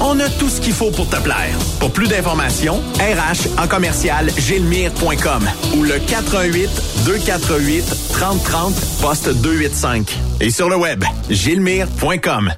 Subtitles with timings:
[0.00, 1.56] On a tout ce qu'il faut pour te plaire.
[1.80, 6.70] Pour plus d'informations, RH en commercial gilmire.com ou le 418
[7.06, 10.18] 248 3030 poste 285.
[10.40, 12.52] Et sur le web, gilmire.com.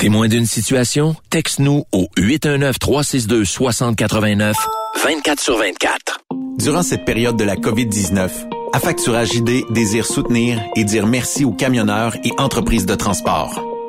[0.00, 1.16] Témoin d'une situation?
[1.30, 4.54] Texte-nous au 819-362-6089,
[5.02, 6.20] 24 sur 24.
[6.58, 8.28] Durant cette période de la COVID-19,
[8.72, 13.67] Affacturage ID désire soutenir et dire merci aux camionneurs et entreprises de transport.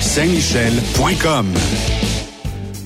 [0.00, 2.05] Saint-Michel.com.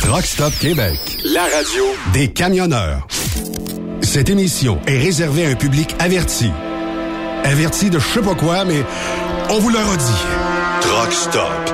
[0.00, 3.06] Truck Stop Québec, la radio des camionneurs.
[4.02, 6.50] Cette émission est réservée à un public averti.
[7.44, 8.84] Averti de je sais pas quoi, mais
[9.50, 10.22] on vous le redit.
[10.80, 11.73] Truck Stop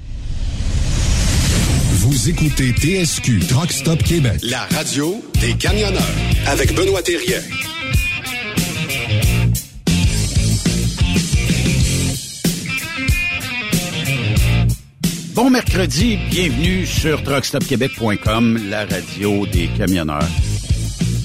[2.21, 6.03] Vous écoutez TSQ Truck Stop Québec, la radio des camionneurs
[6.45, 7.39] avec Benoît Thérien.
[15.33, 20.29] Bon mercredi, bienvenue sur truckstopquebec.com, la radio des camionneurs.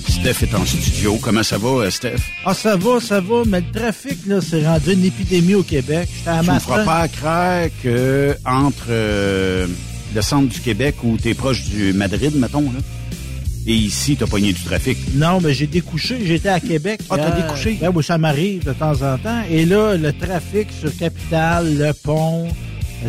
[0.09, 1.19] Steph est en studio.
[1.21, 2.23] Comment ça va, euh, Steph?
[2.47, 6.09] Ah, ça va, ça va, mais le trafic, là, c'est rendu une épidémie au Québec.
[6.25, 6.61] À me matin.
[6.61, 9.67] feras pas croire que entre euh,
[10.17, 12.81] le centre du Québec où t'es proche du Madrid, mettons, là,
[13.67, 14.97] et ici, t'as pogné du trafic.
[15.15, 16.25] Non, mais j'ai découché.
[16.25, 17.01] J'étais à Québec.
[17.11, 17.77] Ah, t'as découché?
[17.81, 19.43] Ben oui, ça m'arrive de temps en temps.
[19.51, 22.49] Et là, le trafic sur Capitale, le pont,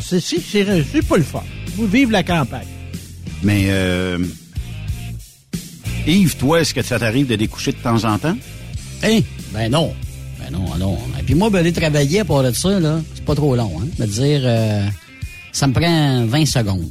[0.01, 1.43] c'est, c'est, pas le fun.
[1.75, 2.67] Vous vivez la campagne.
[3.43, 4.17] Mais, euh,
[6.07, 8.37] Yves, toi, est-ce que ça t'arrive de découcher de temps en temps?
[9.03, 9.19] Hein?
[9.53, 9.93] Ben non.
[10.39, 10.97] Ben non, non.
[11.19, 13.87] Et puis moi, ben, aller travailler pour de ça, là, c'est pas trop long, hein.
[13.99, 14.87] Me dire, euh,
[15.57, 16.89] ça me prend 20 secondes.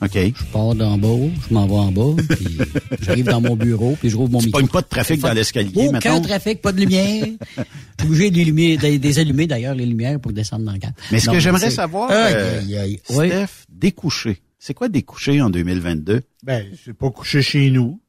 [0.00, 0.12] OK.
[0.14, 1.08] Je pars d'en bas,
[1.48, 2.58] je m'en vais en bas, puis
[3.02, 4.64] j'arrive dans mon bureau, puis je rouvre mon Tu micro.
[4.68, 6.20] pas de trafic dans l'escalier, Aucun mettons?
[6.20, 7.24] trafic, pas de lumière.
[7.26, 7.62] Je
[8.04, 10.78] suis obligé de les lumières, de- des allumer d'ailleurs, les lumières pour descendre dans le
[10.78, 10.94] cadre.
[11.10, 13.00] Mais ce Non, que j'aimerais savoir, euh, aïe, aïe.
[13.10, 13.26] Oui.
[13.28, 14.40] Steph, découcher.
[14.60, 16.22] C'est quoi découcher en 2022?
[16.44, 18.00] Ben, c'est pas couché chez nous.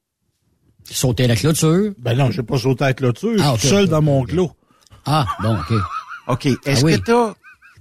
[0.91, 1.93] Sauter la clôture?
[1.99, 3.35] Ben non, j'ai pas sauté la clôture.
[3.39, 3.73] Ah, je suis ok.
[3.81, 4.51] seul dans mon clos.
[5.05, 5.73] Ah, bon, OK.
[6.27, 6.45] OK.
[6.65, 6.93] Est-ce Ah oui.
[6.99, 7.33] que t'as,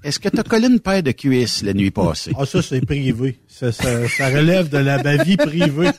[0.05, 2.33] est-ce que t'as collé une paire de cuisses la nuit passée?
[2.37, 3.39] Ah, ça, c'est privé.
[3.47, 5.91] Ça, ça, ça relève de la ma vie privée.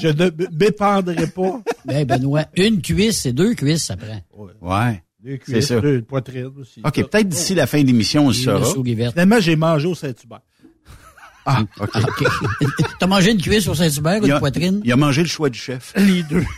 [0.00, 1.62] Je ne m'épandrai pas.
[1.84, 4.20] Ben, Benoît, une cuisse, c'est deux cuisses, ça prend.
[4.60, 5.02] Ouais.
[5.24, 6.80] Deux cuisses, deux poitrines aussi.
[6.84, 8.72] OK, peut-être d'ici la fin de l'émission, on le Et saura.
[9.10, 10.40] Finalement, j'ai mangé au Saint-Hubert.
[11.48, 11.90] Ah, OK.
[11.94, 12.24] Ah, OK.
[12.98, 14.80] T'as mangé une cuisse sur Saint-Hubert ou une poitrine?
[14.84, 15.92] il a mangé le choix du chef.
[15.96, 16.44] Les deux.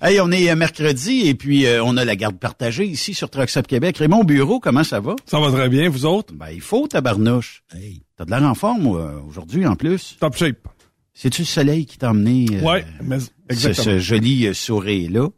[0.00, 3.30] Hey, on est euh, mercredi et puis euh, on a la garde partagée ici sur
[3.30, 3.96] Trucks Up Québec.
[3.98, 5.14] Raymond Bureau, comment ça va?
[5.24, 6.34] Ça va très bien, vous autres?
[6.34, 7.62] Ben, il faut, tabarnouche.
[7.74, 8.02] Hey.
[8.16, 10.16] T'as de l'air en forme aujourd'hui, en plus.
[10.20, 10.68] Top shape.
[11.14, 13.84] C'est-tu le soleil qui t'a emmené euh, ouais, mais ce, exactement.
[13.84, 15.28] ce joli euh, sourire-là?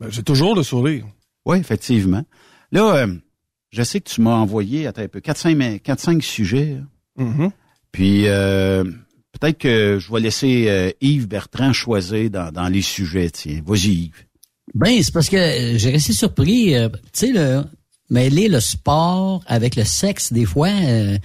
[0.00, 1.06] Ben, J'ai toujours le sourire.
[1.46, 2.24] Oui, effectivement.
[2.72, 3.14] Là, euh,
[3.70, 6.76] je sais que tu m'as envoyé, attends un peu, 4-5 sujets.
[7.16, 7.50] Mhm.
[7.92, 8.84] Puis, euh,
[9.32, 13.30] peut-être que je vais laisser euh, Yves Bertrand choisir dans, dans les sujets.
[13.30, 14.24] Tiens, vas-y, Yves.
[14.74, 16.74] Ben, c'est parce que j'ai resté surpris.
[16.74, 17.64] euh, tu sais, le,
[18.10, 21.18] mêler le sport avec le sexe, des fois, euh,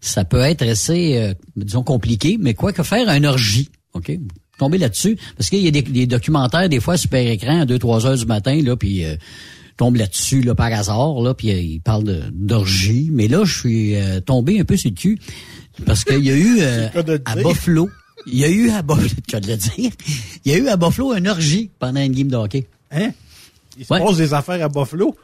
[0.00, 4.12] ça peut être assez, euh, disons, compliqué, mais quoi que faire une orgie, OK?
[4.58, 8.06] Tomber là-dessus, parce qu'il y a des, des documentaires, des fois, super écran, à 2-3
[8.06, 9.16] heures du matin, là, puis euh,
[9.76, 13.10] tombe là-dessus, là, par hasard, là, puis euh, il parle d'orgie.
[13.12, 15.18] Mais là, je suis euh, tombé un peu sur le cul,
[15.84, 16.88] parce qu'il y a eu euh,
[17.24, 17.36] à.
[17.36, 17.90] Buffalo,
[18.26, 19.08] il y a eu à Buffalo,
[19.40, 19.90] de le dire,
[20.44, 22.66] il y a eu à Buffalo une orgie pendant une game de hockey.
[22.90, 23.10] Hein?
[23.78, 24.00] Il se Ouais.
[24.00, 25.14] passe des affaires à Buffalo?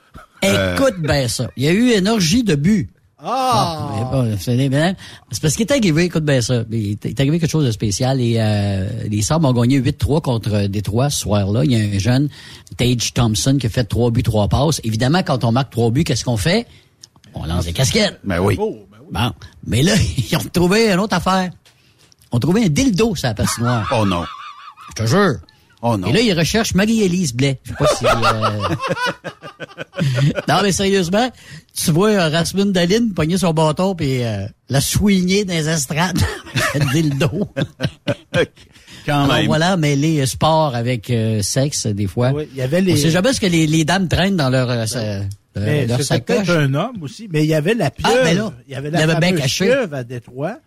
[0.42, 1.50] Écoute bien ça.
[1.56, 2.90] Il y a eu une orgie de but.
[3.24, 4.08] Ah!
[4.10, 6.64] Bon, c'est parce qu'il est arrivé, écoute bien ça.
[6.70, 10.66] Il est arrivé quelque chose de spécial et euh, les Sabres ont gagné 8-3 contre
[10.66, 11.64] Détroit ce soir-là.
[11.64, 12.28] Il y a un jeune,
[12.76, 14.80] Tage Thompson, qui a fait 3 buts, 3 passes.
[14.82, 16.66] Évidemment, quand on marque 3 buts, qu'est-ce qu'on fait?
[17.34, 18.18] On lance des casquettes.
[18.24, 18.56] Ben oui.
[18.58, 19.08] Oh, ben oui.
[19.12, 19.32] Bon.
[19.66, 19.94] Mais là,
[20.30, 21.50] ils ont trouvé une autre affaire.
[22.32, 23.88] Ils ont trouvé un dildo sur la patinoire.
[23.96, 24.24] Oh non.
[24.90, 25.36] Je te jure.
[25.84, 26.06] Oh non.
[26.08, 27.60] Et là, il recherche Marie-Élise Blais.
[27.64, 28.06] Je sais pas si...
[28.06, 28.74] euh,
[30.48, 31.30] non, mais sérieusement,
[31.74, 36.20] tu vois euh, Rasmus Daline pogner son bâton puis euh, la soigner dans les estrades
[36.74, 37.48] avec le dos.
[39.06, 39.46] Quand Alors même.
[39.46, 42.30] voilà, mêler sport avec euh, sexe, des fois.
[42.32, 44.48] Oui, il y avait les- On sait jamais ce que les, les dames traînent dans
[44.50, 45.22] leur, euh, sa-
[45.56, 48.14] Mais c'était peut-être un homme aussi, mais il y avait la pieuvre.
[48.20, 49.64] Ah, ben là, il y avait il la fameuse caché.
[49.64, 50.58] pieuvre à Détroit.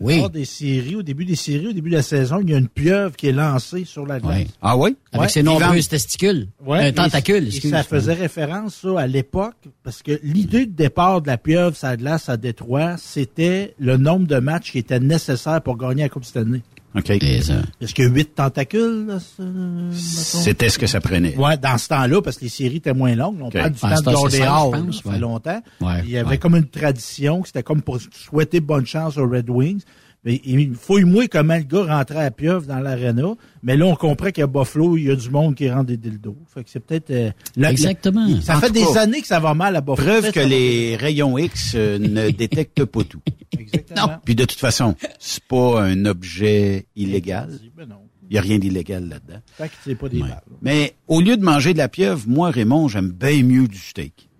[0.00, 0.18] Oui.
[0.18, 2.58] Lors des séries, au début des séries, au début de la saison, il y a
[2.58, 4.46] une pieuvre qui est lancée sur la glace.
[4.62, 4.96] Ah oui?
[5.12, 6.48] Avec Ouais, ses nombreuses testicules.
[6.64, 7.70] Ouais, un et- tentacule, et excuse.
[7.70, 11.86] ça faisait référence, ça, à l'époque, parce que l'idée de départ de la pieuvre sur
[11.88, 16.08] la glace à Détroit, c'était le nombre de matchs qui étaient nécessaires pour gagner la
[16.08, 16.62] Coupe Stanley.
[16.96, 17.06] OK.
[17.42, 17.54] Ça.
[17.80, 19.90] Est-ce qu'il y a huit tentacules, là, mettons?
[19.92, 21.36] C'était ce que ça prenait.
[21.36, 23.38] Ouais, dans ce temps-là, parce que les séries étaient moins longues.
[23.40, 23.52] On Ok.
[23.54, 24.70] parle du Ah, temps de c'est ça,
[25.02, 25.18] fait ouais.
[25.18, 25.60] longtemps.
[25.80, 26.38] Ouais, il y avait ouais.
[26.38, 29.82] comme une tradition, c'était comme pour souhaiter bonne chance aux Red Wings.
[30.26, 33.34] Il fouille-moi comment le gars rentrait à pieuvre dans l'aréna.
[33.62, 36.36] Mais là, on comprend qu'à Buffalo, il y a du monde qui rentre des dildos.
[36.52, 37.10] Fait que c'est peut-être...
[37.10, 38.26] euh, la- Exactement.
[38.26, 40.20] la- ça En fait des cas, années que ça va mal à Buffalo.
[40.20, 43.20] Preuve que les rayons X euh, ne détectent pas tout.
[43.52, 44.12] Exactement.
[44.24, 47.50] Puis de toute façon, c'est pas un objet illégal.
[47.76, 47.96] Ben non.
[48.30, 49.40] Il n'y a rien d'illégal là-dedans.
[49.58, 50.40] Tant que c'est pas des balles.
[50.62, 54.30] Mais au lieu de manger de la pieuvre, moi, Raymond, j'aime bien mieux du steak.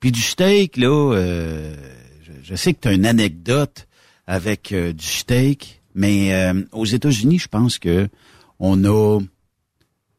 [0.00, 1.72] Puis du steak, là, euh,
[2.24, 3.86] je, je sais que tu as une anecdote
[4.26, 8.08] avec euh, du steak, mais euh, aux États-Unis, je pense que
[8.58, 9.20] on a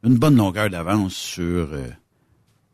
[0.03, 1.87] une bonne longueur d'avance sur euh,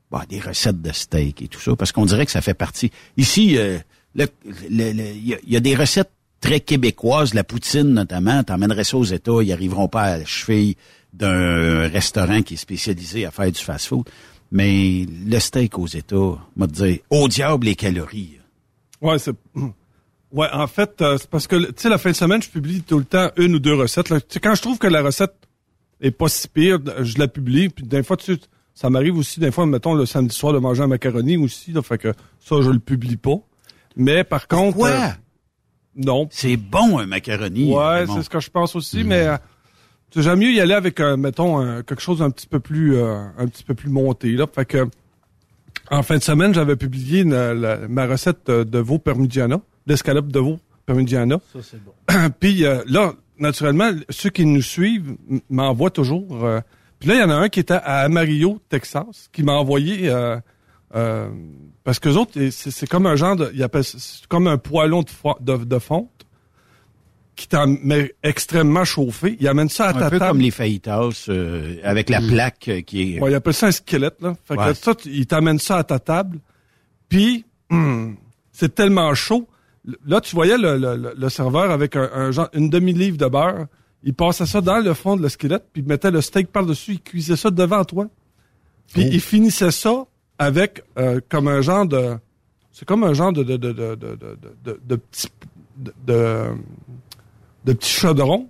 [0.10, 2.92] bah, des recettes de steak et tout ça, parce qu'on dirait que ça fait partie.
[3.18, 3.78] Ici, euh,
[4.16, 6.12] il y, a- des recettes
[6.42, 10.76] très québécoises, la poutine notamment, t'emmènerais ça aux États, ils arriveront pas à la cheville
[11.14, 14.08] d'un restaurant qui est spécialisé à faire du fast-food.
[14.52, 18.38] Mais le steak aux États, m'a dire, au diable les calories.
[19.00, 19.34] Ouais, c'est.
[20.32, 22.82] Ouais, en fait, euh, c'est parce que, tu sais, la fin de semaine, je publie
[22.84, 24.10] tout le temps une ou deux recettes.
[24.10, 24.20] là.
[24.42, 25.34] Quand je trouve que la recette
[26.00, 27.70] est pas si pire, je la publie.
[27.70, 28.40] Puis des fois, tu sais,
[28.74, 31.72] ça m'arrive aussi, des fois, mettons, le samedi soir, de manger un macaroni aussi.
[31.74, 33.36] Là, fait que ça, je le publie pas.
[33.98, 34.72] Mais par contre.
[34.78, 34.90] Pourquoi?
[34.90, 35.08] euh,
[35.98, 36.28] non.
[36.32, 37.74] C'est bon, un macaroni.
[37.74, 39.38] Ouais, c'est ce que je pense aussi, mais euh,
[40.16, 43.48] j'aime mieux y aller avec, euh, mettons, quelque chose un petit peu plus, euh, un
[43.48, 44.32] petit peu plus monté.
[44.32, 44.88] Là, fait que
[45.90, 49.60] en fin de semaine, j'avais publié une- la- ma recette de veau parmigiana,
[49.92, 51.38] d'escalope de veau parmigiana.
[51.54, 51.94] Ça, c'est bon.
[52.40, 55.16] Puis euh, là, naturellement, ceux qui nous suivent
[55.50, 56.46] m'envoient toujours.
[56.46, 56.60] euh,
[57.00, 60.10] puis là, il y en a un qui était à Amarillo, Texas, qui m'a envoyé
[60.10, 60.38] euh,
[60.96, 61.30] euh,
[61.84, 63.84] parce que autres, c'est c'est comme un genre de, ils appellent
[64.30, 66.12] comme un poêlon de, fo- de, de fonte
[67.36, 69.36] qui t'en met extrêmement chauffé.
[69.40, 70.32] Il amène ça à un ta peu table.
[70.34, 73.20] comme les fajitas euh, avec la plaque euh, qui est...
[73.20, 74.36] Ouais, il appelle ça un squelette, là.
[74.46, 74.68] Fait Ouais.
[74.68, 76.40] que ça, tu- il t'amène ça à ta table.
[77.10, 78.16] Puis, hum,
[78.52, 79.48] c'est tellement chaud.
[80.06, 83.28] Là, tu voyais le, le- le- le serveur avec un, un genre, une demi-livre de
[83.28, 83.66] beurre.
[84.04, 86.94] Il passait ça dans le fond de le squelette, puis il mettait le steak par-dessus.
[86.94, 88.08] Il cuisait ça devant toi.
[88.94, 90.06] Puis, il finissait ça
[90.38, 92.18] avec euh, comme un genre de...
[92.72, 93.44] C'est comme un genre de...
[93.44, 95.28] de, de, de, de, de, de, de petit...
[95.78, 96.46] De, de,
[97.64, 98.50] de petit chaudron,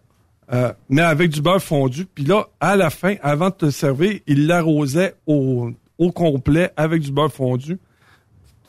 [0.52, 2.06] euh, mais avec du beurre fondu.
[2.06, 7.02] Puis là, à la fin, avant de te servir, il l'arrosait au, au complet avec
[7.02, 7.78] du beurre fondu.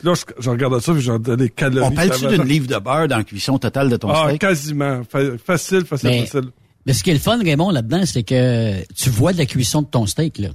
[0.03, 1.87] Là, je, je regardais ça, puis j'en des calories.
[1.87, 4.41] On parle-tu d'une livre de beurre dans la cuisson totale de ton Ah, steak?
[4.41, 5.01] quasiment.
[5.09, 6.49] Fa- facile, facile, Mais- facile.
[6.85, 9.81] Mais ce qui est le fun, Raymond, là-dedans, c'est que tu vois de la cuisson
[9.81, 10.49] de ton steak, là.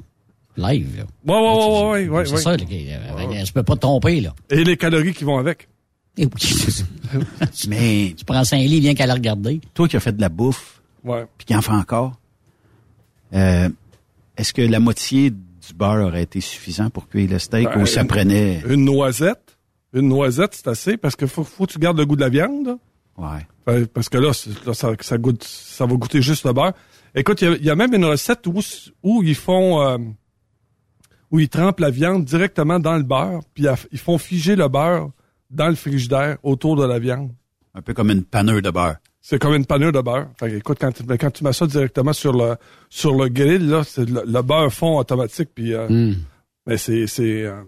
[0.58, 1.04] Live, là.
[1.34, 2.40] Ouais, ouais, ouais, ouais, ouais, c'est ouais.
[2.42, 4.34] ça, là, qui- euh, je peux pas te tromper, là.
[4.50, 5.68] Et les calories qui vont avec.
[6.18, 6.28] Et.
[7.68, 9.60] Mais tu prends cinq livres, viens qu'à la regarder.
[9.72, 11.24] toi qui as fait de la bouffe, Ouais.
[11.38, 12.18] puis qui en fait encore,
[13.34, 13.68] euh,
[14.36, 15.32] est-ce que la moitié
[15.68, 18.62] du beurre aurait été suffisant pour cuire le steak Ben, ou ça une- prenait...
[18.68, 19.58] Une noisette.
[19.92, 22.28] Une noisette, c'est assez, parce que faut, faut que tu gardes le goût de la
[22.28, 22.76] viande.
[23.16, 23.46] Ouais.
[23.64, 26.72] Fait- Parce que là, ça, ça goûte, ça va goûter juste le beurre.
[27.14, 28.60] Écoute, il y a- il y, a même une recette où,
[29.02, 29.98] où ils font, euh,
[31.30, 35.10] où ils trempent la viande directement dans le beurre, puis ils font figer le beurre
[35.50, 37.32] dans le frigidaire autour de la viande.
[37.74, 38.96] Un peu comme une panure de beurre.
[39.30, 40.28] C'est comme une panure de beurre.
[40.40, 42.56] Fait que, écoute, quand tu, ben, quand tu mets ça directement sur le
[42.88, 46.14] sur le grill, là, c'est le, le beurre fond automatique, puis euh, Hmm.
[46.66, 47.60] mais c'est c'est euh,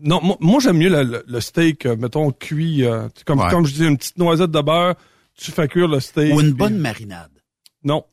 [0.00, 3.24] non, moi, moi, j'aime mieux le, le- le steak, euh, mettons cuit, euh, tu sais,
[3.24, 3.50] comme Ouais.
[3.50, 4.94] comme je dis, une petite noisette de beurre,
[5.34, 6.32] tu fais cuire le steak.
[6.34, 7.32] Ou une puis- bonne marinade.
[7.82, 8.04] Non.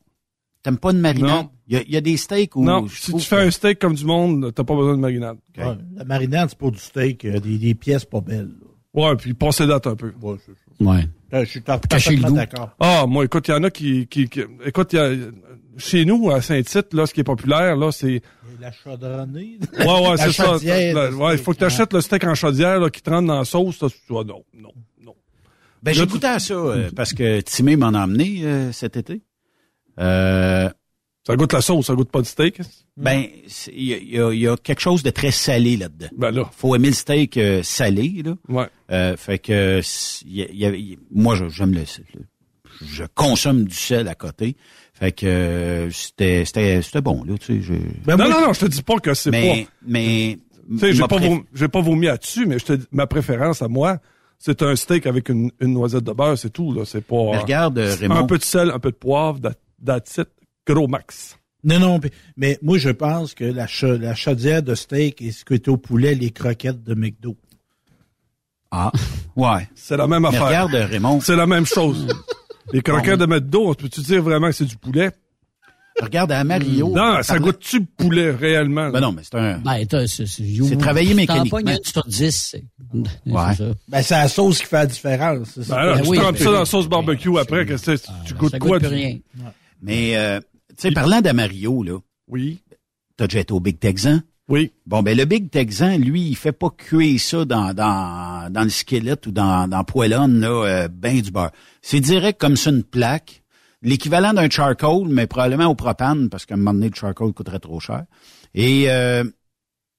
[0.64, 1.30] T'aimes pas une marinade?
[1.30, 1.50] Non.
[1.68, 2.64] Il y a, il y a des steaks où...
[2.64, 5.00] Non, je si tu fais que- un steak comme du monde, t'as pas besoin de
[5.00, 5.38] marinade.
[5.56, 8.50] Ouais, la marinade, c'est pour du steak, euh, des, des pièces pas belles.
[8.60, 8.66] là.
[9.10, 10.12] Ouais, puis passer date un peu.
[10.20, 10.90] Ouais, c'est ça.
[10.90, 11.06] Ouais.
[11.34, 12.70] Euh, Je suis par- Cacher le parfaitement d'accord.
[12.80, 15.10] Ah, moi, écoute, il y en a qui, qui, qui- écoute, il y a,
[15.76, 18.22] chez nous, à Saint-Tite, là, ce qui est populaire, là, c'est,
[18.60, 19.58] La chaudronnée.
[19.78, 20.44] ouais, ouais, La c'est ça.
[20.44, 23.10] chaudière, La- ouais, il faut que tu achètes le steak en chaudière, là, qui te
[23.10, 25.14] rentre dans la sauce, là, tu vois, non, non, non.
[25.82, 29.22] Ben, j'ai goûté à ça, euh, parce que Timé m'en a emmené euh, cet été.
[29.98, 30.68] Euh,
[31.26, 32.60] Ça goûte la sauce, ça goûte pas du steak.
[32.96, 35.32] Ben, c'est- il y, a- il y a- il y a quelque chose de très
[35.32, 36.06] salé là-dedans.
[36.16, 36.48] Ben là.
[36.56, 38.34] Faut aimer le steak euh, salé, là.
[38.48, 38.68] Ouais.
[38.92, 39.80] Euh, fait que
[40.24, 42.24] y a- il y a- il- moi, j'aime le, le-
[42.86, 44.56] je consomme du sel à côté.
[44.94, 47.60] Fait que euh, c'était c'était c'était bon là, tu sais.
[47.62, 47.72] je-
[48.04, 49.70] Ben, non, moi, non, non, je te dis pas que c'est mais pas.
[49.86, 50.38] mais
[50.70, 53.62] Tu sais, j'ai pas, préf- j'ai pas vomi là-dessus, mais je te dis, ma préférence
[53.62, 53.98] à moi,
[54.38, 56.84] c'est un steak avec une, une noisette de beurre, c'est tout, là.
[56.84, 57.30] C'est pas.
[57.32, 58.26] Mais regarde, euh, un Raymond.
[58.26, 59.54] peu de sel, un peu de poivre, that-
[59.84, 60.28] that's it.
[60.66, 61.36] Gros max.
[61.64, 62.00] Non, non,
[62.36, 65.68] mais- moi, je pense que la, cha- la chaudière de steak et ce qui est
[65.68, 67.36] au poulet, les croquettes de McDo.
[68.70, 68.92] Ah,
[69.36, 69.68] ouais.
[69.74, 70.46] C'est la même Mais affaire.
[70.46, 71.20] regarde, Raymond.
[71.20, 72.06] C'est la même chose.
[72.72, 75.10] Les croquettes de d'eau, peux-tu dire vraiment que c'est du poulet?
[76.00, 76.92] Regarde à Mario.
[76.94, 78.90] Non, ça goûte-tu le poulet réellement?
[78.90, 79.58] Ben non, mais c'est un.
[79.58, 81.58] Ben, c'est c'est- C'est travailler t'en mécaniquement.
[81.58, 82.36] une sur 10.
[82.50, 82.64] c'est-
[83.24, 83.74] Ouais.
[83.88, 85.56] Ben, c'est la sauce qui fait la différence.
[85.58, 87.74] Ben là, Ben tu oui, trempes ça dans la sauce barbecue après, que
[88.26, 88.78] tu goûtes Ça quoi?
[88.78, 89.18] goûte plus du- rien.
[89.80, 90.38] Mais euh,
[90.82, 92.62] sais, parlant d'Amario là, Oui,
[93.16, 94.20] t'as déjà été au Big Texan?
[94.48, 94.70] oui.
[94.86, 98.68] Bon, ben le Big Texan, lui, il fait pas cuire ça dans dans dans le
[98.68, 101.50] squelette ou dans dans poêlonne là, euh, ben du beurre.
[101.82, 103.42] C'est direct comme ça une plaque,
[103.82, 107.58] l'équivalent d'un charcoal, mais probablement au propane parce qu'à un moment donné le charcoal coûterait
[107.58, 108.04] trop cher.
[108.54, 109.24] Et euh,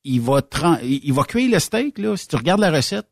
[0.06, 0.42] il va
[0.82, 2.16] il va cuire le steak là.
[2.16, 3.10] Si tu regardes la recette,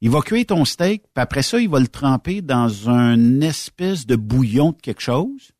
[0.00, 4.06] il va cuire ton steak, puis après ça, il va le tremper dans un espèce
[4.06, 5.50] de bouillon de quelque chose.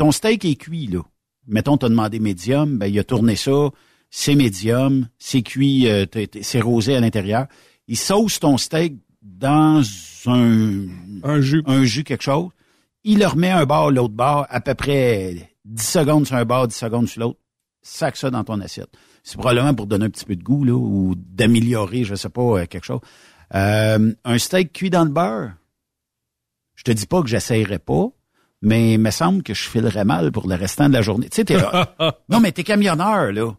[0.00, 1.02] Ton steak est cuit là.
[1.46, 3.70] Mettons, t'as demandé médium, ben il a tourné ça
[4.10, 6.04] c'est médium, c'est cuit, euh,
[6.42, 7.46] c'est rosé à l'intérieur.
[7.86, 9.82] Il sauce ton steak dans
[10.26, 10.86] un,
[11.22, 11.62] Un jus.
[11.66, 12.48] un jus, quelque chose.
[13.04, 16.66] Il le remet un bord, l'autre bord, à peu près 10 secondes sur un bord,
[16.66, 17.38] 10 secondes sur l'autre.
[17.82, 18.90] Sac ça dans ton assiette.
[19.22, 22.42] C'est probablement pour donner un petit peu de goût, là, ou d'améliorer, je sais pas,
[22.60, 23.00] euh, quelque chose.
[23.54, 25.52] Euh, un steak cuit dans le beurre?
[26.74, 28.10] Je te dis pas que j'essayerais pas,
[28.62, 31.28] mais il me semble que je filerais mal pour le restant de la journée.
[31.28, 31.56] Tu sais, t'es,
[32.28, 33.52] non, mais t'es camionneur, là.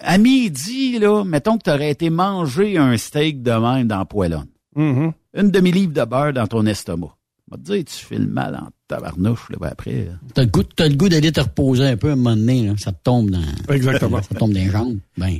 [0.00, 4.46] À midi, là, mettons que t'aurais été manger un steak de même dans la poêlonne.
[4.76, 5.12] Mhm.
[5.34, 7.14] Une demi-livre de beurre dans ton estomac.
[7.50, 10.08] On va te dire, tu files mal en tabarnouche, là, ben après.
[10.34, 12.66] T'as le goût, t'as le goût d'aller te reposer un peu à un moment donné,
[12.66, 12.74] là.
[12.78, 14.22] Ça te tombe dans, Exactement.
[14.22, 14.98] ça tombe dans les jambes.
[15.16, 15.38] Ben.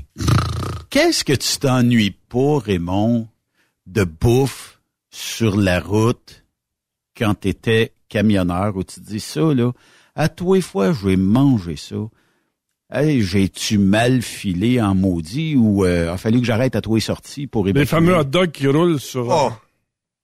[0.90, 3.28] Qu'est-ce que tu t'ennuies pas, Raymond,
[3.86, 6.44] de bouffe sur la route
[7.16, 9.72] quand t'étais camionneur où tu te dis ça, là,
[10.14, 11.96] à tous les fois, je vais manger ça.
[12.90, 17.00] Hey, j'ai-tu mal filé en maudit ou euh, a fallu que j'arrête à tous les
[17.02, 17.86] sorties pour Les évacuer?
[17.86, 19.28] fameux hot dogs qui roulent sur.
[19.28, 19.52] Oh.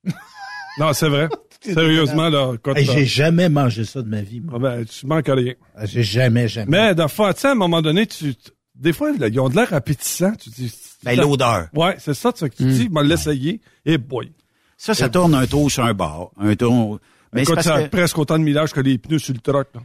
[0.79, 1.29] non, c'est vrai.
[1.61, 4.39] Sérieusement, là, quand Hey, j'ai jamais mangé ça de ma vie.
[4.41, 4.53] moi.
[4.55, 5.53] Ah ben, tu manques à rien.
[5.75, 6.69] Ah, J'ai jamais, jamais.
[6.69, 8.35] Mais, dans tu sais, à un moment donné, tu,
[8.75, 10.33] des fois, là, ils ont de l'air appétissants.
[10.35, 10.71] Tu dis,
[11.03, 11.67] Ben, l'odeur.
[11.73, 13.61] Ouais, c'est ça, tu, tu dis, m'a l'essayer.
[13.85, 14.31] Et boy.
[14.77, 16.29] Ça, ça tourne un tour sur un bar.
[16.37, 16.99] Un tour.
[17.35, 19.33] Mais c'est Écoute, parce ça a que- presque autant de millage que les pneus sur
[19.33, 19.81] le truck, là.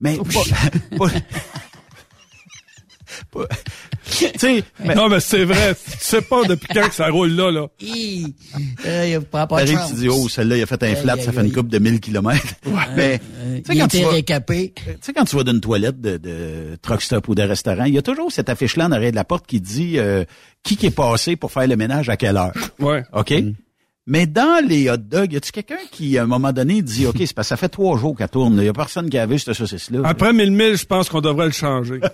[0.00, 0.22] Mais pas-
[3.30, 3.46] pas-
[4.94, 5.74] Non, mais c'est vrai.
[5.74, 7.66] tu sais pas depuis quand que ça roule là, là.
[7.80, 8.34] Hi!
[8.86, 9.90] Euh, il prend pas de T'arrives, chance.
[9.90, 11.78] tu dis, oh, celle-là, il a fait un Aïe, aïe, ça fait une coupe de
[11.78, 12.42] 1000 kilomètres.
[12.96, 14.72] Mais, Euh, tu sais, il quand tu vas- récapé.
[14.76, 17.94] tu sais, quand tu vas d'une toilette de, de truck stop ou de restaurant, il
[17.94, 20.24] y a toujours cette affiche-là en arrière de la porte qui dit euh,
[20.62, 22.52] qui qui est passé pour faire le ménage à quelle heure?
[22.80, 23.02] Ouais.
[23.12, 23.32] OK?
[24.06, 27.16] Mais dans les hot dogs, y a-tu quelqu'un qui, à un moment donné, dit, OK,
[27.20, 28.56] c'est parce que ça fait trois jours qu'elle tourne.
[28.58, 30.00] Il y a personne qui a vu cette saucisse-là.
[30.04, 32.00] Après 1000 milles, je pense qu'on devrait le changer.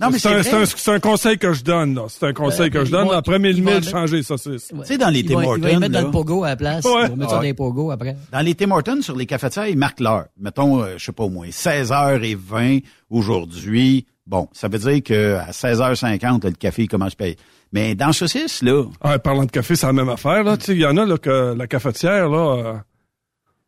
[0.00, 2.06] non, mais c'est c'est un, c'est un- c'est un conseil que je donne, là.
[2.08, 3.04] C'est un conseil que je ils donne.
[3.06, 4.68] vont- Après 1000 ils vont milles, mettre- changer les saucisses.
[4.68, 6.84] Tu sais, dans les Tim Hortons, mettre dans le pogo à la place.
[6.84, 6.90] Ouais.
[7.04, 7.38] Il va mettre ça Ah.
[7.38, 8.16] dans les pogo après.
[8.32, 10.24] Dans les Tim Hortons, sur les cafetières, ils marquent l'heure.
[10.40, 14.06] Mettons, euh, je sais pas au moins, 16h20 aujourd'hui.
[14.26, 17.36] Bon, ça veut dire que à 16h50, là, le café il commence à payer.
[17.72, 20.56] Mais dans saucisse, là, Ah, parlant de café, c'est la même affaire, là.
[20.68, 22.74] Il y en a, là, que la cafetière, là, euh,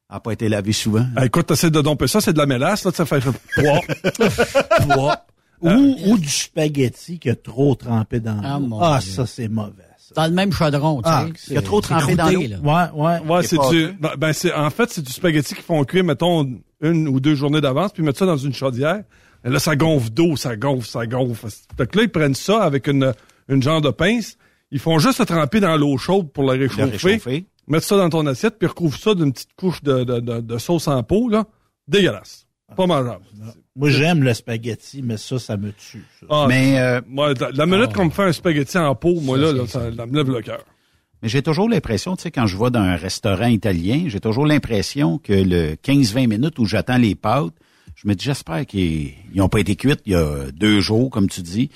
[0.08, 1.04] a pas été lavé souvent.
[1.16, 3.80] ah, écoute, t'essaies de domper ça, c'est de la mélasse, là, ça fait trois.
[4.80, 5.26] trois.
[5.62, 8.78] Ou, ou du spaghetti qui a trop trempé dans Ah, l'eau.
[8.78, 9.10] Ah, Dieu.
[9.10, 9.72] ça, c'est mauvais.
[9.96, 10.12] ça.
[10.14, 11.44] Dans le même chaudron, tu Ah, sais.
[11.48, 12.42] Il y a trop trempé dans l'eau.
[12.62, 12.90] là.
[12.94, 13.18] Ouais, ouais.
[13.26, 16.46] Ouais, C'est du, ben, ben, c'est, en fait, c'est du spaghetti qu'ils font cuire, mettons,
[16.82, 19.02] une ou deux journées d'avance, puis mettre ça dans une chaudière.
[19.50, 21.46] Là, ça gonfle d'eau, ça gonfle, ça gonfle.
[21.78, 23.12] Que là, ils prennent ça avec une,
[23.48, 24.36] une genre de pince.
[24.72, 26.84] Ils font juste le tremper dans l'eau chaude pour le réchauffer.
[27.08, 27.46] réchauffer.
[27.68, 30.58] Mettre ça dans ton assiette, puis recouvre ça d'une petite couche de, de, de, de
[30.58, 31.44] sauce en pot, là.
[31.88, 32.46] Dégueulasse.
[32.76, 33.24] Pas mangeable.
[33.76, 36.04] Moi, j'aime le spaghetti, mais ça, ça me tue.
[36.20, 36.26] ça.
[36.28, 37.94] Ah, Mais, euh, moi, la, la minute Ah.
[37.96, 40.40] qu'on me fait un spaghetti en pot, moi, là, là, ça, ça me lève le
[40.42, 40.64] cœur.
[41.22, 44.46] mais j'ai toujours l'impression, tu sais, quand je vais dans un restaurant italien, j'ai toujours
[44.46, 47.54] l'impression que le 15-20 minutes où j'attends les pâtes,
[47.96, 51.28] je me dis, j'espère qu'ils n'ont pas été cuites il y a deux jours, comme
[51.28, 51.70] tu dis.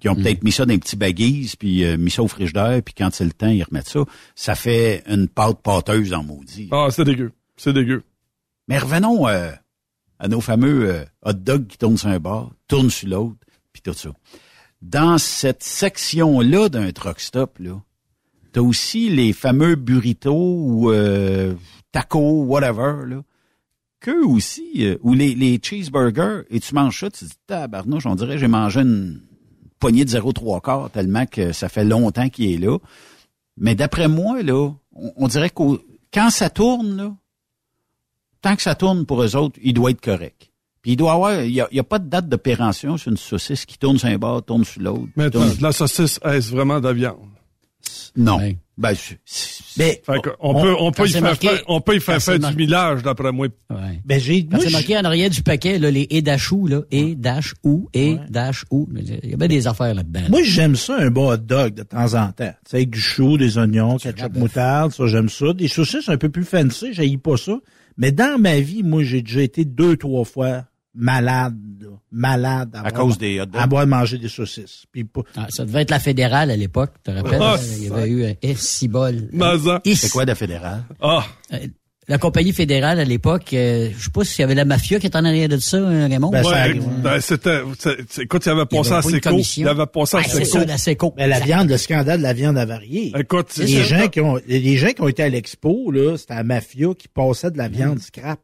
[0.00, 2.80] Qu'ils ont peut-être mis ça dans des petits baguises, puis euh, mis ça au frigidaire,
[2.82, 4.00] puis quand c'est le temps, ils remettent ça.
[4.34, 6.68] Ça fait une pâte pâteuse en maudit.
[6.72, 7.32] Ah, c'est dégueu.
[7.56, 8.02] C'est dégueu.
[8.66, 9.50] Mais revenons, euh,
[10.20, 13.38] à nos fameux euh, hot dogs qui tournent sur un bord, tournent sur l'autre,
[13.72, 14.10] puis tout ça.
[14.82, 17.82] Dans cette section-là d'un truck stop, là,
[18.52, 21.54] t'as aussi les fameux burritos ou euh,
[21.92, 23.22] tacos, whatever, là,
[24.00, 28.06] qu'eux aussi, euh, ou les, les cheeseburgers, et tu manges ça, tu te dis, tabarnouche,
[28.06, 29.20] on dirait j'ai mangé une
[29.78, 32.78] poignée de 0,3 quarts tellement que ça fait longtemps qu'il est là.
[33.56, 35.62] Mais d'après moi, là, on, on dirait que
[36.12, 37.14] quand ça tourne, là,
[38.42, 40.50] tant que ça tourne pour eux autres, il doit être correct.
[40.82, 43.18] Puis il doit avoir, il y a, a pas de date de péremption sur une
[43.18, 45.08] saucisse qui tourne sur un bord, tourne sur l'autre.
[45.16, 47.28] Mais tourne- la saucisse, est-ce vraiment de la viande?
[48.16, 48.38] Non.
[48.38, 48.56] Ouais.
[48.76, 48.94] Ben,
[49.76, 50.02] Mais,
[50.40, 53.30] on, peut, on peut faire, marqué- faire- on peut y faire faire du millage, d'après
[53.30, 53.48] moi.
[53.68, 53.76] Ouais.
[54.06, 57.14] ben j'ai, c'est marqué en arrière du paquet, là, les et dash ou, là, et
[57.14, 58.88] dash ou, et dash ou.
[58.96, 60.22] Il y a bien des affaires là-dedans.
[60.30, 62.32] Moi, j'aime ça, un bon hot dog de temps en temps.
[62.64, 65.52] Tu sais, avec du chou, des oignons, ketchup moutarde, ça, j'aime ça.
[65.52, 67.58] Des saucisses un peu plus fancy, j'haïs pas ça.
[67.98, 71.88] Mais dans ma vie, moi, j'ai déjà été deux, trois fois malade, là.
[72.10, 72.70] malade.
[72.74, 73.60] à avoir- cause des hot À dogs.
[73.62, 74.84] avoir mangé des saucisses.
[74.92, 77.40] Puis pas- Ah, ça devait être la fédérale à l'époque, tu te rappelles?
[77.42, 78.34] Ah, il y avait eu un.
[79.32, 79.78] Mazan.
[79.84, 79.96] Is.
[79.96, 80.84] C'est quoi de la fédérale?
[81.00, 81.58] Ah, Euh,
[82.08, 85.06] La compagnie fédérale à l'époque, euh, je sais pas s'il y avait la mafia qui
[85.06, 86.30] était en arrière de ça, hein, Raymond.
[86.30, 86.74] Ben, ouais,
[87.04, 89.36] ben, c'était, c'est- c'est- écoute, il avait Il y passé avait à pas une Seco.
[89.60, 90.58] Il avait passé à c'est Seco.
[90.58, 91.14] ça, la SECO.
[91.16, 93.12] Ben, la viande, le scandale de la viande avariée.
[93.16, 96.34] Écoute, c'est Les gens qui ont, les gens qui ont été à l'expo, là, c'était
[96.34, 98.40] la mafia qui passait de la viande scrap.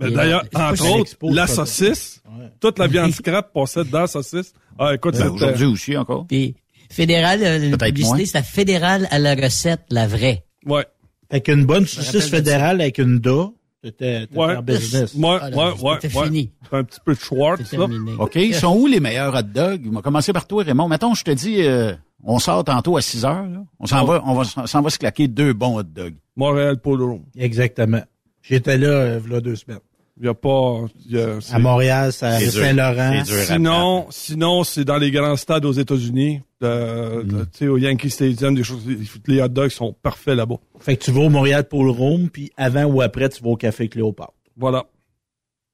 [0.00, 2.46] Ben, D'ailleurs, c'est entre autres, la saucisse, Ouais.
[2.60, 4.52] toute la viande scrap passait dans la saucisse.
[4.78, 6.26] Ah, écoute, Ben, c'était- Aujourd'hui aussi encore.
[6.26, 6.54] Puis
[6.90, 8.24] fédérale, euh, la Peut-être publicité, moins.
[8.24, 10.44] c'était fédérale à la recette, la vraie.
[10.66, 10.86] Ouais.
[11.30, 14.56] Fait qu'une bonne saucisse fédérale avec une t'étais t'étais Ouais.
[14.56, 15.14] en business.
[15.14, 16.24] Ouais, Ah, là, ouais, ouais, c'était ouais.
[16.26, 16.50] fini.
[16.70, 17.86] C'est un petit peu de Schwartz, C'est là.
[17.86, 18.12] terminé.
[18.18, 19.86] OK, ils sont où les meilleurs hot dogs?
[19.88, 20.88] On va commencer par toi, Raymond.
[20.88, 21.92] Mettons, je te dis, euh,
[22.24, 23.46] on sort tantôt à 6 heures.
[23.46, 23.62] Là.
[23.78, 26.14] On s'en va, on va, s'en va se claquer deux bons hot dogs.
[26.36, 27.20] Montréal Polo.
[27.38, 28.02] Exactement.
[28.42, 29.78] J'étais là, euh, deux semaines.
[30.22, 32.52] Il y a pas, y a, À Montréal, dur.
[32.52, 33.24] Saint-Laurent.
[33.24, 38.10] Sinon, sinon, c'est dans les grands stades aux États-Unis, de- de- tu sais, au Yankee
[38.10, 38.84] Stadium, des choses,
[39.26, 40.56] les hot dogs sont parfaits là-bas.
[40.78, 43.48] Fait que tu vas au Montréal pour le Room, puis avant ou après, tu vas
[43.48, 44.34] au Café Cléopâtre.
[44.58, 44.84] Voilà.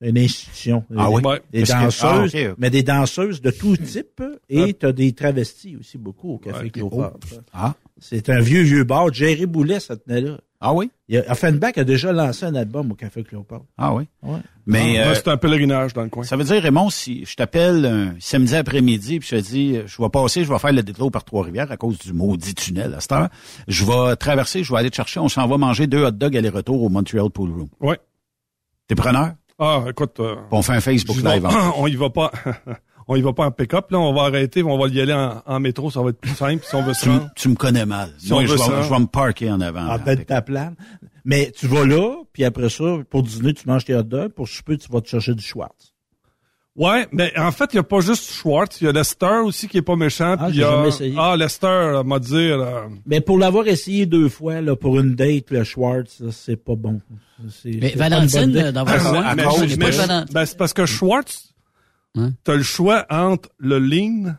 [0.01, 0.85] Une institution.
[0.97, 1.23] Ah Des- oui?
[1.53, 4.73] Des que- danseuses, ah, mais des danseuses de tout type, et Ouais.
[4.75, 6.71] t'as des travestis aussi beaucoup au Café Ouais.
[6.71, 7.19] Cléopâtre.
[7.53, 9.13] Ah, C'est un vieux, vieux bar.
[9.13, 10.39] Jerry Boulet, ça tenait là.
[10.61, 10.90] Ah oui?
[11.09, 13.64] Il y a, Offenbach a déjà lancé un album au Café Cléopâtre.
[13.79, 14.05] Ah oui?
[14.23, 14.38] Ouais.
[14.66, 16.25] Mais Ah, euh, c'est un pèlerinage dans le coin.
[16.25, 19.83] ça veut dire, Raymond, si je t'appelle un samedi après-midi puis je te dis, euh,
[19.87, 22.95] je vais passer, je vais faire le détour par Trois-Rivières à cause du maudit tunnel
[22.95, 23.29] à cette heure.
[23.69, 26.37] Je vais traverser, je vais aller te chercher, on s'en va manger deux hot dogs
[26.37, 27.69] aller-retour au Montreal Pool Room.
[27.81, 27.99] Ouais.
[28.88, 29.33] T'es preneur?
[29.59, 31.47] Ah, écoute, euh, On fait un Facebook Live.
[31.47, 32.31] en- on y va pas,
[33.09, 35.42] on y va pas en pick-up, là, on va arrêter, on va y aller en,
[35.47, 37.31] en métro, ça va être plus simple, si on veut se Tu, me- rendre.
[37.37, 38.11] tu me connais mal.
[38.19, 39.87] Si Moi, on je veut je vais me parker en avant.
[39.88, 40.75] En tête de ta plane.
[41.25, 44.33] Mais tu vas là, puis après ça, pour dîner, tu manges tes hot dogs.
[44.33, 45.92] Pour souper, tu vas te chercher du Schwartz.
[46.77, 49.66] Ouais, mais en fait, il y a pas juste Schwartz, il y a Lester aussi
[49.66, 52.83] qui est pas méchant, Ah, puis il j'ai y a, ah, Lester, m'a dire, euh,
[53.07, 56.75] Mais pour l'avoir essayé deux fois, là, pour une date, le Schwartz, là, c'est pas
[56.77, 57.01] bon.
[57.64, 59.45] Mais Valentine, dans votre Ah, coin, à mais,
[60.31, 61.55] ben, c'est parce que Schwartz,
[62.16, 62.33] Hein?
[62.44, 64.35] t'as le choix entre le lean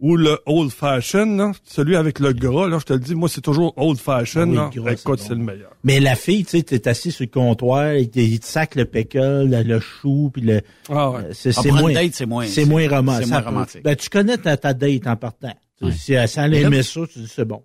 [0.00, 1.52] ou le old fashion, là.
[1.64, 4.46] celui avec le gras, là, je te le dis, moi, c'est toujours old fashion, Ah
[4.46, 4.70] oui, là.
[4.72, 5.40] le gras, Écoute, c'est bon.
[5.40, 5.70] le meilleur.
[5.82, 8.76] Mais la fille, tu sais, t'es assis sur le comptoir, il te, il te sac
[8.76, 10.60] le pickle, le, le chou, puis le...
[10.88, 11.20] Ah, ouais.
[11.24, 11.92] euh, C'est Ah, moins...
[11.92, 13.24] date, c'est moins- C'est moins romantique.
[13.24, 13.82] c'est moins romantique.
[13.82, 15.54] Ben, tu connais ta, ta date en partant.
[15.78, 15.92] Tu Ouais.
[15.92, 17.64] Si elle, aimait ça, tu dis c'est bon,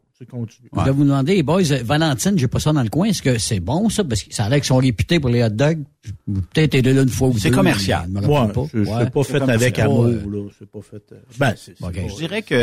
[0.78, 3.08] Je vais vous demander, les boys, euh, Valentine, j'ai pas ça dans le coin.
[3.08, 4.04] Est-ce que c'est bon, ça?
[4.04, 5.84] Parce que ça a l'air qu'ils sont réputés pour les hot dogs.
[6.26, 7.40] Peut-être été là une fois ou deux.
[7.40, 8.06] C'est commercial.
[8.10, 8.66] mais je me Ouais, pas.
[8.72, 9.10] c'est Ouais.
[9.10, 10.50] pas fait avec amour, là.
[10.60, 11.04] C'est pas fait...
[11.12, 11.78] euh, Ben, c'est...
[11.80, 12.56] pas- Je dirais que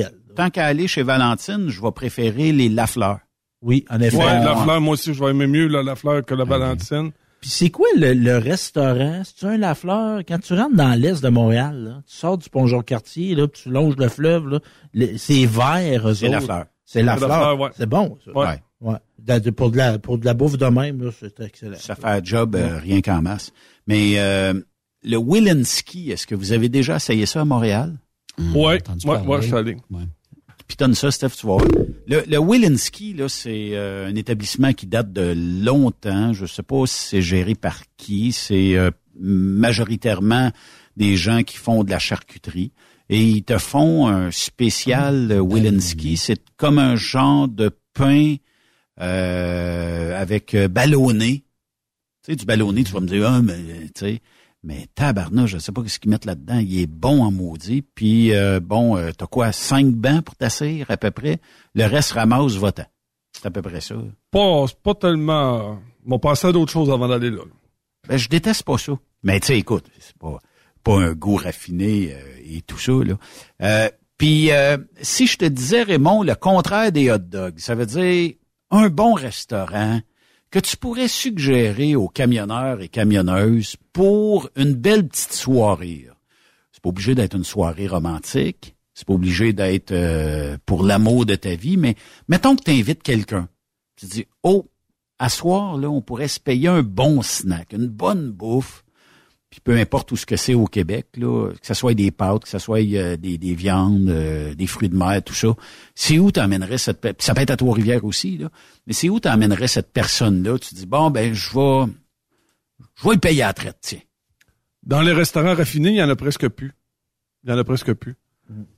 [0.00, 0.08] là.
[0.34, 3.18] tant qu'à aller chez Valentine, je vais préférer les Lafleur.
[3.62, 4.16] Oui, en effet.
[4.16, 4.62] Ouais, Bon, la hein.
[4.64, 7.10] fleur, moi aussi, je vais aimer mieux la fleur que la Valentine.
[7.40, 9.22] Puis c'est quoi le, le restaurant?
[9.24, 10.20] C'est un Lafleur?
[10.26, 13.62] Quand tu rentres dans l'est de Montréal, là, tu sors du pont Jean-Cartier, là, puis
[13.64, 14.60] tu longes le fleuve, là,
[14.94, 16.34] le- c'est vert, eux C'est autres.
[16.38, 16.64] Lafleur.
[16.86, 17.02] C'est.
[17.02, 17.70] Lafleur, ouais.
[17.76, 18.32] C'est bon, ça.
[18.32, 18.62] Ouais.
[18.80, 18.96] Ouais.
[19.18, 21.76] De- de- pour, de la, pour de la bouffe de même, là, c'est excellent.
[21.78, 23.52] Ça fait un job euh, rien qu'en masse.
[23.86, 24.54] Mais euh,
[25.02, 27.94] le Willinski, est-ce que vous avez déjà essayé ça à Montréal?
[28.54, 29.76] Ouais, entendu ouais, ouais, je suis allé.
[29.90, 30.02] Ouais.
[30.68, 31.64] Puis donne ça, Steph, tu vas voir.
[32.06, 35.32] Le, le Willinski, là, c'est euh, un établissement qui date de
[35.64, 36.32] longtemps.
[36.32, 38.32] Je sais pas si c'est géré par qui.
[38.32, 38.90] C'est euh,
[39.60, 40.50] majoritairement
[40.96, 42.72] des gens qui font de la charcuterie.
[43.08, 46.16] Et ils te font un spécial Willinski.
[46.16, 48.36] C'est comme un genre de pain
[49.00, 51.44] euh, avec euh, ballonné.
[52.24, 53.56] Tu sais, du ballonné, tu vas me dire, ah, mais,
[53.94, 54.20] tu sais,
[54.62, 56.58] mais tabarnouche, je sais pas ce qu'ils mettent là-dedans.
[56.58, 57.82] Il est bon en maudit.
[57.82, 61.38] Puis, euh, bon, euh, t'as quoi, cinq bancs pour t'asseoir à peu près?
[61.74, 62.86] Le reste ramasse votant.
[63.32, 63.94] C'est à peu près ça.
[64.30, 67.42] Pas, c'est pas tellement, m'ont pensé à d'autres choses avant d'aller là.
[68.08, 68.92] Ben, je déteste pas ça.
[69.22, 70.38] Mais tu sais, écoute, c'est pas,
[70.86, 73.18] pas un goût raffiné euh, et tout ça, là.
[73.60, 77.86] Euh, Puis euh, si je te disais, Raymond, le contraire des hot dogs, ça veut
[77.86, 78.34] dire
[78.70, 80.00] un bon restaurant
[80.52, 86.06] que tu pourrais suggérer aux camionneurs et camionneuses pour une belle petite soirée.
[86.70, 88.76] C'est pas obligé d'être une soirée romantique.
[88.94, 91.96] C'est pas obligé d'être euh, pour l'amour de ta vie, mais
[92.28, 93.48] mettons que tu invites quelqu'un.
[93.96, 94.70] Tu dis, oh,
[95.18, 98.85] à soir, là, on pourrait se payer un bon snack, une bonne bouffe,
[99.56, 102.42] puis peu importe où ce que c'est au Québec, là, que ce soit des pâtes,
[102.42, 105.48] que ce soit euh, des, des viandes, euh, des fruits de mer, tout ça,
[105.94, 108.50] c'est où t'emmènerais cette puis ça peut être à Trois-Rivières aussi, là,
[108.86, 111.90] mais c'est où t'emmènerais cette personne-là, tu dis, bon, ben, je vais,
[112.96, 114.00] je vais le payer à la traite, tiens.
[114.82, 116.74] Dans les restaurants raffinés, il y en a presque plus.
[117.42, 118.16] Il y en a presque plus.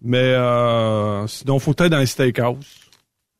[0.00, 2.66] Mais euh, sinon, faut être dans les steakhouse.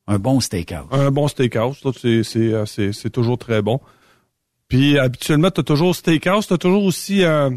[0.09, 0.89] Un bon steakhouse.
[0.91, 3.81] Un bon steakhouse, euh, c'est, c'est toujours très bon.
[4.69, 7.51] Puis habituellement, tu as toujours steakhouse, tu as toujours aussi euh,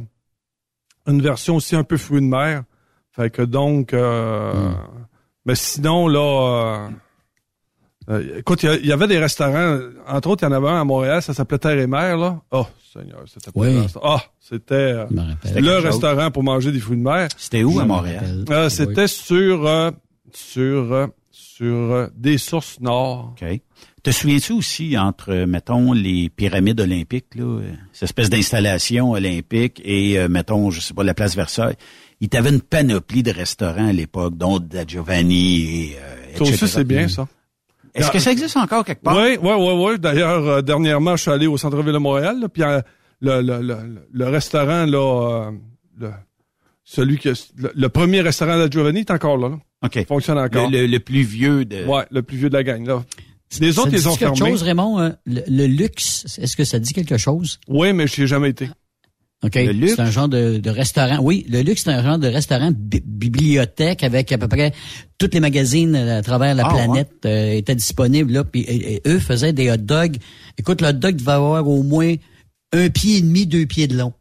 [1.07, 2.63] une version aussi un peu fruits de mer.
[3.11, 4.71] Fait que donc, euh,
[5.45, 6.87] mais sinon, là,
[8.09, 10.79] euh, euh, écoute, il y avait des restaurants, entre autres, il y en avait un
[10.81, 12.39] à Montréal, ça s'appelait Terre et Mer, là.
[12.51, 13.85] Oh, Seigneur, c'était Oui.
[14.01, 15.85] Ah, c'était euh, le chose.
[15.85, 17.27] restaurant pour manger des fruits de mer.
[17.37, 18.45] C'était où Je à Montréal?
[18.49, 18.71] Euh, Oui.
[18.71, 19.91] c'était sur euh,
[20.33, 23.33] sur euh, sur euh, des sources nord.
[23.41, 23.61] OK.
[24.03, 27.59] Te souviens-tu aussi entre, mettons, les pyramides olympiques, là,
[27.93, 31.75] cette espèce d'installation olympique et, euh, mettons, je sais pas, la place Versailles,
[32.19, 36.67] il t'avait une panoplie de restaurants à l'époque, dont Da Giovanni et euh, Ça aussi,
[36.67, 37.27] c'est bien, ça.
[37.93, 39.17] Est-ce que ça existe encore quelque part?
[39.17, 39.99] Oui, oui, oui, oui.
[39.99, 42.81] D'ailleurs, euh, dernièrement, je suis allé au centre-ville de Montréal, là, puis euh,
[43.19, 43.77] le, le, le,
[44.11, 45.51] le restaurant, là, euh,
[45.99, 46.11] le,
[46.83, 49.49] celui que le, premier restaurant de Giovanni est encore là.
[49.49, 49.57] là.
[49.83, 49.95] OK.
[49.95, 50.69] Il fonctionne encore.
[50.71, 51.85] Le plus vieux de...
[51.85, 53.03] Ouais, le plus vieux de la gang, là.
[53.59, 54.99] Les autres, ça ils dit ont quelque chose, Raymond?
[54.99, 55.15] hein?
[55.25, 57.59] Le, le luxe, est-ce que ça dit quelque chose?
[57.67, 58.69] Oui, mais je n'y ai jamais été.
[59.43, 59.55] OK.
[59.55, 59.95] Le luxe?
[59.95, 61.17] C'est un genre de, de restaurant.
[61.21, 64.71] Oui, le luxe, c'est un genre de restaurant bi- bibliothèque avec à peu près
[65.17, 68.43] toutes les magazines à travers la Ah, planète euh, étaient disponibles là.
[68.43, 70.17] Puis et- et eux faisaient des hot dogs.
[70.59, 72.13] Écoute, le hot dog devait avoir au moins
[72.73, 74.13] un pied et demi, deux pieds de long.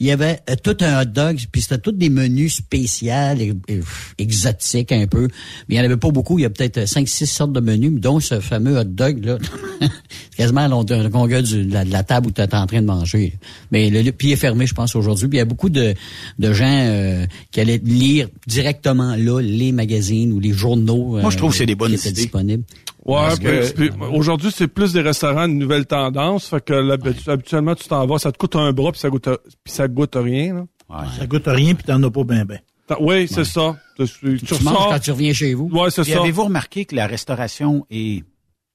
[0.00, 3.80] Il y avait euh, tout un hot dog, puis c'était tous des menus spéciaux, et-
[4.18, 5.28] exotiques un peu.
[5.68, 6.38] Mais il n'y en avait pas beaucoup.
[6.38, 9.38] Il y a peut-être cinq, six sortes de menus, dont ce fameux hot dog là.
[9.80, 12.86] c'est quasiment longueur du- de la, de la table où tu es en train de
[12.86, 13.34] manger.
[13.70, 15.28] Mais le, le pied est fermé, je pense, aujourd'hui.
[15.28, 15.94] Puis il y a beaucoup de,
[16.38, 21.18] de gens euh, qui allaient lire directement là les magazines ou les journaux.
[21.20, 22.12] Moi, je trouve que c'est des bonnes idées.
[22.12, 22.64] disponibles.
[23.04, 23.28] Ouais,
[23.74, 26.48] puis aujourd'hui, c'est plus des restaurants de nouvelles tendances.
[26.48, 29.28] Fait que l'habitu- habituellement, tu t'en vas, ça te coûte un bras, puis ça goûte,
[29.64, 30.54] puis ça goûte rien.
[30.54, 30.66] Là.
[30.90, 31.06] Ouais.
[31.18, 32.58] Ça goûte rien puis t'en as pas bien ben.
[32.86, 33.76] T'as- Oui, c'est ça.
[33.96, 35.68] Tu, tu, Tu, manges ressors- quand tu reviens chez vous.
[35.72, 36.20] Ouais, c'est ça.
[36.20, 38.24] avez-vous remarqué que la restauration est,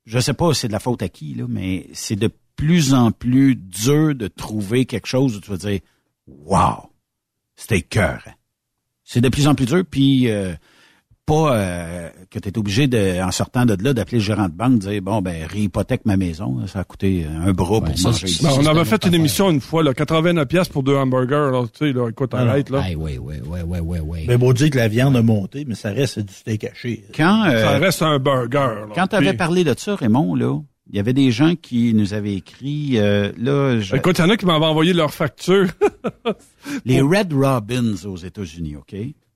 [0.05, 2.93] je sais pas si c'est de la faute à qui, là, mais c'est de plus
[2.93, 5.79] en plus dur de trouver quelque chose où tu vas dire,
[6.27, 6.89] wow,
[7.55, 8.23] c'était cœur.
[9.03, 10.53] C'est de plus en plus dur, puis euh,
[11.25, 14.53] pas euh, que tu es obligé de, en sortant de là, d'appeler le gérant de
[14.53, 17.97] banque, de dire bon ben réhypothèque ma maison, ça a coûté un bras Ouais, pour
[17.97, 18.43] ça, manger c'est- ici.
[18.43, 21.49] Ben, on avait fait une émission une fois, là, 89 pièces pour deux hamburgers.
[21.51, 22.69] Là, tu sais, là, écoute, Ah arrête.
[22.69, 22.81] Là.
[22.83, 24.25] Ah, oui, oui, oui, oui, oui, oui.
[24.27, 27.03] Ben, beau dire que la viande a monté, mais ça reste du steak haché.
[27.15, 28.51] Quand euh, Ça reste un burger.
[28.59, 28.85] là.
[28.93, 30.59] quand tu avais Puis- parlé de ça, Raymond, là,
[30.91, 34.25] il y avait des gens qui nous avaient écrit euh, là, je- Écoute, il y
[34.25, 35.65] en a qui m'avaient envoyé leur facture.
[36.85, 38.95] Les Red Robins aux États-Unis, OK?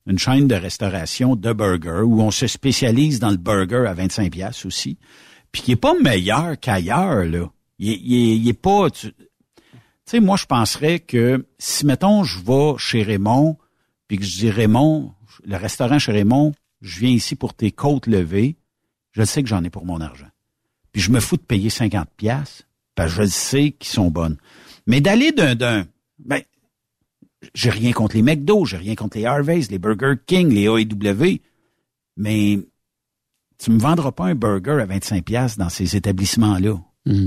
[0.10, 4.32] Une chaîne de restauration de burgers où on se spécialise dans le burger à 25
[4.32, 4.98] pièces aussi,
[5.52, 7.50] puis qui est pas meilleur qu'ailleurs là.
[7.78, 9.14] Il, il, est- pas tu
[10.06, 13.58] sais moi je penserais que si mettons je vais chez Raymond
[14.08, 15.14] puis que je dis Raymond,
[15.46, 18.58] le restaurant chez Raymond, je viens ici pour tes côtes levées,
[19.12, 20.28] je sais que j'en ai pour mon argent.
[20.92, 22.64] Puis je me fous de payer 50 pièces
[22.96, 24.38] parce je sais qu'ils sont bonnes.
[24.88, 25.86] Mais d'aller d'un d'un
[26.18, 26.42] ben
[27.54, 31.40] j'ai rien contre les McDo, j'ai rien contre les Harvey's, les Burger King, les AEW,
[32.18, 32.60] mais
[33.58, 36.76] tu me vendras pas un burger à 25 pièces dans ces établissements-là.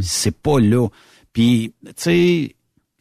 [0.03, 0.88] C'est pas là.
[1.33, 2.57] Puis, tu sais,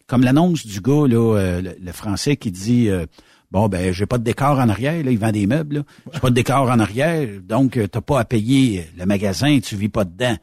[0.08, 3.06] comme l'annonce du gars, là, euh, le, le français qui dit euh,
[3.52, 5.84] Bon, ben, j'ai pas de décor en arrière, là, il vend des meubles, là.
[6.14, 9.76] J'ai pas de décor en arrière, donc euh, t'as pas à payer le magasin, tu
[9.76, 10.38] vis pas dedans.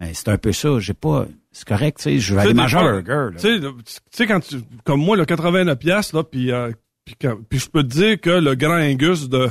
[0.00, 1.26] Ben, c'est un peu ça, j'ai pas.
[1.52, 3.36] C'est correct, tu sais, je vais aller manger un burger.
[3.36, 6.70] Tu sais, le- tu sais, quand tu, comme moi, le 89 pièces là, puis, euh,
[7.04, 9.50] puis, quand- puis je peux te dire que le grand Angus de,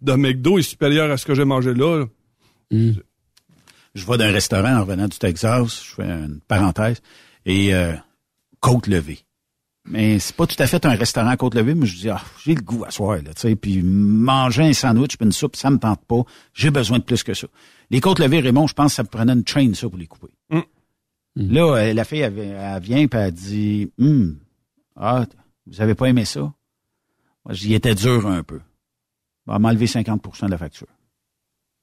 [0.00, 1.98] de McDo est supérieur à ce que j'ai mangé là.
[1.98, 2.06] là.
[3.94, 7.02] je vais d'un restaurant en revenant du Texas, je fais une parenthèse,
[7.44, 7.92] et euh,
[8.60, 9.18] côte levée.
[9.84, 12.54] Mais c'est pas tout à fait un restaurant côte levée, mais je dis ah, j'ai
[12.54, 15.70] le goût à soir là, tu sais, puis manger un sandwich puis une soupe, ça
[15.70, 16.22] me tente pas.
[16.54, 17.48] J'ai besoin de plus que ça.
[17.92, 20.32] Les côtes levées, Raymond, je pense que ça prenait une chaîne ça pour les couper.
[20.50, 20.60] Mm.
[21.36, 24.38] Là, euh, la fille, elle, vient et elle dit hum,
[24.96, 25.26] Ah,
[25.66, 26.40] vous avez pas aimé ça?
[26.40, 28.60] Moi, j'y étais dur un peu.
[29.46, 30.88] On va m'enlever 50% de la facture.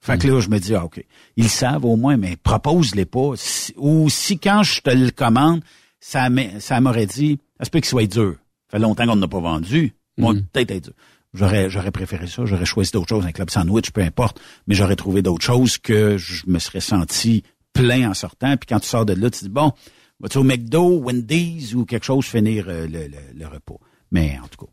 [0.02, 1.04] Fait que là, je me dis, ah, OK.
[1.36, 3.34] Ils savent au moins, mais propose-les pas.
[3.78, 5.62] ou si quand je te le commande,
[6.00, 8.36] ça m'aurait dit, ça se peut qu'il soit dur.
[8.68, 9.94] Ça fait longtemps qu'on n'a pas vendu.
[10.18, 10.44] Moi, hmm.
[10.54, 10.94] peut-être être dur.
[11.34, 12.46] J'aurais, j'aurais préféré ça.
[12.46, 14.42] J'aurais choisi d'autres choses, un club sandwich, peu importe.
[14.68, 18.58] Mais j'aurais trouvé d'autres choses que je me serais senti plein en sortant.
[18.58, 19.72] Puis quand tu sors de là, tu dis, bon,
[20.20, 23.80] vas-tu au McDo, Wendy's ou quelque chose finir euh, le, repas.
[24.12, 24.72] Mais en tout cas,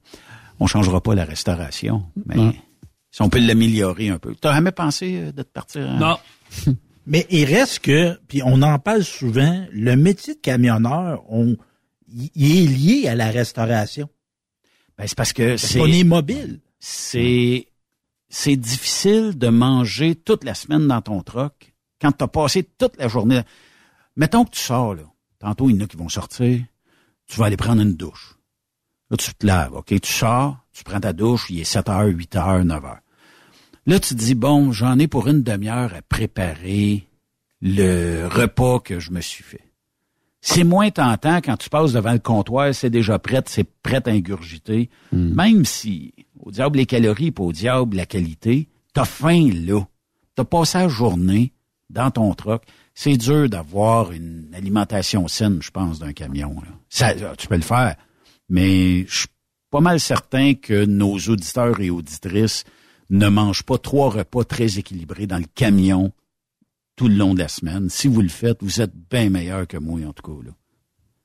[0.59, 2.05] on changera pas la restauration.
[2.25, 2.55] Mais
[3.11, 4.35] si on peut l'améliorer un peu.
[4.35, 5.90] T'as jamais pensé euh, de te partir?
[5.92, 6.16] Non.
[7.07, 11.57] mais il reste que, puis on en parle souvent, le métier de camionneur, on,
[12.09, 14.09] il est lié à la restauration.
[14.99, 15.81] Ben, c'est parce que c'est.
[15.81, 16.61] On est mobile.
[16.79, 17.69] C'est,
[18.29, 22.97] c'est difficile de manger toute la semaine dans ton truck quand tu as passé toute
[22.97, 23.41] la journée.
[24.17, 25.03] Mettons que tu sors, là.
[25.39, 26.63] Tantôt, il y en a qui vont sortir.
[27.27, 28.37] Tu vas aller prendre une douche.
[29.11, 30.01] Là, tu te laves, OK?
[30.01, 32.99] Tu sors, tu prends ta douche, il est 7 h, 8 h, 9 h.
[33.87, 37.07] Là, tu te dis, bon, j'en ai pour une demi-heure à préparer
[37.61, 39.63] le repas que je me suis fait.
[40.49, 44.13] C'est moins tentant quand tu passes devant le comptoir, c'est déjà prêt, c'est prêt à
[44.13, 44.91] ingurgiter.
[45.11, 45.35] Hmm.
[45.35, 49.81] Même si, au diable les calories, pas au diable la qualité, t'as faim là.
[50.37, 51.53] T'as passé la journée
[51.91, 52.63] dans ton truck.
[52.95, 56.55] C'est dur d'avoir une alimentation saine, je pense, d'un camion.
[56.89, 57.97] Ça, tu peux le faire,
[58.49, 59.29] mais je suis
[59.73, 62.63] pas mal certain que nos auditeurs et auditrices
[63.11, 66.13] ne mangent pas trois repas très équilibrés dans le camion
[66.97, 67.89] tout le long de la semaine.
[67.91, 70.47] Si vous le faites, vous êtes bien meilleur que moi, en tout cas.
[70.47, 70.53] Là.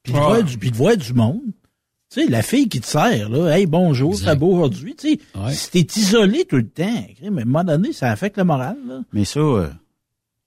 [0.04, 1.42] Puis, de, voir du, puis de voir du monde.
[2.12, 4.96] Tu sais, la fille qui te sert, là, hey, bonjour, c'est beau aujourd'hui.
[4.96, 8.38] Tu sais, si t'es isolé tout le temps, mais à un moment donné, ça affecte
[8.38, 8.76] le moral.
[8.86, 9.02] Là.
[9.14, 9.70] Mais ça, euh,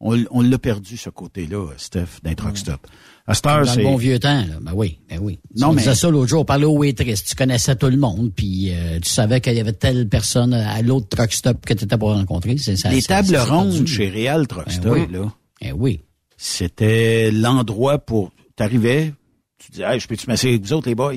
[0.01, 2.87] on, l'a perdu, ce côté-là, Steph, d'un truck stop.
[3.27, 4.59] À Dans le bon vieux temps, là.
[4.61, 5.39] Ben oui, ben oui.
[5.57, 5.83] Non, mais...
[5.83, 7.25] ça l'autre jour, on parlait au waitress.
[7.25, 10.83] Tu connaissais tout le monde, puis euh, tu savais qu'il y avait telle personne à
[10.83, 12.59] l'autre truck stop que tu étais pas rencontré.
[12.59, 15.07] Ça, Les tables rondes chez Real Truck ben Stop, oui.
[15.11, 15.33] là.
[15.63, 16.01] Ben oui.
[16.37, 18.31] C'était l'endroit pour...
[18.57, 19.13] T'arrivais,
[19.59, 21.15] tu disais, hey, je peux-tu m'asseoir avec vous autres, les boys?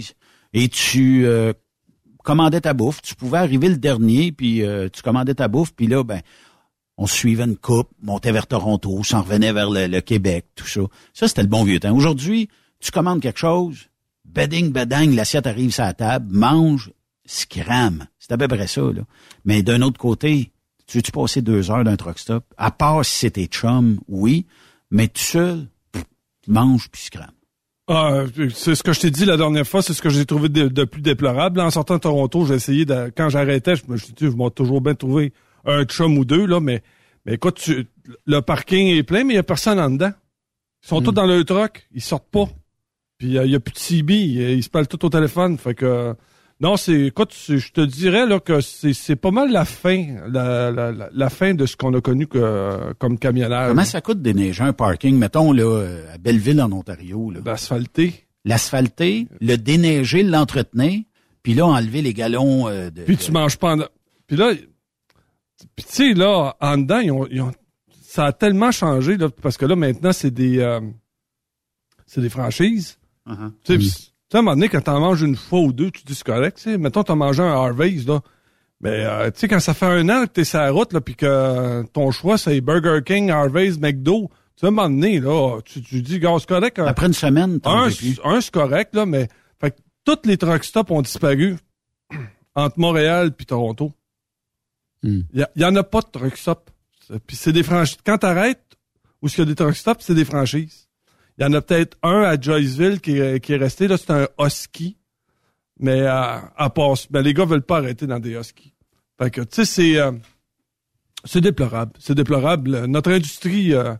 [0.54, 1.52] Et tu euh,
[2.24, 3.02] commandais ta bouffe.
[3.02, 6.22] Tu pouvais arriver le dernier, puis euh, tu commandais ta bouffe, puis là, ben
[6.97, 10.81] on suivait une coupe, montait vers Toronto, s'en revenait vers le, Québec, tout ça.
[11.13, 11.95] Ça, c'était le bon vieux temps.
[11.95, 13.89] Aujourd'hui, tu commandes quelque chose,
[14.25, 16.91] bedding, bedang, l'assiette arrive sur la table, mange,
[17.25, 18.05] scram.
[18.19, 19.03] C'est à peu près ça, là.
[19.45, 20.51] Mais d'un autre côté,
[20.88, 22.43] tu veux-tu passer deux heures d'un truck stop?
[22.57, 24.47] À part si c'était chum, oui,
[24.89, 25.67] mais tout seul,
[26.47, 27.31] mange puis scram.
[27.89, 30.49] Ah, c'est ce que je t'ai dit la dernière fois, c'est ce que j'ai trouvé
[30.49, 31.62] de, plus déplorable.
[31.62, 34.81] En sortant de Toronto, j'ai essayé de, quand j'arrêtais, je me suis dit, je toujours
[34.81, 35.31] bien trouvé
[35.67, 36.82] un chum ou deux, là, mais,
[37.25, 37.86] mais écoute, tu,
[38.25, 40.12] le parking est plein, mais il n'y a personne en dedans.
[40.84, 41.15] Ils sont tous hmm.
[41.15, 42.45] dans le truck, ils sortent pas.
[43.17, 45.58] Puis il n'y a plus de CB, ils se parlent tout au téléphone.
[45.58, 46.15] Fait que
[46.60, 50.91] non, c'est écoute, je te dirais là que c'est pas mal la fin, la, la,
[51.12, 53.69] la fin de ce qu'on a connu que, comme camionnage.
[53.69, 57.39] Comment ça coûte déneiger un parking, mettons là à Belleville en Ontario là?
[57.45, 58.13] L'asphalter.
[58.45, 61.01] L'asphalter, le déneiger, l'entretenir,
[61.43, 63.01] puis là enlever les galons euh, de.
[63.03, 63.75] Puis tu manges pas.
[63.75, 63.80] En...
[64.25, 64.53] Puis là,
[65.76, 67.52] puis tu sais, là, en dedans, ils ont,
[68.02, 70.80] ça a tellement changé, là, parce que là, maintenant, c'est des euh,
[72.06, 72.98] c'est des franchises.
[73.28, 73.52] Uh-huh.
[73.63, 76.15] Tu sais, à un moment donné, quand t'en manges une fois ou deux, tu dis
[76.15, 76.58] c'est correct.
[76.60, 78.22] sais Mettons, t'as mangé un Harvey's, là.
[78.80, 81.02] Mais euh, tu sais, quand ça fait un an que t'es sur la route, là,
[81.02, 85.20] puis que ton choix, c'est Burger King, Harvey's, McDo, tu sais, à un moment donné,
[85.20, 86.78] là, tu, tu dis, gars, c'est correct.
[86.80, 87.89] Après une semaine, un,
[88.24, 89.28] un c'est correct, là, mais
[89.60, 91.58] fait que tous les truck stops ont disparu
[92.56, 93.91] entre Montréal puis Toronto.
[95.03, 95.45] Il hmm.
[95.55, 96.69] y, en a pas de truck stop.
[97.25, 97.97] Puis c'est des franchises.
[98.05, 98.77] Quand t'arrêtes,
[99.21, 100.88] où il y a des truck stops, c'est des franchises.
[101.38, 103.88] Il y en a peut-être un à Joyceville qui est, qui est resté.
[103.88, 104.97] Là, c'est un Husky.
[105.79, 108.73] Mais à, à passe, ben, les gars veulent pas arrêter dans des Huskies.
[109.19, 110.12] Fait que, tu sais, c'est euh,
[111.23, 111.91] c'est déplorable.
[111.99, 112.86] C'est déplorable.
[112.86, 113.93] Notre industrie, euh,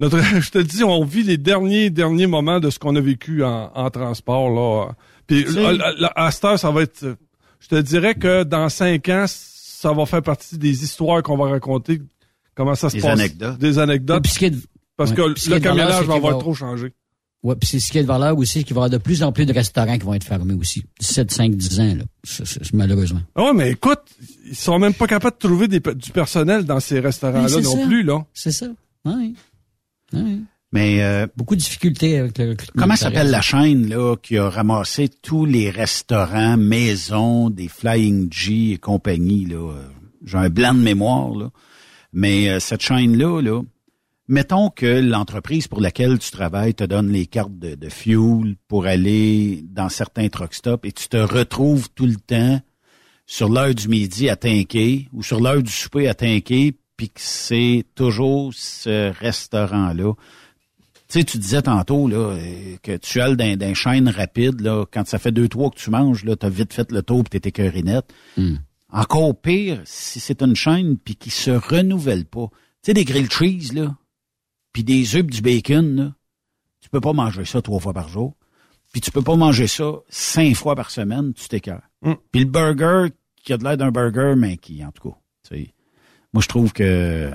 [0.00, 3.44] notre, je te dis, on vit les derniers derniers moments de ce qu'on a vécu
[3.44, 4.92] en, en transport là.
[5.26, 5.46] Puis
[6.16, 7.16] à, cette heure, ça va être.
[7.60, 9.26] Je te dirais que dans cinq ans,
[9.82, 12.00] ça va faire partie des histoires qu'on va raconter.
[12.54, 13.18] Comment ça se des passe.
[13.18, 13.58] Anecdotes.
[13.58, 14.24] Des anecdotes.
[14.96, 16.92] parce que le camionnage va avoir trop changé.
[17.42, 19.24] Oui, puis c'est ce qui est de valeur aussi, qu'il va y avoir de plus
[19.24, 20.84] en plus de restaurants qui vont être fermés aussi.
[21.00, 22.04] 7, 5, 10 ans, là.
[22.22, 23.22] C'est, malheureusement.
[23.34, 23.98] Ah ouais, mais écoute,
[24.46, 28.04] ils sont même pas capables de trouver des, du personnel dans ces restaurants-là non plus,
[28.04, 28.24] là.
[28.32, 28.66] C'est ça.
[29.04, 29.34] Oui.
[30.12, 30.44] oui.
[30.72, 35.08] Mais euh, beaucoup de difficultés avec le Comment s'appelle la chaîne là qui a ramassé
[35.08, 39.70] tous les restaurants, maisons, des Flying G et compagnie là?
[40.24, 41.50] J'ai un blanc de mémoire là.
[42.14, 43.62] Mais euh, cette chaîne là là,
[44.28, 48.86] mettons que l'entreprise pour laquelle tu travailles te donne les cartes de, de fuel pour
[48.86, 52.60] aller dans certains truck stops et tu te retrouves tout le temps
[53.26, 57.20] sur l'heure du midi à Tinquet ou sur l'heure du souper à Tinquet, puis que
[57.20, 60.12] c'est toujours ce restaurant-là.
[61.12, 64.86] Tu sais, tu disais tantôt là, euh, que tu as dans, dans chaîne rapide, là,
[64.90, 67.22] quand ça fait deux, trois que tu manges, là, tu as vite fait le tour
[67.30, 68.10] et t'es écœurinette.
[68.38, 68.54] Hmm.
[68.90, 72.48] Encore pire, si c'est une chaîne puis qui se renouvelle pas.
[72.50, 73.94] Tu sais, des grilled cheese, là,
[74.72, 76.14] puis des œufs pis du bacon, là,
[76.80, 78.34] tu peux pas manger ça trois fois par jour.
[78.90, 81.90] Puis tu peux pas manger ça cinq fois par semaine, tu t'écœures.
[82.00, 82.14] Mm.
[82.30, 85.56] Puis le burger, qui a de l'air d'un burger, mais qui, en tout cas, tu
[85.56, 85.74] sais,
[86.32, 87.30] moi je trouve que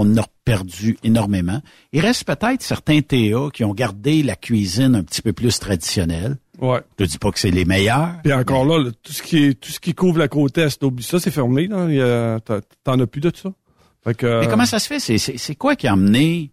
[0.00, 1.60] on en a perdu énormément.
[1.92, 6.36] Il reste peut-être certains TA qui ont gardé la cuisine un petit peu plus traditionnelle.
[6.60, 6.80] Ouais.
[6.98, 8.14] Je te dis pas que c'est les meilleurs.
[8.22, 10.82] Puis encore là, le- tout ce qui est, tout ce qui couvre la côte est,
[10.82, 11.68] oublie ça, c'est fermé.
[11.68, 13.50] T'en as plus de ça.
[14.04, 15.00] Fait que, Mais comment ça se fait?
[15.00, 16.52] C'est, quoi qui a amené?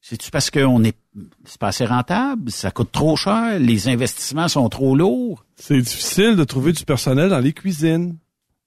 [0.00, 0.96] C'est-tu parce qu'on est,
[1.46, 2.50] c'est pas assez rentable?
[2.50, 3.58] Ça coûte trop cher?
[3.58, 5.44] Les investissements sont trop lourds?
[5.56, 8.16] C'est difficile de trouver du personnel dans les cuisines.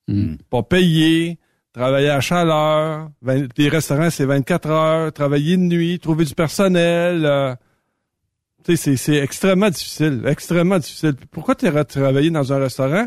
[0.07, 0.35] Hmm.
[0.49, 1.37] Pas payé,
[1.77, 7.25] travailler à chaleur, vingt- les restaurants c'est 24 heures, travailler de nuit, trouver du personnel.
[7.25, 7.55] euh,
[8.65, 11.13] c'est, extrêmement difficile, extrêmement difficile.
[11.31, 13.05] Pourquoi tu irais travailler dans un restaurant,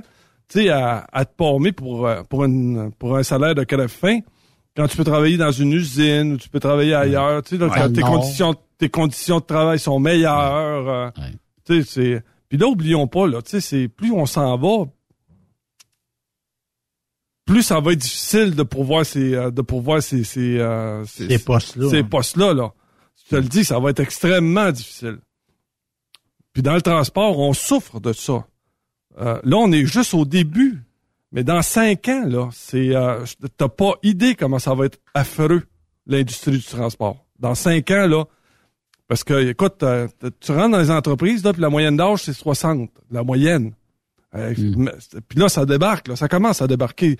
[0.71, 4.21] à, à te palmer pour, euh, pour, une, pour un salaire de crève fin,
[4.77, 7.93] quand tu peux travailler dans une usine ou tu peux travailler ailleurs, là, Ouais, quand
[7.93, 10.89] tes conditions, tes conditions de travail sont meilleures.
[10.89, 11.35] euh, Ouais.
[11.83, 12.23] sais, c'est.
[12.49, 13.41] Puis là, oublions pas, là,
[13.89, 14.87] plus on s'en va,
[17.51, 21.29] plus ça va être difficile de pourvoir ces, euh, de pourvoir ces, ces, euh, ces,
[21.29, 22.73] Ces postes-là, Ces postes-là, là.
[23.25, 25.19] Je te le dis, ça va être extrêmement difficile.
[26.53, 28.47] Puis dans le transport, on souffre de ça.
[29.21, 30.83] Euh, là, on est juste au début.
[31.33, 33.25] Mais dans cinq ans, là, c'est, euh,
[33.57, 35.63] t'as pas idée comment ça va être affreux,
[36.07, 37.25] l'industrie du transport.
[37.39, 38.25] Dans cinq ans, là,
[39.07, 39.85] parce que, écoute,
[40.41, 42.91] tu rentres dans les entreprises, là, puis la moyenne d'âge, c'est 60.
[43.11, 43.73] La moyenne.
[44.35, 44.93] Euh, mais-
[45.29, 47.17] Puis là, ça débarque, là, ça commence à débarquer.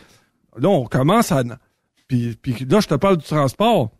[0.59, 1.43] Là, on commence à...
[2.09, 3.91] Puis, puis là, je te parle du transport.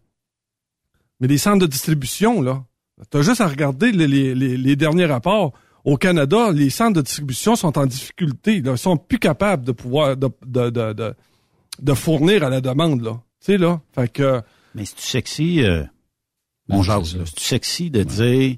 [1.21, 2.65] Mais les centres de distribution, là,
[3.11, 5.53] t'as juste à regarder les, les, les, derniers rapports.
[5.85, 8.61] Au Canada, les centres de distribution sont en difficulté.
[8.61, 8.73] Là.
[8.73, 11.15] Ils sont plus capables de pouvoir de, de, de, de,
[11.81, 13.03] de fournir à la demande.
[13.03, 13.21] Là.
[13.41, 13.81] Tu sais, là.
[13.95, 14.43] Fait que.
[14.75, 15.85] Mais c'est-tu sexy, euh,
[16.69, 17.19] mon là, ça.
[17.27, 18.57] c'est-tu sexy de dire,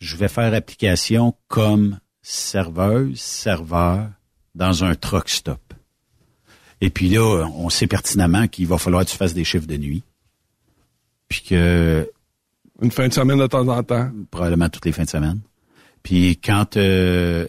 [0.00, 4.10] je vais faire application comme serveuse, serveur
[4.54, 5.69] dans un truck stop?
[6.80, 9.76] Et puis là, on sait pertinemment qu'il va falloir que tu fasses des chiffres de
[9.76, 10.02] nuit.
[11.28, 12.10] Puis que
[12.80, 14.10] Une fin de semaine de temps en temps.
[14.30, 15.40] probablement toutes les fins de semaine.
[16.02, 17.46] Puis quand euh,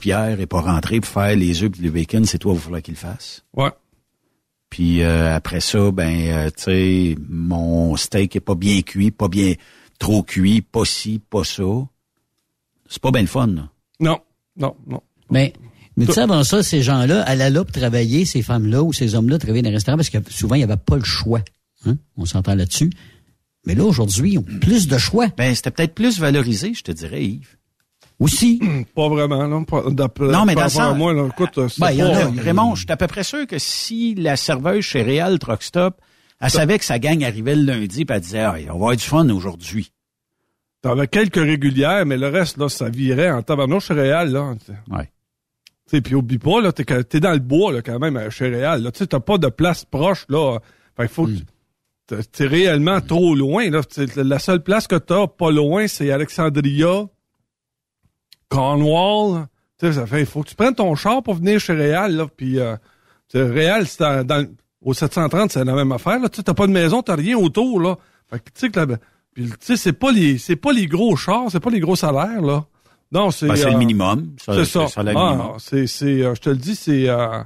[0.00, 2.62] Pierre est pas rentré pour faire les œufs et le bacon, c'est toi, il va
[2.62, 3.44] falloir qu'il le fasse.
[3.54, 3.70] Ouais.
[4.70, 9.26] Puis euh, après ça, ben, euh, tu sais, mon steak est pas bien cuit, pas
[9.28, 9.54] bien
[9.98, 11.64] trop cuit, pas ci, pas ça.
[12.88, 13.68] C'est pas bien le fun, là.
[13.98, 14.20] Non,
[14.56, 15.02] non, non.
[15.30, 15.52] Mais,
[16.00, 19.14] mais tu sais, avant ça, ces gens-là allaient là pour travailler, ces femmes-là ou ces
[19.14, 21.40] hommes-là travaillaient dans les restaurants parce que souvent, il n'y avait pas le choix.
[21.86, 21.96] Hein?
[22.16, 22.90] On s'entend là-dessus.
[23.66, 25.28] Mais là, aujourd'hui, ils ont plus de choix.
[25.36, 27.56] Ben, c'était peut-être plus valorisé, je te dirais, Yves.
[28.18, 28.60] Aussi.
[28.94, 29.64] Pas vraiment, là.
[30.20, 32.82] Non, mais dans sens- moi, là, écoute, c'est Ben, il y en a- Raymond, je
[32.82, 36.00] suis à peu près sûr que si la serveuse chez Real Truck Stop,
[36.40, 38.96] elle savait que sa gang arrivait le lundi, puis elle disait, ah, on va avoir
[38.96, 39.92] du fun aujourd'hui.
[40.82, 44.54] T'avais quelques régulières, mais le reste, là, ça virait en tabarnouche chez Réal, là.
[44.90, 45.10] Ouais.
[45.90, 48.48] Sais, puis oublie pas, là, t'es, t'es dans le bois, là, quand même, à- chez
[48.48, 48.82] Réal.
[48.82, 50.58] Là, tu t'as pas de place proche, là.
[50.96, 51.32] Fait faut que
[52.16, 53.80] tu- t'es- réellement trop loin, là.
[54.16, 57.06] La seule place que t'as pas loin, c'est Alexandria,
[58.48, 59.46] Cornwall.
[59.78, 62.14] Tu sais, ça fait, il faut que tu prennes ton char pour venir chez Réal,
[62.16, 62.26] là.
[62.36, 62.76] Puis, euh,
[63.32, 64.46] Réal, c'est dans, dans-
[64.82, 66.28] au 730, c'est la même affaire, là.
[66.28, 67.96] Tu t'as pas de maison, t'as rien autour, là.
[68.30, 68.86] Fait que, tu sais, que la-
[69.34, 71.96] puis, tu sais, c'est pas les, c'est pas les gros chars, c'est pas les gros
[71.96, 72.64] salaires, là.
[73.12, 74.36] Non, c'est, Ben, c'est euh, le minimum.
[74.40, 75.02] Ça, c'est ça.
[75.02, 77.42] le Ah, c'est, c'est, euh, je te le dis, c'est, euh,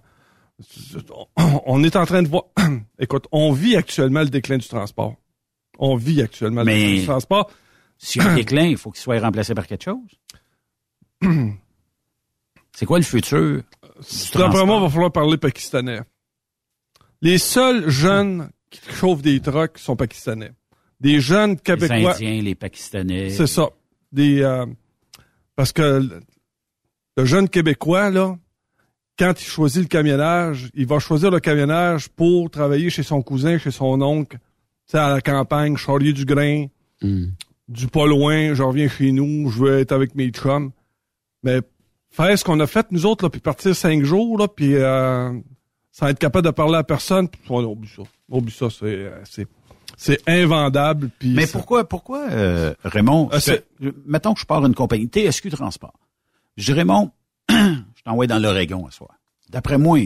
[1.67, 2.45] on est en train de voir.
[2.99, 5.15] Écoute, on vit actuellement le déclin du transport.
[5.79, 7.51] On vit actuellement le Mais- déclin du transport.
[7.97, 9.97] Si un déclin, il faut qu'il soit remplacé par quelque chose.
[12.77, 13.63] C'est quoi le futur?
[14.35, 16.01] D'après moi, il va falloir parler pakistanais.
[17.23, 20.51] Les seuls jeunes qui chauffent des trucks sont pakistanais.
[21.01, 22.15] Des jeunes Les québécois.
[22.15, 23.31] Indiens, les Pakistanais.
[23.31, 23.71] C'est ça.
[24.13, 24.67] Des, euh,
[25.57, 26.09] parce que
[27.17, 28.37] le, jeune Québécois, là,
[29.19, 33.59] quand il choisit le camionnage, il va choisir le camionnage pour travailler chez son cousin,
[33.59, 36.67] chez son oncle, tu sais, à la campagne, charrier du grain,
[37.05, 37.27] Hmm.
[37.69, 40.71] du pas loin, je reviens chez nous, je veux être avec mes chums.
[41.43, 41.61] Mais
[42.09, 45.33] faire ce qu'on a fait, nous autres, là, puis partir cinq jours, là, puis euh,
[45.93, 48.03] sans être capable de parler à personne, puis, oh, non, oublie ça.
[48.31, 49.47] Oublie ça, c'est...
[49.97, 51.11] c'est- invendable.
[51.19, 55.07] Puis Mais ça- pourquoi, pourquoi, euh, Raymond, Ah, que- mettons que je pars une compagnie,
[55.07, 55.95] TSQ Transport.
[56.57, 57.11] Je dis, Raymond,
[57.51, 59.11] je t'envoie dans l'Oregon à soir.
[59.51, 59.99] D'après moi,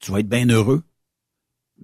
[0.00, 0.82] tu vas être bien heureux.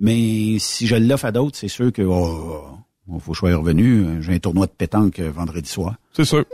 [0.01, 2.63] Mais si je l'offre à d'autres, c'est sûr que, oh,
[3.09, 4.23] oh, faut que je sois revenu.
[4.23, 5.97] J'ai un tournoi de pétanque euh, vendredi soir.
[6.13, 6.45] C'est sûr.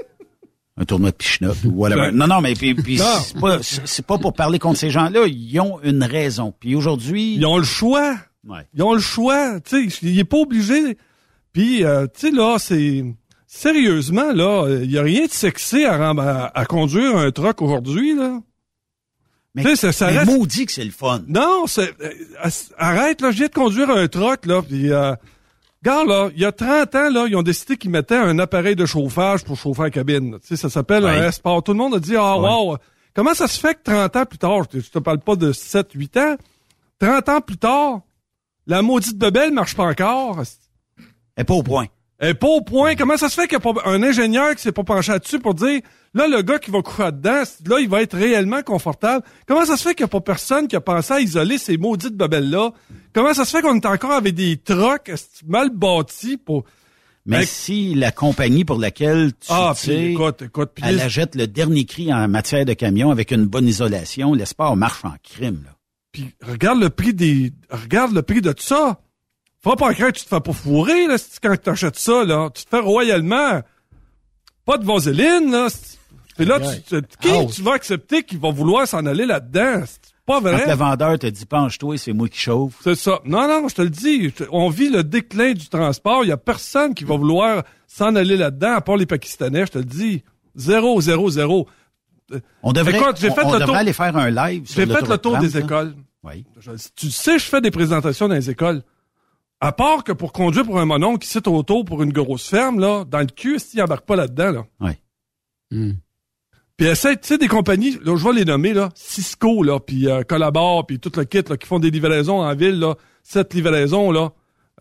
[0.77, 2.11] Un tournoi de pichenotte ou whatever.
[2.13, 3.59] Non, non, mais puis, puis c'est pas,
[4.07, 5.27] pas pour parler contre ces gens-là.
[5.27, 6.53] Ils ont une raison.
[6.59, 8.17] Puis aujourd'hui, Ils ont le choix.
[8.47, 8.67] Ouais.
[8.75, 9.61] Ils ont le choix.
[9.61, 10.99] Tu sais, il est pas obligé.
[11.53, 13.05] Puis, euh, tu sais, là, c'est...
[13.47, 17.63] Sérieusement, là, il y a rien de sexy à, rem- à, à conduire un truck
[17.63, 18.41] aujourd'hui, là.
[19.55, 21.23] mais, ça, ça mais reste- maudit que c'est le fun.
[21.29, 21.95] Non, c'est...
[22.03, 22.11] euh,
[22.77, 24.91] arrête, là, je viens de conduire un truck, là, puis...
[24.93, 25.15] Euh,
[25.87, 28.75] Regarde, là, il y a 30 ans, là, ils ont décidé qu'ils mettaient un appareil
[28.75, 30.39] de chauffage pour chauffer la cabine.
[30.41, 31.29] Tu sais, ça s'appelle un.
[31.29, 31.63] S-Sport.
[31.63, 32.49] Tout le monde a dit, ah, Ouais.
[32.49, 32.79] wow,
[33.15, 35.37] comment ça se fait que 30 ans plus tard, je te, je te parle pas
[35.37, 36.37] de 7, 8 ans,
[37.01, 38.01] 30 ans plus tard,
[38.67, 40.41] la maudite bebelle marche pas encore.
[41.37, 41.87] Elle est pas au point.
[42.19, 42.95] Elle est pas au point.
[42.95, 45.41] Comment ça se fait qu'il n'y a pas un ingénieur qui s'est pas penché là-dessus
[45.41, 45.81] pour dire,
[46.15, 49.25] là, le gars qui va courir dedans, là, il va être réellement confortable.
[49.47, 51.77] Comment ça se fait qu'il n'y a pas personne qui a pensé à isoler ces
[51.77, 52.71] maudites bebelles-là?
[53.13, 56.65] Comment ça se fait qu'on est encore avec des trucks esti, mal bâtis pour...
[57.27, 61.47] Mais si la compagnie pour laquelle tu Ah, tires, écoute, écoute, elle les- achète le
[61.47, 65.63] dernier cri en matière de camion avec une bonne isolation, l'espoir marche en crime.
[65.65, 65.74] Là.
[66.15, 67.53] Puis regarde le prix des.
[67.71, 69.01] Regarde le prix de tout ça.
[69.63, 72.49] Faut pas croire que tu te fais pas fourrer, là, quand t'achètes ça, là.
[72.55, 73.61] Tu te fais royalement.
[74.65, 75.67] Pas de vaseline, là.
[76.37, 79.83] Puis là, tu, tu- qui tu vas accepter qu'il va vouloir s'en aller là-dedans?
[79.87, 80.75] C'est pas Quand le vrai.
[80.77, 82.75] vendeur te dit penche-toi, c'est moi qui chauffe.
[82.83, 83.21] C'est ça.
[83.25, 84.33] Non, non, je te le dis.
[84.51, 86.25] On vit le déclin du transport.
[86.25, 89.73] Il y a personne qui va vouloir s'en aller là-dedans, à part les Pakistanais, je
[89.73, 90.23] te le dis.
[90.55, 91.69] Zéro, zéro, zéro.
[92.63, 94.87] On devrait, Écoute, on, fait on le devrait tour- aller faire un live J'ai fait
[94.87, 95.61] le tour 30, des là.
[95.61, 95.95] écoles.
[96.25, 96.45] Oui.
[96.59, 98.83] Je- tu sais, je fais des présentations dans les écoles.
[99.61, 102.81] À part que pour conduire pour un monon qui cite auto pour une grosse ferme,
[102.81, 104.67] là, dans le cul, s'il embarque pas là-dedans, là?
[104.81, 104.93] Oui.
[105.71, 105.93] Hmm.
[106.77, 110.09] Puis essaie, tu sais, des compagnies, là, je vais les nommer, là, Cisco, là, puis
[110.09, 113.55] euh, Collabore, puis tout le kit, là, qui font des livraisons en ville, là, cette
[113.55, 114.33] livraison, là,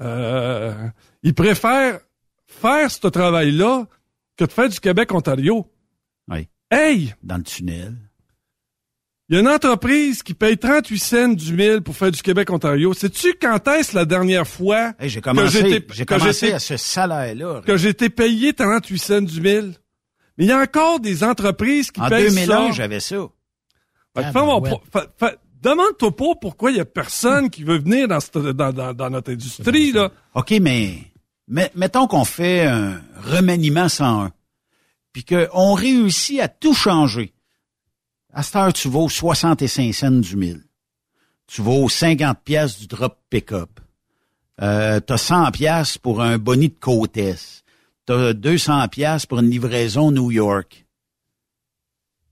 [0.01, 0.73] euh,
[1.21, 1.99] ils préfèrent
[2.47, 3.85] faire ce travail-là
[4.37, 5.69] que de faire du Québec-Ontario.
[6.29, 6.47] Oui.
[6.71, 7.13] Hey!
[7.21, 7.95] Dans le tunnel.
[9.29, 12.93] Il y a une entreprise qui paye 38 cents du mille pour faire du Québec-Ontario.
[12.93, 16.53] Sais-tu quand est-ce la dernière fois Hey, j'ai que commencé, j'étais- j'ai que commencé j'étais-
[16.53, 17.61] à ce salaire-là.
[17.65, 19.75] que j'ai été payé 38 cents du mille?
[20.37, 22.71] Mais il y a encore des entreprises qui En payent 2001, ça.
[22.73, 23.15] j'avais ça.
[24.15, 24.69] Fait Ah, ben ouais.
[24.91, 28.37] pas- fait- fait- Demande-toi pas pourquoi il y a personne qui veut venir dans, cette-
[28.37, 30.11] dans, dans- dans notre industrie, là.
[30.35, 30.95] OK, mais
[31.47, 34.33] met- mettons qu'on fait un remaniement 101,
[35.13, 37.32] puis qu'on réussit à tout changer.
[38.33, 40.63] À cette heure, tu vaux 65 cents du mille.
[41.47, 43.79] Tu vaux 50 pièces du drop pick-up.
[44.61, 47.63] Euh, t'as 100 pièces pour un boni de côtesse.
[48.05, 50.85] T'as 200 pièces pour une livraison New York.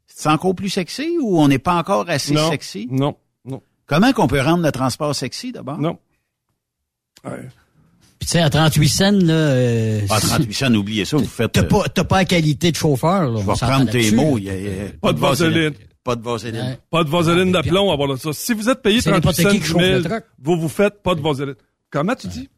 [0.07, 2.87] C'est encore plus sexy ou on n'est pas encore assez non, sexy?
[2.91, 5.77] non, non, Comment qu'on peut rendre le transport sexy d'abord?
[5.79, 5.97] non.
[7.23, 7.47] Ouais.
[8.19, 11.51] Puis tu sais, à 38 cents, là, euh, Ah, 38 cents, oubliez ça, vous faites...
[11.53, 13.41] t'as euh, pas, t'as pas la qualité de chauffeur, là.
[13.41, 14.37] Je on vais s'entend prendre tes mots.
[14.37, 15.73] il y a- il y a Pas de vaseline.
[16.03, 16.61] Pas de vaseline.
[16.61, 16.79] Ouais.
[16.89, 18.33] Pas de vaseline Ah, mais d'aplomb à voir de ça.
[18.33, 21.13] Si vous êtes payé C'est 38 n'importe cents qui du mille, vous vous faites pas
[21.15, 21.55] de vaseline.
[21.91, 22.49] Comment tu dis?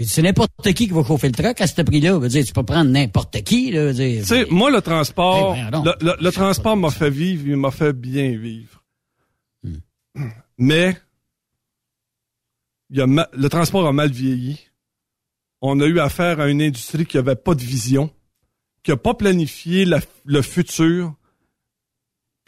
[0.00, 2.18] C'est n'importe qui qui va chauffer le truck à ce prix-là.
[2.28, 3.92] Dire, tu peux prendre n'importe qui, là.
[3.92, 7.56] Dire, Tu sais, moi, le transport, Eh, le, le- le transport m'a fait vivre, il
[7.56, 8.84] m'a fait bien vivre.
[10.56, 10.96] Mais,
[12.90, 14.58] il y a ma- le transport a mal vieilli.
[15.60, 18.10] On a eu affaire à une industrie qui avait pas de vision,
[18.84, 21.14] qui a pas planifié la- le futur,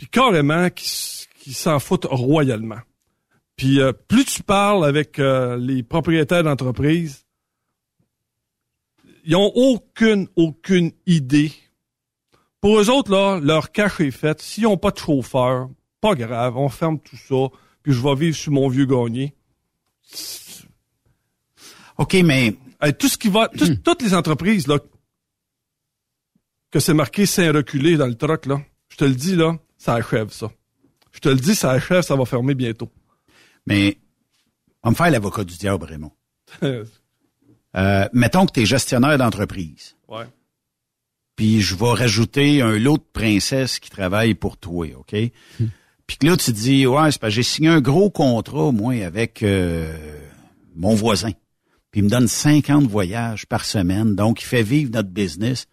[0.00, 2.80] puis carrément qui, s'en foutent royalement.
[3.54, 7.26] Puis euh, plus tu parles avec euh, les propriétaires d'entreprises,
[9.26, 11.52] ils ont aucune, aucune idée.
[12.62, 14.40] Pour eux autres, là, leur cash est fait.
[14.40, 15.68] S'ils n'ont pas de chauffeur,
[16.00, 19.34] pas grave, on ferme tout ça, puis je vais vivre sur mon vieux gagné.
[21.98, 24.78] OK, mais Hey, tout ce qui va, tout- toutes les entreprises, là,
[26.70, 29.94] que c'est marqué saint reculé dans le truck, là, je te le dis, là, ça
[29.94, 30.50] achève, ça.
[31.10, 32.90] Je te le dis, ça achève, ça va fermer bientôt.
[33.66, 33.96] mais
[34.82, 36.12] on va me faire l'avocat du diable, Raymond.
[37.76, 39.94] Euh, mettons que tu es gestionnaire d'entreprise.
[40.08, 40.24] ouais.
[41.36, 45.14] Puis je vais rajouter un lot de princesses qui travaillent pour toi, OK?
[46.08, 48.72] Puis que là, tu te dis, ouais, c'est parce que j'ai signé un gros contrat,
[48.72, 50.18] moi, avec euh,
[50.74, 51.30] mon voisin.
[51.92, 55.68] Puis il me donne 50 voyages par semaine, donc il fait vivre notre business,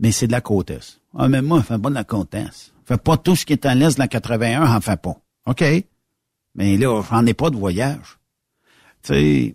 [0.00, 1.00] mais c'est de la côtesse.
[1.14, 2.72] Ah, mais moi, je fais pas de la côtesse.
[2.86, 5.16] Je fais pas tout ce qui est en l'est de la 81, j'en fais pas.
[5.46, 5.64] OK?
[6.54, 8.18] Mais là, j'en ai pas de voyage.
[9.02, 9.54] Tu sais,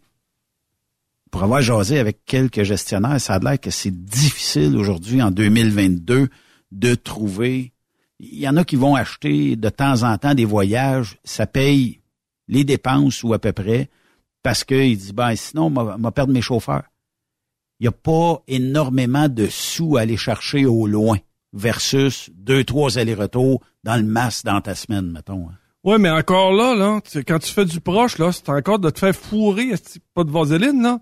[1.31, 6.27] pour avoir jasé avec quelques gestionnaires, ça a l'air que c'est difficile aujourd'hui, en 2022,
[6.73, 7.71] de trouver.
[8.19, 12.01] Il y en a qui vont acheter de temps en temps des voyages, ça paye
[12.49, 13.89] les dépenses ou à peu près,
[14.43, 16.83] parce qu'ils disent, ben sinon, on va perdre mes chauffeurs.
[17.79, 21.17] Il n'y a pas énormément de sous à aller chercher au loin
[21.53, 25.49] versus deux, trois allers-retours dans le masse dans ta semaine, mettons.
[25.49, 25.55] Hein.
[25.83, 28.99] Ouais, mais encore là, là, quand tu fais du proche, là, c'est encore de te
[28.99, 29.71] faire fourrer,
[30.13, 30.99] pas de vaseline, là.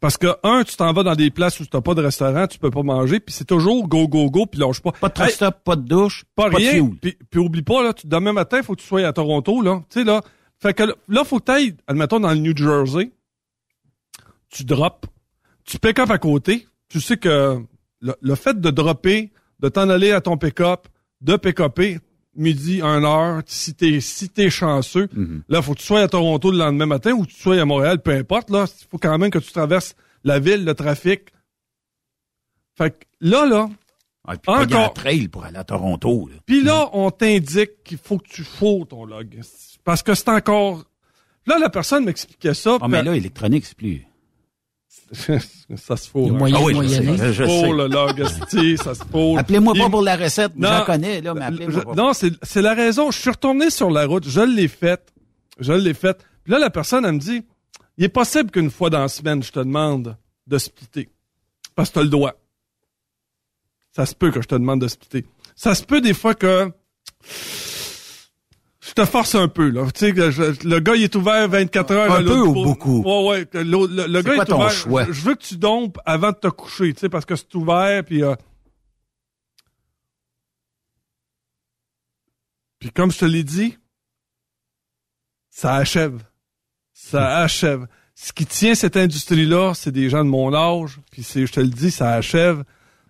[0.00, 2.48] Parce que, un, tu t'en vas dans des places où tu n'as pas de restaurant,
[2.48, 4.90] tu peux pas manger, puis c'est toujours go, go, go, puis lâche pas.
[4.90, 6.82] Pas de stop, pas de douche, pas, rien.
[6.82, 9.62] De puis, puis oublie pas, là, demain matin, il faut que tu sois à Toronto,
[9.62, 9.80] là.
[9.90, 10.20] Tu sais, là.
[10.58, 13.12] Fait que là, faut que tu ailles, admettons, dans le New Jersey,
[14.48, 15.08] tu drops,
[15.64, 17.60] tu pick up à côté, tu sais que
[18.00, 19.32] le, fait de dropper,
[19.62, 20.88] de t'en aller à ton pick-up,
[21.20, 21.98] de pick-upper,
[22.34, 25.08] midi, 1 heure, si t'es si t'es chanceux.
[25.12, 25.44] Mhm.
[25.48, 27.64] Là, faut que tu sois à Toronto le lendemain matin ou que tu sois à
[27.64, 28.50] Montréal, peu importe.
[28.50, 29.94] Là, il faut quand même que tu traverses
[30.24, 31.32] la ville, le trafic.
[32.76, 33.68] Fait que là, là.
[34.24, 34.94] Ah, puis encore...
[34.94, 36.30] trail pour aller à Toronto.
[36.46, 39.40] Puis là, on t'indique qu'il faut que tu fous ton log.
[39.84, 40.84] Parce que c'est encore.
[41.46, 42.78] Là, la personne m'expliquait ça.
[42.80, 44.06] Ah, mais là, électronique, c'est plus.
[45.76, 46.30] ça se fout.
[46.30, 47.44] Moyen, ah oui, je sais.
[47.44, 49.38] Pour le log, ça se fout.
[49.38, 51.94] Appelez-moi pas pour la recette, j'en connais, là, mais appelez-moi pas.
[51.94, 53.10] Non, c'est la raison.
[53.10, 55.12] Je suis retourné sur la route, je l'ai faite.
[55.58, 56.24] Je l'ai faite.
[56.44, 57.42] Puis là, la personne, elle me dit,
[57.98, 61.10] il est possible qu'une fois dans la semaine, je te demande de splitter.
[61.74, 62.32] Parce que tu as le droit.
[63.94, 65.26] Ça se peut que je te demande de splitter.
[65.54, 66.72] Ça se peut des fois que
[68.94, 69.90] je te force un peu, là.
[69.90, 72.12] Tu sais, le gars, il est ouvert 24 heures.
[72.12, 73.02] Un peu ou beaucoup?
[73.02, 73.62] Ouais, ouais.
[73.64, 74.70] Le, le, gars est ouvert.
[74.70, 75.06] Choix?
[75.10, 78.04] Je veux que tu dompes avant de te coucher, tu sais, parce que c'est ouvert,
[78.04, 78.22] puis...
[78.22, 78.34] Euh...
[82.80, 83.78] Puis comme je te l'ai dit,
[85.48, 86.22] ça achève.
[86.92, 87.86] Ça achève.
[88.14, 91.60] Ce qui tient cette industrie-là, c'est des gens de mon âge, puis c'est, je te
[91.60, 92.62] le dis, ça achève.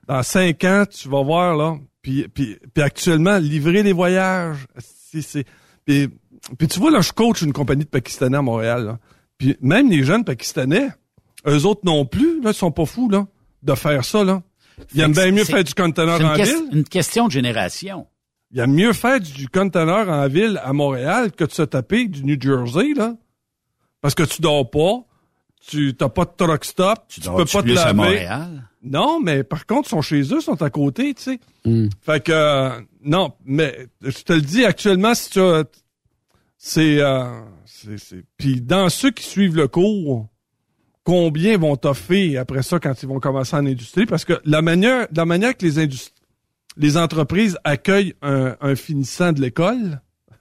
[0.07, 5.45] Dans cinq ans, tu vas voir, là, puis, puis, puis actuellement, livrer les voyages, c'est
[5.85, 6.09] puis,
[6.59, 8.99] puis tu vois, là, je coach une compagnie de Pakistanais à Montréal.
[9.39, 10.89] Puis même les jeunes Pakistanais,
[11.47, 13.27] eux autres non plus, là, sont pas fous là,
[13.63, 14.25] de faire ça.
[14.25, 14.43] Là.
[14.95, 16.47] Ils aiment bien mieux faire du conteneur en ville.
[16.47, 18.07] C'est une question de génération.
[18.53, 22.25] Ils aiment mieux faire du conteneur en ville à Montréal que de se taper du
[22.25, 23.15] New Jersey, là.
[24.01, 25.05] Parce que tu dors pas,
[25.67, 27.81] tu n'as pas de truck stop, tu, peux pas te laver.
[27.81, 28.69] À Montréal?
[28.83, 31.41] Non, mais par contre, ils sont chez eux, ils sont à côté, tu sais.
[31.65, 31.89] Hmm.
[32.01, 35.65] Fait que, euh, non, mais je te le dis, actuellement, si tu as,
[36.57, 40.29] c'est, euh, c'est, puis dans ceux qui suivent le cours,
[41.05, 44.07] combien vont t'offrir après ça quand ils vont commencer en industrie?
[44.07, 46.15] Parce que la manière, la manière que les industries,
[46.77, 50.01] les entreprises accueillent un, un finissant de l'école,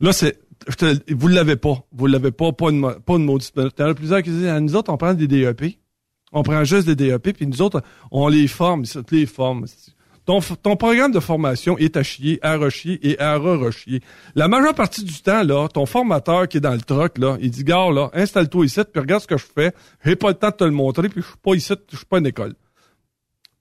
[0.00, 0.38] là, c'est,
[0.68, 1.84] je te, vous l'avez pas.
[1.92, 3.52] Vous l'avez pas, pas une, pas une maudite.
[3.56, 5.78] Il y en a plusieurs qui disent, ah, nous autres, on prend des DEP.
[6.32, 9.66] On prend juste des DEP, puis nous autres, on les forme, les forme.
[10.26, 14.00] Ton, ton programme de formation est à chier, à rechier et à re-rechier.
[14.36, 17.50] La majeure partie du temps, là, ton formateur qui est dans le truck, là, il
[17.50, 19.72] dit, gars, là, installe-toi ici, puis regarde ce que je fais.
[20.04, 22.06] J'ai pas le temps de te le montrer, puis je suis pas ici, je suis
[22.06, 22.54] pas une école.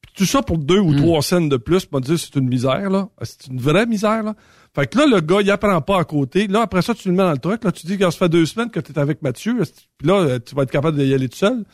[0.02, 0.98] Puis tout ça pour deux ou hmm.
[0.98, 3.10] trois scènes de plus, pas dire c'est une misère, là.
[3.24, 4.36] C'est une vraie misère, là.
[4.76, 6.46] Fait que là, le gars, il apprend pas à côté.
[6.46, 7.64] Là, après ça, tu le mets dans le truck.
[7.64, 9.64] Là, tu dis que ça fait deux semaines que tu es avec Mathieu.
[9.98, 11.66] Puis là, tu vas être capable d'y aller tout seul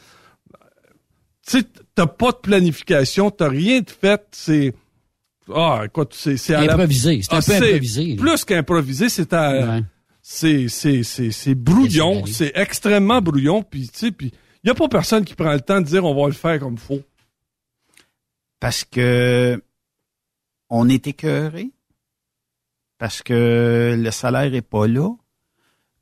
[1.47, 4.73] tu sais, t'as pas de planification, t'as rien de fait, c'est...
[5.53, 6.37] Ah, écoute, c'est...
[6.37, 8.15] C'est improvisé, c'est un ah, peu improvisé.
[8.15, 9.81] Plus qu'improvisé, c'est à...
[10.27, 14.31] C'est, c'est, c'est, c'est brouillon, c'est extrêmement brouillon, puis tu sais, puis
[14.63, 16.79] y a pas personne qui prend le temps de dire on va le faire comme
[16.79, 17.03] faut.
[18.59, 19.61] Parce que
[20.71, 21.69] on est écœuré,
[22.97, 25.11] parce que le salaire est pas là,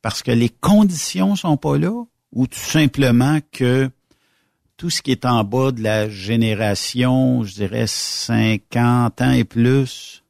[0.01, 3.89] parce que les conditions sont pas là, ou tout simplement que
[4.77, 10.23] tout ce qui est en bas de la génération, je dirais 50 ans et plus,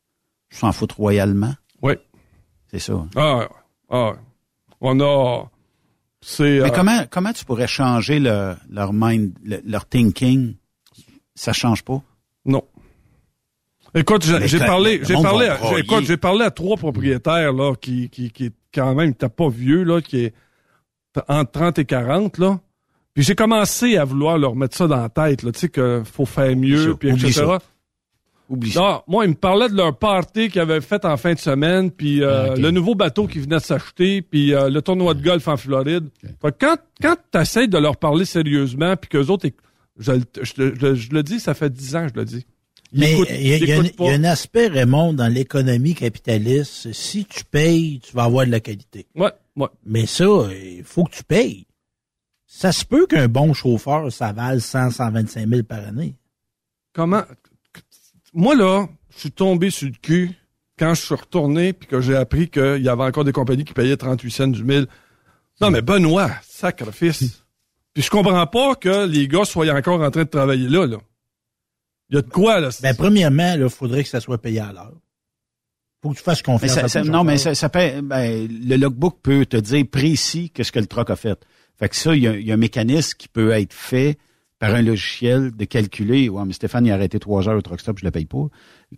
[0.50, 1.54] s'en foutent royalement.
[1.82, 1.94] Oui.
[2.72, 3.06] C'est ça.
[3.16, 3.48] Ah,
[3.90, 4.14] ah.
[4.82, 5.46] On a.
[6.22, 6.60] C'est.
[6.60, 10.56] Mais euh, comment, comment tu pourrais changer le, leur mind, leur thinking?
[11.36, 12.02] Ça change pas?
[12.46, 12.64] Non.
[13.96, 18.32] Écoute, j'ai parlé, j'ai parlé, à, écoute, j'ai parlé à trois propriétaires là qui, qui,
[18.32, 20.34] qui quand même, t'as pas vieux là, qui est
[21.28, 22.60] entre 30 et 40 là.
[23.14, 26.04] Puis j'ai commencé à vouloir leur mettre ça dans la tête, là, tu sais, qu'il
[26.06, 27.58] faut faire mieux, puis etc.
[28.50, 29.04] Oublie ça.
[29.08, 32.22] moi, ils me parlaient de leur party qu'ils avaient fait en fin de semaine, puis
[32.22, 35.48] euh, ah, le nouveau bateau qui venait de s'acheter, puis euh, le tournoi de golf
[35.48, 36.10] en Floride.
[36.60, 39.48] quand quand tu essaies de leur parler sérieusement, puis qu'eux autres,
[39.98, 40.12] je,
[40.42, 42.46] je, le dis, ça fait dix ans que je le dis.
[42.92, 46.94] Mais il y, a un aspect, Raymond, dans l'économie capitaliste.
[46.94, 49.08] Si tu payes, tu vas avoir de la qualité.
[49.16, 49.68] Ouais, ouais.
[49.84, 51.66] Mais ça, il faut que tu payes.
[52.56, 56.16] Ça se peut qu'un bon chauffeur, ça vale 100, 125 000 par année.
[56.94, 57.24] Comment?
[58.32, 60.32] Moi, là, je suis tombé sur le cul
[60.78, 63.74] quand je suis retourné puis que j'ai appris qu'il y avait encore des compagnies qui
[63.74, 64.86] payaient 38 cents du mille.
[65.62, 67.44] Non, mais Benoît, sacrifice.
[67.94, 70.98] puis je comprends pas que les gars soient encore en train de travailler là, là.
[72.10, 72.70] Il y a de quoi, là?
[72.82, 74.94] Ben, premièrement, il faudrait que ça soit payé à l'heure.
[76.04, 78.48] Faut que tu fasses confiance Mais ça- à ça- non, mais ça, ça peut- ben,
[78.48, 81.40] le logbook peut te dire précis qu'est-ce que le truck a fait.
[81.80, 84.18] Fait que ça, il y a, il y a un mécanisme qui peut être fait
[84.60, 86.30] par un logiciel de calculer.
[86.30, 88.48] Ouais, mais Stéphane, il a arrêté trois heures au truck stop, je le paye pas.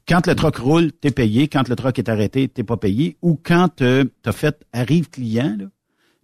[0.08, 1.48] Quand le truck roule, t'es payé.
[1.48, 3.18] Quand le truck est arrêté, t'es pas payé.
[3.22, 3.84] Ou quand tu
[4.26, 5.66] as fait arrive client, là,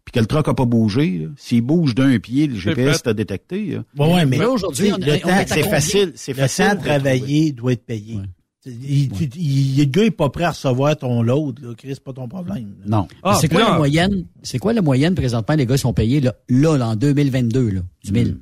[0.05, 3.13] puis que le truck a pas bougé, là, s'il bouge d'un pied, le GPS t'a
[3.13, 3.65] détecté.
[3.65, 3.83] Là.
[3.97, 6.65] Ouais, ouais, mais aujourd'hui, le on temps- c'est facile, c'est le facile.
[6.65, 8.19] temps de de travailler doit être payé.
[8.65, 11.73] Il, tu- il- le gars est pas prêt à recevoir ton load, là.
[11.75, 12.75] Chris, pas ton problème.
[12.81, 12.97] là.
[12.97, 13.07] Non.
[13.23, 14.25] Ah, c'est quoi là- la moyenne?
[14.43, 15.55] C'est quoi la moyenne présentement?
[15.55, 18.37] Les gars sont payés là, là, là, en 2022, là, du 1000.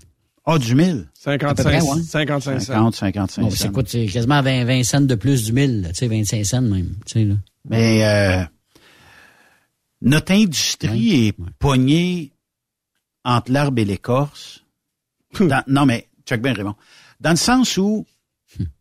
[0.45, 1.07] Ah, du 1000.
[1.13, 2.01] 55, À peu près, ouais.
[2.01, 2.65] 55 cents.
[2.65, 3.55] 50, 55 Bon, cents.
[3.55, 6.45] c'est quoi, c'est quasiment 20, 20 cents de plus du 1000, là, tu sais, 25
[6.45, 7.35] cents même, tu sais, là.
[7.69, 8.43] Mais euh,
[10.01, 12.33] notre industrie est pognée
[13.23, 14.63] entre l'arbre et l'écorce.
[15.39, 16.75] Dans- non, mais check bien, Raymond.
[17.21, 18.05] Dans le sens où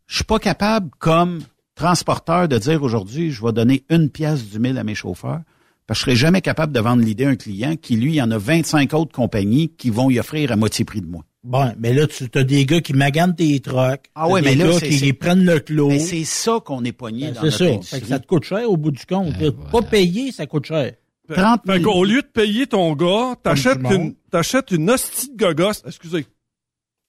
[0.09, 1.39] je suis pas capable, comme
[1.75, 5.41] transporteur, de dire aujourd'hui, je vais donner une pièce du mille à mes chauffeurs.
[5.87, 8.15] Parce que je serais jamais capable de vendre l'idée à un client qui, lui, il
[8.15, 11.23] y en a 25 autres compagnies qui vont y offrir à moitié prix de moi.
[11.43, 14.09] Bon, mais là, tu as des gars qui maganent tes trucks.
[14.13, 15.87] Ah des mais là, gars qui prennent le clos.
[15.87, 17.65] Mais c'est ça qu'on est pogné Ben, dans c'est notre ça.
[17.65, 18.01] Fait industrie.
[18.01, 19.39] que ça te coûte cher au bout du compte.
[19.39, 19.51] là.
[19.71, 20.93] Pas payer, ça coûte cher.
[21.33, 21.91] 30 Fait 000.
[21.91, 25.81] qu'au lieu de payer ton gars, t'achètes une, t'achètes une hostie de gogosse.
[25.87, 26.25] Excusez.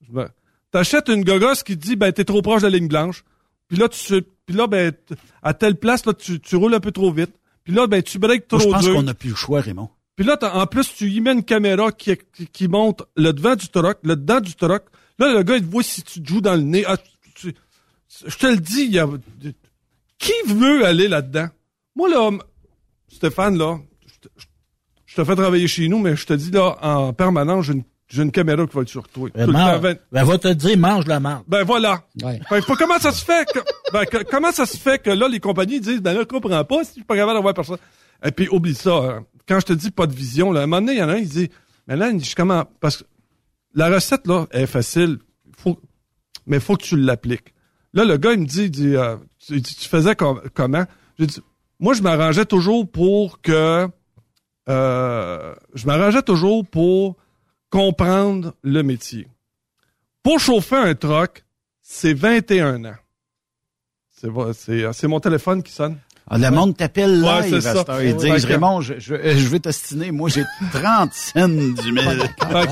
[0.07, 0.29] Je me-
[0.71, 3.25] T'achètes une gogosse qui te dit, ben, t'es trop proche de la ligne blanche.
[3.69, 4.93] Puis là, tu, puis là, ben,
[5.43, 7.33] à telle place, là, tu, tu roules un peu trop vite.
[7.65, 8.95] Puis là, ben, tu breaks trop Moi, je pense dur.
[8.95, 9.91] qu'on n'a plus le choix, Raymond.
[10.17, 13.33] Puis là, t'as- en plus, tu y mets une caméra qui, qui, qui monte le
[13.33, 14.85] devant du truck, le dedans du truck.
[15.19, 16.85] Là, le gars, il te voit si tu te joues dans le nez.
[16.87, 16.97] Ah,
[17.35, 17.55] tu- tu-
[18.27, 19.09] je te le dis, il y a,
[20.19, 21.49] qui veut aller là-dedans?
[21.97, 22.31] Moi, là,
[23.09, 24.29] Stéphane, là, je te,
[25.07, 27.85] je te fais travailler chez nous, mais je te dis, là, en permanence, j'ai une,
[28.11, 29.31] j'ai une caméra qui va être sur toi.
[29.31, 31.45] Tout le temps, vingt- ben, va te dire, mange la marde.
[31.49, 32.03] ben voilà.
[32.23, 32.41] Ouais.
[32.51, 33.61] Que comment ça se fait que,
[33.93, 36.65] ben, que- comment ça se fait que là, les compagnies disent, ben là, je comprends
[36.65, 37.79] pas si je suis pas capable d'avoir personne.
[38.25, 38.91] Et puis, oublie ça.
[38.97, 39.25] hein.
[39.49, 41.09] Quand je te dis pas de vision, là, à un moment donné, il y en
[41.09, 41.49] a un, il dit,
[41.89, 43.05] mais là, je comment, parce que
[43.75, 45.19] la recette, là, est facile.
[45.57, 45.79] Faut,
[46.47, 47.55] mais faut que tu l'appliques.
[47.95, 50.85] Là, le gars, il me dit, il dit, euh, tu faisais com- comment?
[51.19, 51.41] J'ai dit,
[51.79, 53.89] moi, je m'arrangeais toujours pour que,
[54.69, 57.17] euh, je m'arrangeais toujours pour
[57.71, 59.29] comprendre le métier.
[60.23, 61.45] Pour chauffer un truck,
[61.81, 62.95] c'est 21 ans.
[64.11, 65.97] C'est vrai, c'est c'est mon téléphone qui sonne.
[66.33, 67.79] Ah, le monde t'appelle Ouais, live c'est à ça.
[67.81, 68.03] cette heure.
[68.03, 68.35] Ils Ouais.
[68.35, 70.13] disent, Raymond, je, je, je vais t'ostiner.
[70.13, 72.07] Moi, j'ai 30 cents du mille.
[72.53, 72.65] Ouais,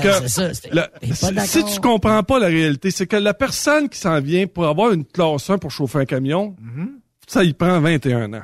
[1.13, 1.45] si, d'accord.
[1.45, 4.91] si tu comprends pas la réalité, c'est que la personne qui s'en vient pour avoir
[4.93, 6.55] une classe 1 pour chauffer un camion,
[7.27, 8.43] ça y prend 21 ans.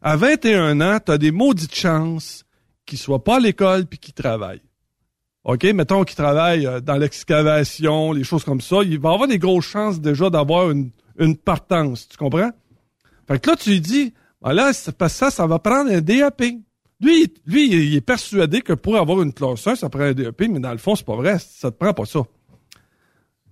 [0.00, 2.44] À 21 ans, tu as des maudites chances
[2.86, 4.60] qu'il soit pas à l'école puis qu'il travaille.
[5.44, 9.38] OK, mettons qu'il travaille euh, dans l'excavation, les choses comme ça, il va avoir des
[9.38, 12.50] grosses chances déjà d'avoir une, une partance, tu comprends?
[13.26, 16.42] Fait que là, tu lui dis, voilà, parce que ça, ça va prendre un DAP.
[17.00, 20.12] Lui, il- lui, il est persuadé que pour avoir une classe 1, ça prend un
[20.12, 22.20] DAP, mais dans le fond, c'est pas vrai, ça te prend pas ça.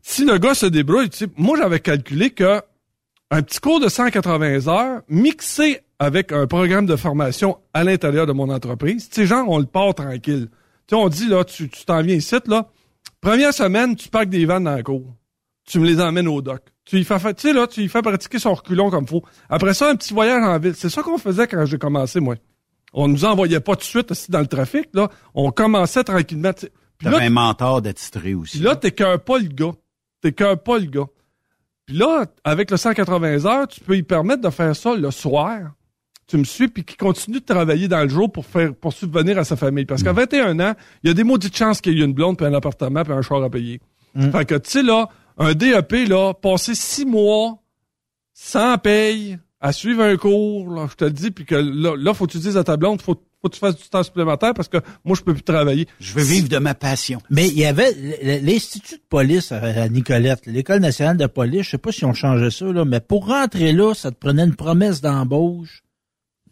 [0.03, 2.61] Si le gars se débrouille, tu sais, moi, j'avais calculé que
[3.33, 8.33] un petit cours de 180 heures mixé avec un programme de formation à l'intérieur de
[8.33, 10.49] mon entreprise, tu sais, genre, on le part tranquille.
[10.91, 12.69] Tu sais, on dit, là, tu tu t'en viens ici, là,
[13.21, 15.15] première semaine, tu packs des vannes dans la cour.
[15.65, 16.63] Tu me les emmènes au dock.
[16.85, 19.23] Tu y fais, fa- tu sais, là, tu y fais pratiquer son reculon comme faut.
[19.49, 20.75] Après ça, un petit voyage en ville.
[20.75, 22.35] C'est ça qu'on faisait quand j'ai commencé, moi.
[22.93, 25.11] On nous envoyait pas tout de suite assis dans le trafic, là.
[25.33, 26.53] On commençait tranquillement.
[26.55, 26.73] tu sais.
[26.99, 28.59] Puis là, un mentor d'attitré aussi.
[28.59, 29.73] puis là, t'écœures pas le gars.
[30.21, 31.07] T'écœures pas le gars.
[31.87, 35.71] Puis là, avec le 180 heures, tu peux y permettre de faire ça le soir.
[36.31, 39.37] Tu me suis, puis qui continue de travailler dans le jour pour faire pour subvenir
[39.37, 39.85] à sa famille.
[39.85, 42.37] Parce qu'à 21 ans, il y a des maudites chances qu'il y ait une blonde,
[42.37, 43.81] puis un appartement, puis un char à payer.
[44.33, 45.09] Fait que, tu sais, là,
[45.39, 47.59] un DEP, là, passer six mois
[48.33, 52.15] sans paye, à suivre un cours, là, je te le dis, puis que là, là,
[52.15, 54.55] faut que tu dises à ta blonde, faut, faut que tu fasses du temps supplémentaire
[54.55, 55.87] parce que moi, je peux plus travailler.
[55.99, 57.21] Je veux vivre de ma passion.
[57.29, 57.93] Mais il y avait
[58.41, 62.15] l'Institut de police à à Nicolette, l'École nationale de police, je sais pas si on
[62.15, 65.83] changeait ça, là, mais pour rentrer là, ça te prenait une promesse d'embauche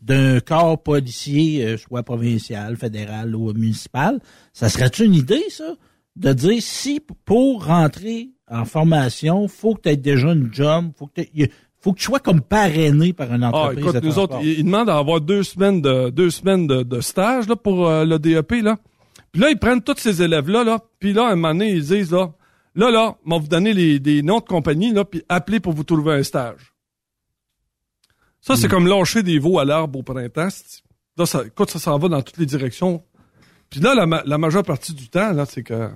[0.02, 4.20] d'un corps policier, euh, soit provincial, fédéral ou municipal.
[4.52, 5.74] Ça serait une idée, ça?
[6.16, 11.06] De dire si pour rentrer en formation, faut que tu aies déjà une job, faut
[11.06, 11.48] que y-
[11.80, 13.84] faut que tu sois comme parrainé par une Ah, entreprise.
[13.86, 17.00] écoute, de nous autres, ils, ils demandent d'avoir deux semaines de deux semaines de, de
[17.00, 18.62] stage là, pour euh, le DEP.
[18.62, 18.76] Là.
[19.30, 21.84] Puis là, ils prennent tous ces élèves-là, là, puis là, à un moment donné, ils
[21.84, 22.32] disent, là,
[22.74, 25.72] là, là, on va vous donner les, des noms de compagnie, là, puis appelez pour
[25.72, 26.72] vous trouver un stage.
[28.48, 30.48] Ça, c'est comme lâcher des veaux à l'arbre au printemps.
[31.16, 33.02] Là, ça, écoute, ça s'en va dans toutes les directions.
[33.70, 35.90] Puis là, la, ma- la majeure partie du temps, là, c'est que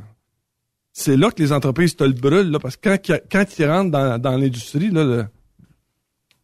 [0.92, 3.66] c'est là que les entreprises te le brûlent, là, parce que quand, ils- quand ils
[3.66, 5.26] rentrent dans, dans l'industrie, là, le-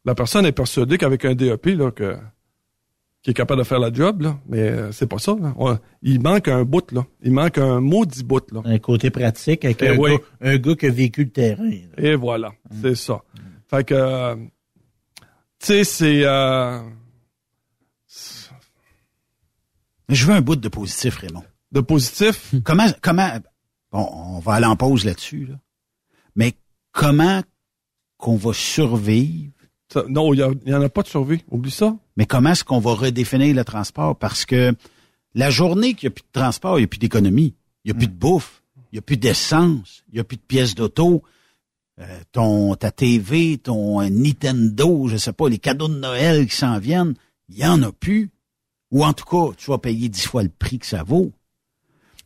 [0.05, 2.17] la personne est persuadée qu'avec un DEP, là, que,
[3.23, 5.37] qui est capable de faire la job, là, mais euh, c'est pas ça.
[5.39, 5.53] Là.
[5.59, 7.05] On- il manque un bout, là.
[7.23, 8.63] Il manque un maudit bout, là.
[8.65, 10.13] Un côté pratique avec Eh un, oui.
[10.13, 10.19] gars,
[10.53, 11.69] un gars qui a vécu le terrain.
[11.69, 11.77] là.
[11.99, 13.21] Et voilà, c'est ça.
[13.69, 14.37] Fait que, euh,
[15.67, 16.21] sais, c'est...
[16.25, 16.81] euh,
[20.09, 21.45] Mais je veux un bout de positif, Raymond.
[21.73, 23.29] de positif, Comment, comment,
[23.93, 25.59] bon, on va aller en pause là-dessus, là.
[26.37, 26.55] Mais
[26.93, 27.43] comment
[28.17, 29.53] qu'on va survivre?
[29.93, 31.43] ça- non, il n'y en a pas de survie.
[31.51, 31.97] Oublie ça.
[32.17, 34.17] Mais comment est-ce qu'on va redéfinir le transport?
[34.19, 34.75] Parce que
[35.35, 37.55] la journée qu'il n'y a plus de transport, il n'y a plus d'économie.
[37.85, 38.63] Il n'y a plus de bouffe.
[38.93, 40.05] Il n'y a plus d'essence.
[40.09, 41.23] Il n'y a plus de pièces d'auto.
[42.01, 46.55] Euh, ton, ta TV, ton euh, Nintendo, je sais pas, les cadeaux de Noël qui
[46.55, 47.15] s'en viennent,
[47.49, 48.31] il n'y en a plus.
[48.93, 51.33] Ou en tout cas, tu vas payer dix fois le prix que ça vaut.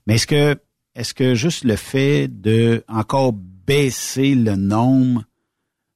[0.06, 0.60] Mais est-ce que,
[0.94, 5.24] est-ce que juste le fait de encore baisser le nombre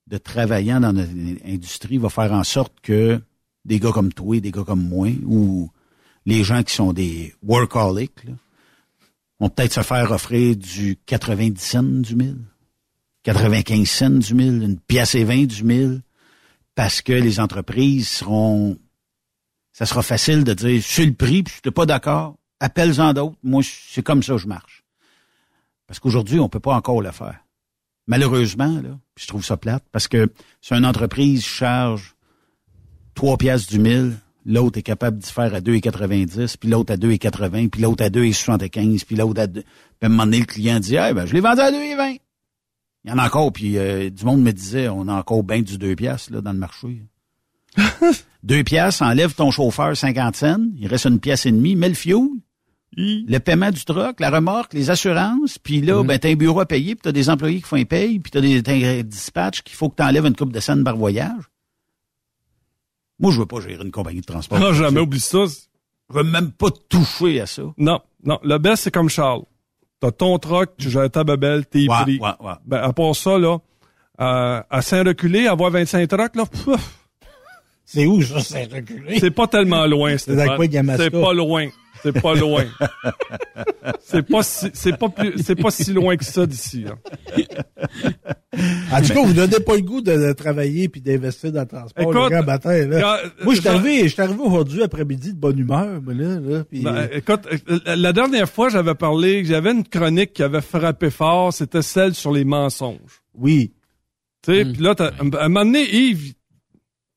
[0.07, 1.12] de travaillants dans notre
[1.45, 3.20] industrie va faire en sorte que
[3.64, 5.70] des gars comme toi, des gars comme moi, ou
[6.24, 8.33] les gens qui sont des workaholics, là,
[9.39, 12.39] vont peut-être se faire offrir du 90 cents du mille,
[13.27, 16.03] 95 cents du mille, une pièce et 20 du mille,
[16.77, 18.79] parce que les entreprises seront...
[19.72, 23.37] Ça sera facile de dire, sur le prix, puis je suis pas d'accord, appelle-en d'autres,
[23.43, 24.85] moi, c'est comme ça que je marche.
[25.89, 27.41] Parce qu'aujourd'hui, on peut pas encore le faire.
[28.07, 32.14] Malheureusement, là, puis je trouve ça plate, parce que si une entreprise charge
[33.14, 34.14] 3 piastres du mille,
[34.45, 39.05] l'autre est capable d'y faire à 2,90, puis l'autre à 2,80, puis l'autre à 2,75,
[39.05, 39.62] puis l'autre à 2...
[39.62, 39.68] Puis
[40.01, 42.20] à un moment donné, le client dit, ah, ben, je l'ai vendu à 2,20.
[43.07, 45.62] Il y en a encore, puis euh, du monde me disait, on a encore bien
[45.62, 47.04] du 2 piastres, là, dans le marché.
[48.42, 51.94] 2 piastres, enlève ton chauffeur 50 cents, il reste une pièce et demie, mets le
[51.94, 52.26] fuel,
[52.96, 56.66] le paiement du truck, la remorque, les assurances, puis là, ben, t'as un bureau à
[56.66, 59.62] payer, puis t'as des employés qui font un paye, puis t'as des, t'as un dispatch
[59.62, 61.44] qu'il faut que t'enlèves une coupe de scène par voyage.
[63.20, 64.59] Moi, je veux pas gérer une compagnie de transport.
[64.59, 65.44] Non, jamais oublie ça.
[66.11, 67.62] Je veux même pas toucher à ça.
[67.78, 68.38] Non, non.
[68.42, 69.44] Le best, c'est comme Charles.
[70.01, 72.18] T'as ton truck, tu gères ta babelle, t'es Ouais, pris.
[72.20, 72.53] ouais, ouais.
[72.66, 73.59] Ben, à part ça, là,
[74.20, 76.44] euh, à Saint-Reculé, avoir 25 trucks, là,
[77.84, 79.18] C'est où, ça, c'est reculé?
[79.20, 80.16] c'est pas tellement loin?
[80.18, 81.68] C'est pas loin.
[82.12, 82.64] C'est pas loin.
[84.00, 86.94] c'est pas si, c'est pas plus, c'est pas si loin que ça d'ici, là.
[88.92, 91.66] En tout cas, vous donnez pas le goût de, de travailler puis d'investir dans le
[91.66, 93.00] transport Écoute, le grand matin, là.
[93.00, 96.38] quand- moi, je suis arrivé, je arrivé aujourd'hui après-midi de bonne humeur, moi, là,
[96.72, 101.52] Ben, écoute, euh, la dernière fois, j'avais parlé, j'avais une chronique qui avait frappé fort,
[101.52, 103.22] c'était celle sur les mensonges.
[103.34, 103.72] oui.
[104.42, 105.11] Tu sais, puis là, à
[105.44, 106.34] un moment donné, Yves,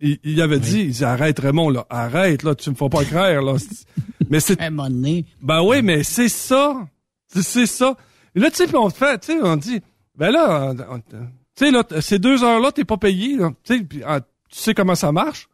[0.01, 3.03] il, il avait dit, il dit, arrête Raymond, là, arrête, là, tu me fais pas
[3.05, 3.55] croire, là.
[4.29, 6.87] Mais c'est, À un moment donné, ben oui, mais c'est ça.
[7.27, 7.95] C'est- C'est ça.
[8.35, 9.79] Et là, tu sais, puis on te fait, tu sais, on dit,
[10.15, 11.15] ben là, tu
[11.55, 13.51] sais, là, ces deux heures-là, t'es pas payé, là.
[13.63, 14.27] Tu sais, puis, ah, tu
[14.59, 15.47] sais comment ça marche?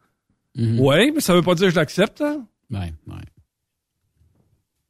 [0.56, 0.80] Mhm.
[0.80, 2.44] Ouais, mais ça veut pas dire que je l'accepte, hein.
[2.70, 3.14] ouais, ouais.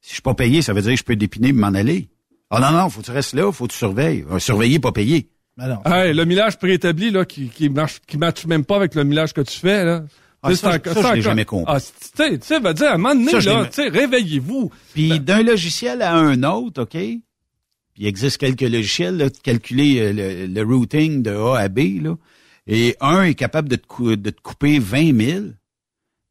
[0.00, 2.08] Si je suis pas payé, ça veut dire que je peux dépiner et m'en aller.
[2.50, 4.24] Ah non, non, faut que tu restes là, faut que tu surveilles.
[4.30, 5.28] Euh, Surveiller, pas payer.
[5.56, 5.82] Ben non.
[5.90, 9.32] Hey, le millage préétabli, là, qui, qui marche, qui matche même pas avec le millage
[9.32, 10.04] que tu fais, là.
[10.42, 11.72] Ah, ça, ça, encore- je l'ai jamais compris.
[11.74, 14.70] Ah, tu sais, va dire, à un moment donné, Ça, là, l'ai- tu sais, réveillez-vous.
[14.92, 16.90] Puis d'un logiciel à un autre, OK?
[16.90, 17.22] Puis
[17.96, 22.02] il existe quelques logiciels là, de calculer euh, le, le routing de A à B,
[22.02, 22.16] là.
[22.66, 25.40] Et un est capable de te, de te couper 20 000.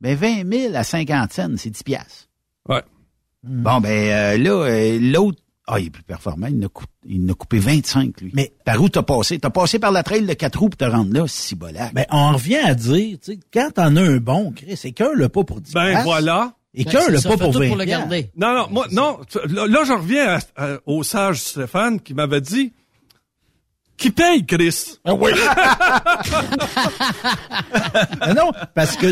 [0.01, 2.27] Ben 20 000 à 50 cents, c'est 10 piastres.
[2.69, 2.83] Ouais.
[3.43, 6.85] Bon, ben euh, là, euh, l'autre, ah, il est plus performant, il en a, cou-
[7.07, 8.31] il en a coupé 25, lui.
[8.35, 9.39] Mais- Par où t'as passé?
[9.39, 11.93] T'as passé par la trail de 4 roues pour te rendre là, si bolac.
[11.93, 15.11] Ben, on revient à dire, tu sais, quand t'en as un bon, Chris, c'est qu'un
[15.13, 16.53] le pas pour 10 Ben, voilà.
[16.75, 18.29] Et Ben, qu'un le ça, pas pour tout 20 pour le garder.
[18.35, 19.19] Non, non, moi, non.
[19.49, 22.73] Là, là, je reviens à- à- au sage Stéphane qui m'avait dit,
[23.97, 24.97] qui paye, Chris?
[25.05, 25.31] Ah oui.
[28.21, 29.07] Ah non, parce que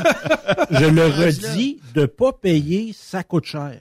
[0.72, 3.80] je le redis, de pas payer, ça coûte cher.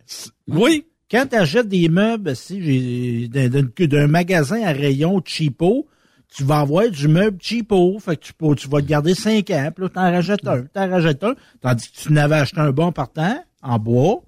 [0.49, 0.87] Oui.
[1.13, 5.87] Quand tu achètes des meubles, si d'un- magasin à rayon cheapo,
[6.35, 9.51] tu vas avoir du meuble cheapo, fait que tu, peux- tu vas te garder 5
[9.51, 12.71] ans, puis là, t'en rajoutes un, t'en rajoutes un, tandis que tu n'avais acheté un
[12.73, 14.23] bon partant, en bois,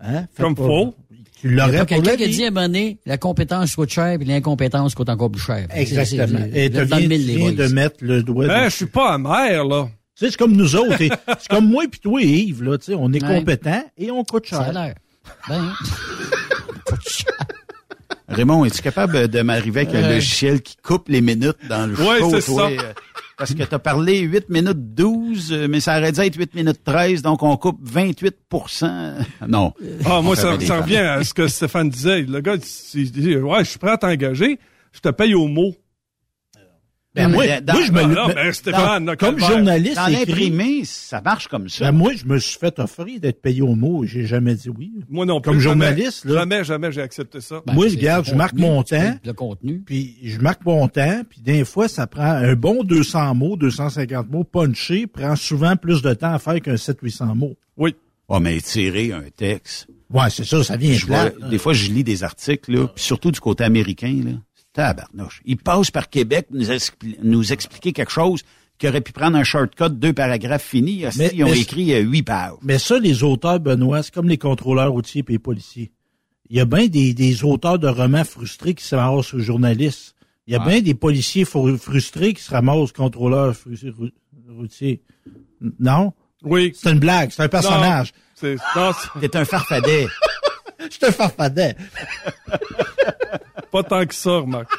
[0.00, 0.94] hein, fait Comme pas- faux.
[1.40, 4.16] Tu l'aurais quelqu'un la qui a dit à un moment donné, la compétence coûte cher,
[4.18, 5.66] puis l'incompétence coûte encore plus cher.
[5.74, 6.38] Exactement.
[6.54, 9.62] Et tu viens, le mille, viens de mettre le doigt Ben, je suis pas amer,
[9.64, 9.88] là.
[10.16, 11.00] Tu sais, c'est comme nous autres.
[11.02, 13.38] et- c'est comme moi puis toi, Yves, là, tu sais, on est Ouais.
[13.40, 14.72] compétent et on coûte Ça a cher.
[14.72, 14.94] l'air.
[15.48, 15.72] Ben,
[18.28, 20.14] Raymond, es-tu capable de m'arriver avec un Ouais.
[20.14, 22.82] logiciel qui coupe les minutes dans le Ouais, show, c'est toi, ça.
[22.84, 22.92] euh,
[23.36, 26.54] Parce que tu as parlé 8 minutes 12, euh, mais ça aurait dû être 8
[26.54, 29.14] minutes 13, donc on coupe 28%
[29.48, 29.72] Non.
[30.06, 32.22] Ah, moi, ça, revient à ce que Stéphane disait.
[32.22, 32.56] Le gars,
[32.94, 34.58] il dit, ouais, je suis prêt à t'engager,
[34.92, 35.74] je te paye au mot.
[37.14, 41.46] Ben, moi, dans- moi, je me ben, Stéphane, là, comme journaliste Dans l'imprimé, ça marche
[41.46, 41.84] comme ça.
[41.86, 44.68] ben, moi, je me suis fait offrir d'être payé au mot et j'ai jamais dit
[44.68, 44.92] oui.
[45.08, 45.52] Moi non plus.
[45.52, 46.34] Comme jamais- journaliste, là.
[46.40, 47.62] Jamais, jamais j'ai accepté ça.
[47.66, 49.16] Ben, moi, regarde, le je marque mon temps.
[49.24, 49.80] Le contenu.
[49.86, 54.28] Puis je marque mon temps, puis des fois, ça prend un bon 200 mots, 250
[54.30, 57.54] mots, punché, prend souvent plus de temps à faire qu'un 700-800 mots.
[57.76, 57.94] Oui.
[58.26, 59.86] Oh, mais tirer un texte.
[60.10, 63.04] Ouais, c'est ça, ça vient Je vois- des fois, je lis des articles, là, puis
[63.04, 64.32] surtout du côté américain, là.
[64.74, 65.40] Tabarnouche.
[65.46, 68.42] Ils passent par Québec pour nous, expli- nous expliquer quelque chose
[68.76, 71.04] qui aurait pu prendre un shortcut, deux paragraphes finis.
[71.16, 72.52] Mais- ils ont mais- écrit euh, huit pages.
[72.60, 75.92] Mais ça, les auteurs, Benoît, c'est comme les contrôleurs routiers et les policiers.
[76.50, 80.14] Il y a bien des, des auteurs de romans frustrés qui se ramassent aux journalistes.
[80.46, 84.10] Il y a bien des policiers fru- frustrés qui se ramassent contrôleurs fru- rou-
[84.48, 85.00] routiers.
[85.78, 86.12] Non?
[86.42, 86.72] Oui.
[86.74, 88.12] C'est une blague, c'est un personnage.
[88.34, 90.06] C'est, non, c'est T'es un farfadet.
[90.90, 91.76] Je te farfadais.
[93.74, 94.70] pas tant que ça, Marc.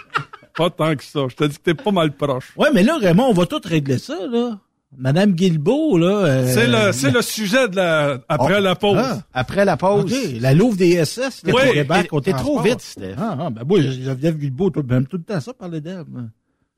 [0.57, 1.21] Pas tant que ça.
[1.29, 2.53] Je te dis que t'es pas mal proche.
[2.57, 4.57] Ouais, mais là, Raymond, on va tout régler ça, là.
[4.97, 6.07] Madame Guilbeault, là.
[6.25, 8.61] euh, C'est le, c'est le sujet de la, après Oh.
[8.61, 8.97] la pause.
[9.01, 9.17] Ah.
[9.33, 10.13] Après la pause.
[10.39, 13.15] La Louvre des SS, là, Oui, au Québec, au T'es trop vite, Steph.
[13.17, 16.05] Ah, ah, ben moi, Geneviève Guilbeault, tout, même tout le temps ça, parler d'elle.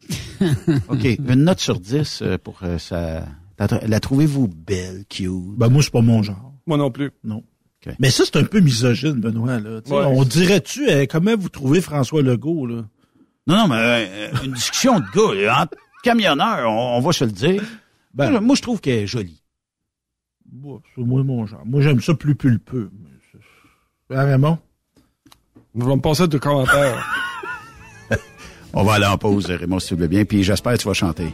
[0.89, 1.03] OK.
[1.03, 3.23] Une note sur 10 euh, pour euh, ça.
[3.59, 5.29] La, la trouvez-vous belle, cute?
[5.57, 6.53] Ben moi, c'est pas mon genre.
[6.65, 7.11] Moi non plus.
[7.23, 7.43] Non.
[7.99, 9.59] Mais ça, c'est un peu misogyne, Benoît.
[9.59, 9.79] Là.
[9.87, 10.05] Ouais.
[10.05, 12.65] On dirait-tu, euh, comment vous trouvez François Legault?
[12.65, 12.85] Là?
[13.45, 17.23] Non, non, mais euh, une discussion de gars, là, entre camionneurs, on, on va se
[17.23, 17.63] le dire.
[18.13, 18.31] Ben.
[18.31, 19.41] moi, moi, je trouve qu'elle est jolie.
[20.45, 21.61] Bon, c'est moi mon genre.
[21.65, 22.89] Moi, j'aime ça plus pulpeux.
[24.09, 24.57] Hein, Raymond?
[25.75, 27.05] Vais me passer de commentaires.
[28.73, 30.87] On va aller en pause, Raymond, si tu le veux bien, puis j'espère que tu
[30.87, 31.33] vas chanter.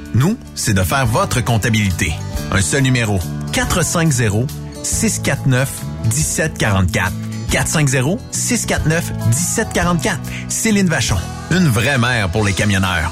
[0.13, 2.13] Nous, c'est de faire votre comptabilité.
[2.51, 3.19] Un seul numéro.
[3.53, 4.49] 450
[4.83, 5.69] 649
[6.05, 7.11] 1744.
[7.51, 10.17] 450-649-1744.
[10.47, 11.17] Céline Vachon.
[11.51, 13.11] Une vraie mère pour les camionneurs.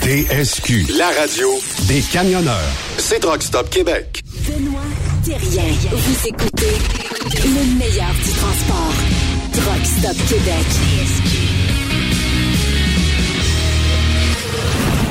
[0.00, 1.48] TSQ, la radio
[1.88, 2.54] des camionneurs.
[2.98, 4.22] C'est Truck Stop Québec.
[4.46, 4.80] Benoît
[5.24, 5.64] Thérien.
[5.92, 6.76] Vous écoutez
[7.44, 8.94] le meilleur du transport.
[9.52, 10.66] Truck Stop Québec.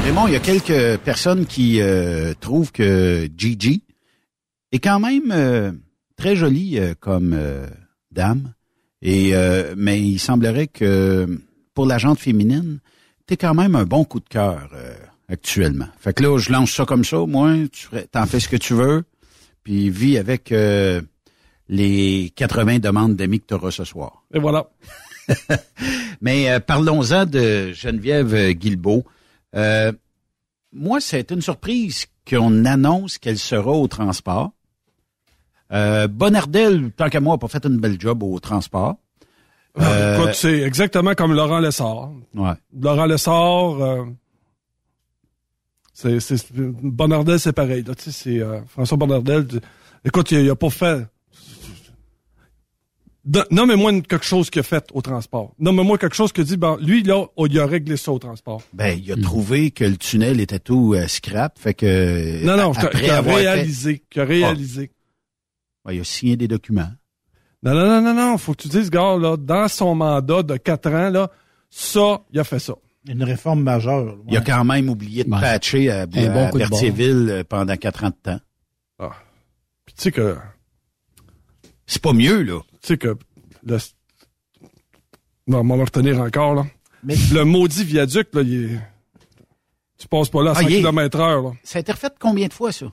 [0.04, 3.84] Raymond, il y a quelques personnes qui euh, trouvent que Gigi
[4.74, 5.72] est quand même euh,
[6.18, 7.68] très jolie euh, comme euh,
[8.12, 8.54] dame.
[9.02, 11.26] Et euh, mais il semblerait que
[11.74, 12.80] pour la jante féminine,
[13.28, 14.94] t'es quand même un bon coup de cœur euh,
[15.30, 15.88] actuellement.
[16.00, 17.26] Fait que là, je lance ça comme ça.
[17.26, 19.04] Moi, tu t'en fais ce que tu veux,
[19.64, 21.02] puis vis avec euh,
[21.70, 24.24] les 80 demandes d'amis que tu auras ce soir.
[24.34, 24.70] Et voilà.
[26.22, 29.06] Mais euh, parlons-en de Geneviève Guilbeault.
[29.56, 29.92] Euh,
[30.72, 34.52] moi, c'est une surprise qu'on annonce qu'elle sera au transport.
[35.72, 38.98] Euh, Bonardel, tant qu'à moi, a pas fait une belle job au transport.
[39.80, 42.12] Euh, Écoute, c'est exactement comme Laurent Lessard.
[42.36, 42.54] Ouais.
[42.80, 44.06] Laurent Lessard, euh,
[45.94, 47.84] c'est, c'est, Bonardel, c'est pareil.
[47.84, 49.48] Là, tu sais, c'est François Bonardel.
[50.06, 51.08] Écoute, il, il a pas fait.
[53.52, 55.54] Nommez-moi quelque chose qu'il a fait au transport.
[55.58, 58.62] Nommez-moi quelque chose que dit, ben, lui, là, il a réglé ça au transport.
[58.74, 62.74] Ben, il a trouvé que le tunnel était tout euh, scrap, fait que Non, non,
[62.74, 64.92] a- qui a- réalisé, qui a réalisé.
[65.86, 66.92] Ouais, il a signé des documents.
[67.64, 70.58] Non, non, non, non, non, faut que tu dises, gars, là, dans son mandat de
[70.58, 71.32] quatre ans, là,
[71.70, 72.74] ça, il a fait ça.
[73.08, 74.18] Une réforme majeure.
[74.30, 75.40] Il a quand même oublié de Ouais.
[75.40, 78.40] patcher à, Un bon à Berthierville euh, pendant quatre ans de temps.
[79.00, 79.12] Ah.
[79.86, 80.36] Puis tu sais que...
[81.86, 82.60] C'est pas mieux, là.
[82.84, 83.16] Tu sais que...
[83.66, 83.78] Le...
[85.48, 86.66] Non, on va le retenir encore, là.
[87.04, 88.80] Le maudit viaduc, là, il est...
[89.98, 91.52] Tu passes pas là à Ah, 100 il est- km heure, là.
[91.64, 92.88] Ça a été refait combien de fois, ça?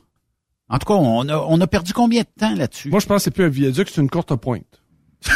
[0.69, 2.89] En tout cas, on a, on a perdu combien de temps là-dessus?
[2.91, 4.81] Moi, je pense que c'est plus un viaduc, c'est une courte pointe.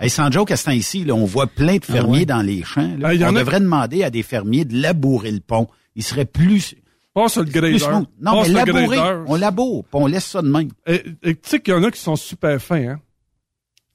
[0.00, 2.26] Hey, sans joke, à ce temps-ci, là, on voit plein de fermiers Ah ouais.
[2.26, 2.96] dans les champs.
[2.98, 3.08] là.
[3.10, 5.66] Ah, on a- devrait demander à des fermiers de labourer le pont.
[5.96, 6.76] Il serait plus...
[7.22, 7.70] Pas sur le grader.
[7.70, 8.06] plus smooth.
[8.20, 8.98] Non, Pas mais labourer.
[9.26, 10.70] On laboure, puis on laisse ça de même.
[10.86, 11.02] Et
[11.34, 13.00] tu sais qu'il y en a qui sont super fins, hein.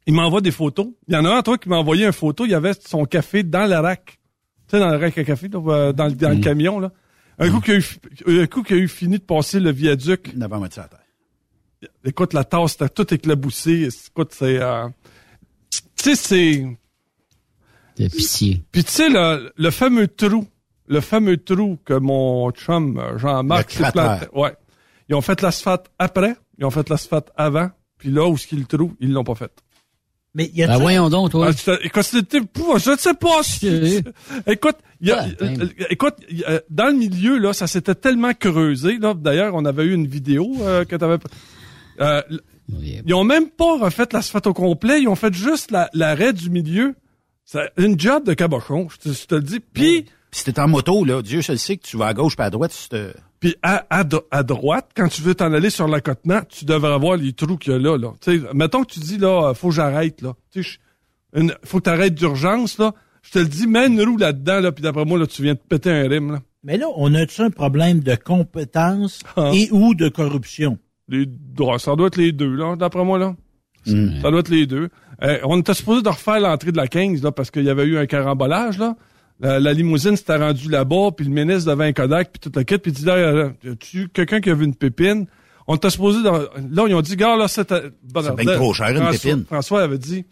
[0.06, 0.88] Il m'envoie des photos.
[1.08, 2.44] Il y en a un, toi, qui m'a envoyé une photo.
[2.46, 4.20] Il y avait son café dans la rack.
[4.68, 6.92] Tu sais, dans le rack à café, là, euh, dans, le- dans le camion, là.
[7.40, 7.78] Un coup qu'il a,
[8.28, 10.36] eu, un coup qu'il a eu fini de passer le viaduc.
[10.38, 10.42] De
[10.72, 11.00] ça à terre.
[12.04, 13.88] écoute, la tasse était tout éclaboussée.
[14.10, 14.62] Écoute, c'est...
[14.62, 14.88] euh,
[15.72, 16.78] tu sais, c'est...
[17.98, 18.62] De pitié.
[18.72, 20.46] Puis tu sais, le, le fameux trou,
[20.88, 24.28] le fameux trou que mon chum euh, Jean-Marc s'est planté.
[24.34, 24.54] Ouais.
[25.10, 28.60] Ils ont fait l'asphalte après, ils ont fait l'asphalte avant, puis là où est-ce qu'il
[28.60, 29.52] le trou, ils l'ont pas fait.
[30.36, 31.52] Mais y a Ben voyons donc, toi.
[31.68, 34.02] Ah, écoute, je ne sais pas si...
[34.48, 35.62] Écoute, il y a- Ah, ben.
[35.62, 38.98] euh, écoute, y a- dans le milieu, là, ça s'était tellement creusé.
[38.98, 41.18] Là, D'ailleurs, on avait eu une vidéo euh, que tu avais...
[43.06, 46.50] ils ont même pas refait l'asphalte au complet, ils ont fait juste la- l'arrêt du
[46.50, 46.96] milieu.
[47.46, 49.60] C'est une job de cabochon, je te, je te le dis.
[49.60, 50.06] Puis...
[50.34, 52.46] Puis si t'es en moto, là, Dieu seul sait que tu vas à gauche pas
[52.46, 53.14] à droite, tu te...
[53.40, 57.18] Puis à, à, à droite, quand tu veux t'en aller sur l'accotement, tu devrais voir
[57.18, 57.98] les trous qu'il y a là.
[58.00, 58.14] là.
[58.20, 60.34] Tu sais, mettons que tu dis là, euh, faut que j'arrête là.
[60.52, 60.80] Tu sais,
[61.36, 62.94] je- une- faut que t'arrêtes d'urgence là.
[63.22, 65.54] Je te le dis, mets une roue là-dedans là, puis d'après moi là, tu viens
[65.54, 66.40] de péter un rime là.
[66.64, 69.52] Mais là, on a-tu un problème de compétence Ah.
[69.54, 70.80] et ou de corruption?
[71.10, 71.28] Les,
[71.60, 73.36] ouais, ça doit être les deux là, d'après moi là.
[73.86, 74.90] Ça doit être les deux.
[75.22, 77.84] Euh, on était supposé de refaire l'entrée de la 15 là parce qu'il y avait
[77.86, 78.96] eu un carambolage là.
[79.40, 82.64] La, la limousine s'était rendue là-bas, puis le ministre devait un Kodak, puis tout le
[82.64, 85.26] kit, puis il dit là, euh, a-tu quelqu'un qui a vu une pépine?
[85.68, 88.74] On était supposé de- là ils ont dit gars là c'était bon, C'est bien trop
[88.74, 89.46] cher, une pépine.
[89.46, 90.26] François avait dit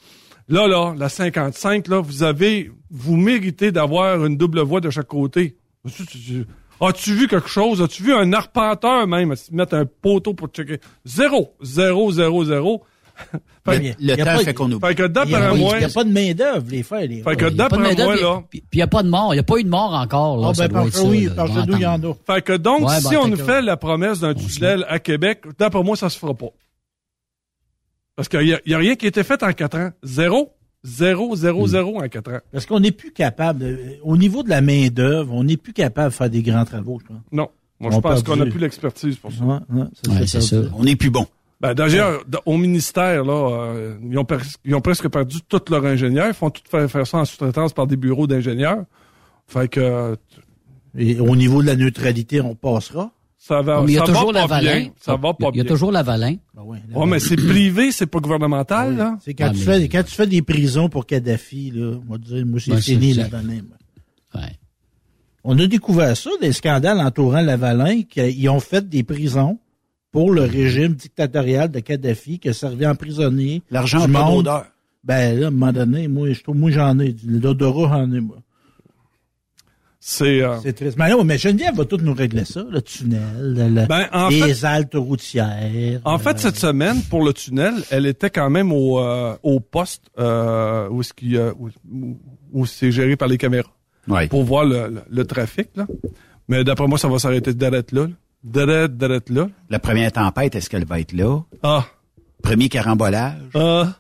[0.50, 5.08] là là la 55 là vous avez vous méritez d'avoir une double voie de chaque
[5.08, 5.56] côté.
[5.88, 6.46] Tu- tu- tu-
[6.82, 7.82] As-tu vu quelque chose?
[7.82, 10.80] As-tu vu un arpenteur même mettre un poteau pour checker?
[11.06, 11.54] Zéro.
[11.62, 12.84] Zéro, zéro, zéro.
[13.66, 14.88] Le temps fait qu'on oublie.
[14.88, 16.84] Fait que Il n'y a, d'après pas- moi, il y a pas de main-d'œuvre, les
[16.84, 17.02] faire.
[17.08, 18.44] Les Fait que Il y a pas de d'après main-d'œuvre, moi, puis- là.
[18.50, 19.34] Puis il n'y a pas de mort.
[19.34, 20.38] Il n'y a pas eu de mort encore.
[20.38, 21.28] Là, Ah, ben, ça, oui,
[21.68, 22.14] nous, il y en a.
[22.26, 25.44] Fait que donc, Ouais, si ben, on nous fait la promesse d'un tunnel à Québec,
[25.60, 26.50] d'après moi, ça se fera pas.
[28.16, 29.92] Parce qu'il y, a- y a rien qui a été fait en quatre ans.
[30.04, 30.52] Zéro.
[30.84, 31.36] Zéro, Hmm.
[31.36, 32.40] zéro, zéro en quatre ans.
[32.52, 36.16] Parce qu'on n'est plus capable, au niveau de la main-d'œuvre, on n'est plus capable de
[36.16, 37.22] faire des grands travaux, je pense.
[37.32, 37.50] Non.
[37.80, 39.44] Moi, On je pense qu'on n'a plus l'expertise pour ça.
[39.44, 40.40] Ouais, ouais, ça.
[40.76, 41.28] On n'est plus bon.
[41.62, 43.34] Ben, d'ailleurs, au ministère, là,
[43.74, 44.26] euh, ils, ont
[44.66, 46.28] ils ont presque perdu tous leurs ingénieurs.
[46.28, 48.84] Ils font tout faire, faire ça en sous-traitance par des bureaux d'ingénieurs.
[49.48, 50.16] Fait que euh,
[50.98, 53.12] Et au niveau de la neutralité, on passera?
[53.38, 54.80] ça va, Mais il y a ça toujours va la pas Valin.
[54.82, 54.92] bien.
[55.00, 55.72] Ça va Il y a- pas il y a bien.
[55.72, 56.36] toujours la Valin.
[56.54, 59.18] Ben ouais, Ouais, mais c'est privé, c'est pas gouvernemental, là.
[59.24, 62.12] C'est quand, Ah, tu mais- fais, quand tu fais des prisons pour Kadhafi, là, on
[62.12, 63.62] va dire, moi, c'est Ben, fini, c'est- la Valin.
[63.68, 64.42] moi.
[64.44, 64.52] Ouais.
[65.44, 69.58] On a découvert ça, des scandales entourant Lavalin, qu'ils ont fait des prisons
[70.12, 74.50] pour le régime dictatorial de Kadhafi, qui a servi à emprisonner L'argent du pas monde.
[75.04, 77.16] Ben là, à un moment donné, moi, je trouve, moi j'en ai.
[77.26, 78.38] L'odorat, j'en ai, moi.
[80.04, 80.98] C'est euh, C'est triste.
[80.98, 83.22] Mais non, mais Geneviève va tout nous régler ça, le tunnel,
[83.56, 86.02] le- Ben, en les fait- haltes routières.
[86.06, 90.04] En fait, cette semaine, pour le tunnel, elle était quand même au, euh, au poste
[90.18, 92.18] euh, où, ce qui, euh, où, où-
[92.52, 93.70] où c'est géré par les caméras
[94.08, 94.28] Ouais.
[94.28, 95.70] pour voir le, le, le trafic.
[95.76, 95.86] Là.
[96.48, 98.08] Mais d'après moi, ça va s'arrêter d'arrêter là.
[98.44, 99.50] D'arrêter, d'arrêter là.
[99.70, 101.42] La première tempête, est-ce qu'elle va être là?
[101.64, 101.86] Ah,
[102.42, 103.36] Premier carambolage?
[103.54, 103.94] ah.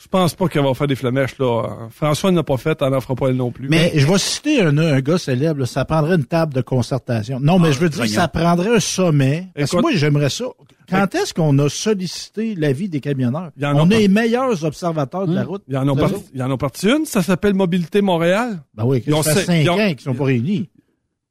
[0.00, 1.88] Je pense pas qu'elle va faire des flamèches, là.
[1.90, 3.68] François n'a pas fait, elle n'en fera pas elle non plus.
[3.68, 7.40] Mais je vais citer un, un gars célèbre, là, ça prendrait une table de concertation.
[7.40, 8.14] Non, mais je veux dire, voyons.
[8.14, 9.48] ça prendrait un sommet.
[9.56, 10.44] Parce que Écoute- moi, j'aimerais ça.
[10.88, 13.50] Quand est-ce qu'on a sollicité l'avis des camionneurs?
[13.56, 15.62] Il y en a On est les meilleurs observateurs de la route.
[15.66, 18.60] Il y en parti, y en a parti une, ça s'appelle Mobilité Montréal.
[18.74, 20.70] Ben oui, Ils ont ça fait cinq- ils ont- ans qu'ils sont pas réunis.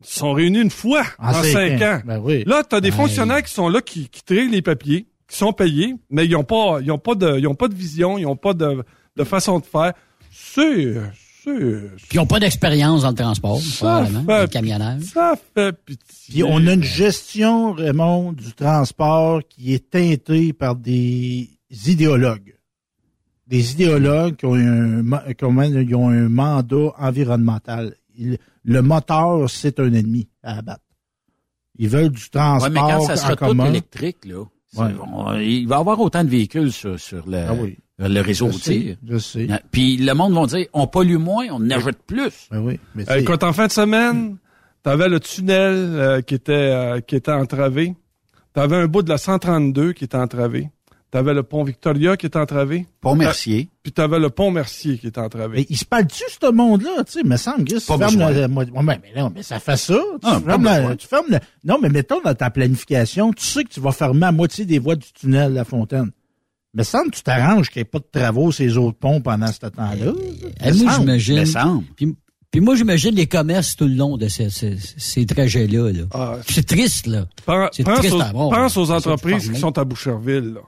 [0.09, 1.85] Ils sont réunis une fois En en, cinq cinq, ans.
[1.97, 2.01] ans.
[2.05, 2.43] Ben oui.
[2.45, 2.95] Là, tu as des Ouais.
[2.95, 6.43] fonctionnaires qui sont là, qui, qui trient les papiers, qui sont payés, mais ils ont
[6.45, 8.83] pas, ils ont pas de, ils ont pas de vision, ils ont pas de,
[9.17, 9.93] de façon de faire.
[10.31, 10.93] C'est,
[11.43, 14.97] c'est, Puis ils n'ont pas d'expérience dans le transport, Ça probablement, fait- les camionneurs.
[15.01, 16.33] ça fait pitié.
[16.33, 21.49] Puis on a une gestion, Raymond, du transport qui est teintée par des
[21.85, 22.53] idéologues.
[23.47, 25.03] Des idéologues qui ont un,
[25.33, 27.95] qui ont ont un mandat environnemental.
[28.67, 30.83] Le moteur, c'est un ennemi à abattre.
[31.79, 33.65] Ils veulent du Ouais, transport mais quand ça en sera tout commun.
[33.65, 34.41] électrique, là,
[34.75, 34.93] Ouais.
[35.11, 37.77] on- il va y avoir autant de véhicules sur, sur le, Ah oui.
[37.97, 38.97] le réseau routier.
[39.07, 39.47] je sais.
[39.71, 42.47] Puis le monde va dire, on pollue moins, on en ajoute plus.
[42.51, 44.37] Ben oui, mais Euh, en fin de semaine,
[44.83, 47.95] t'avais le tunnel euh, qui était euh, qui était entravé.
[48.53, 50.69] T'avais un bout de la 132 qui était entravé.
[51.09, 52.85] T'avais le pont Victoria qui était entravé?
[52.99, 53.69] Pont Mercier.
[53.81, 55.59] Puis t'avais le pont Mercier qui était entravé.
[55.59, 57.03] Mais il se parle-tu, ce monde-là?
[57.05, 59.77] Tu sais, me semble que tu fermes la- moi- ouais, mais non, mais ça fait
[59.77, 59.93] ça.
[59.95, 63.63] Tu, Ah, fermes la- tu fermes le- non, mais mettons dans ta planification, tu sais
[63.63, 66.11] que tu vas fermer à moitié des voies du tunnel La Fontaine.
[66.73, 69.21] Mais semble que tu t'arranges qu'il n'y ait pas de travaux sur les autres ponts
[69.21, 69.95] pendant ce temps-là.
[70.63, 70.99] Eh, Me moi, semble.
[71.05, 71.39] j'imagine.
[71.39, 71.83] Me semble.
[71.95, 72.15] Puis,
[72.51, 75.91] puis moi, j'imagine les commerces tout le long de ces, ces, ces trajets-là.
[75.93, 76.03] Là.
[76.11, 77.25] Ah, C'est triste, là.
[77.45, 78.81] Pense, triste aux, à voir, pense là.
[78.81, 80.61] aux entreprises qui sont à Boucherville, là,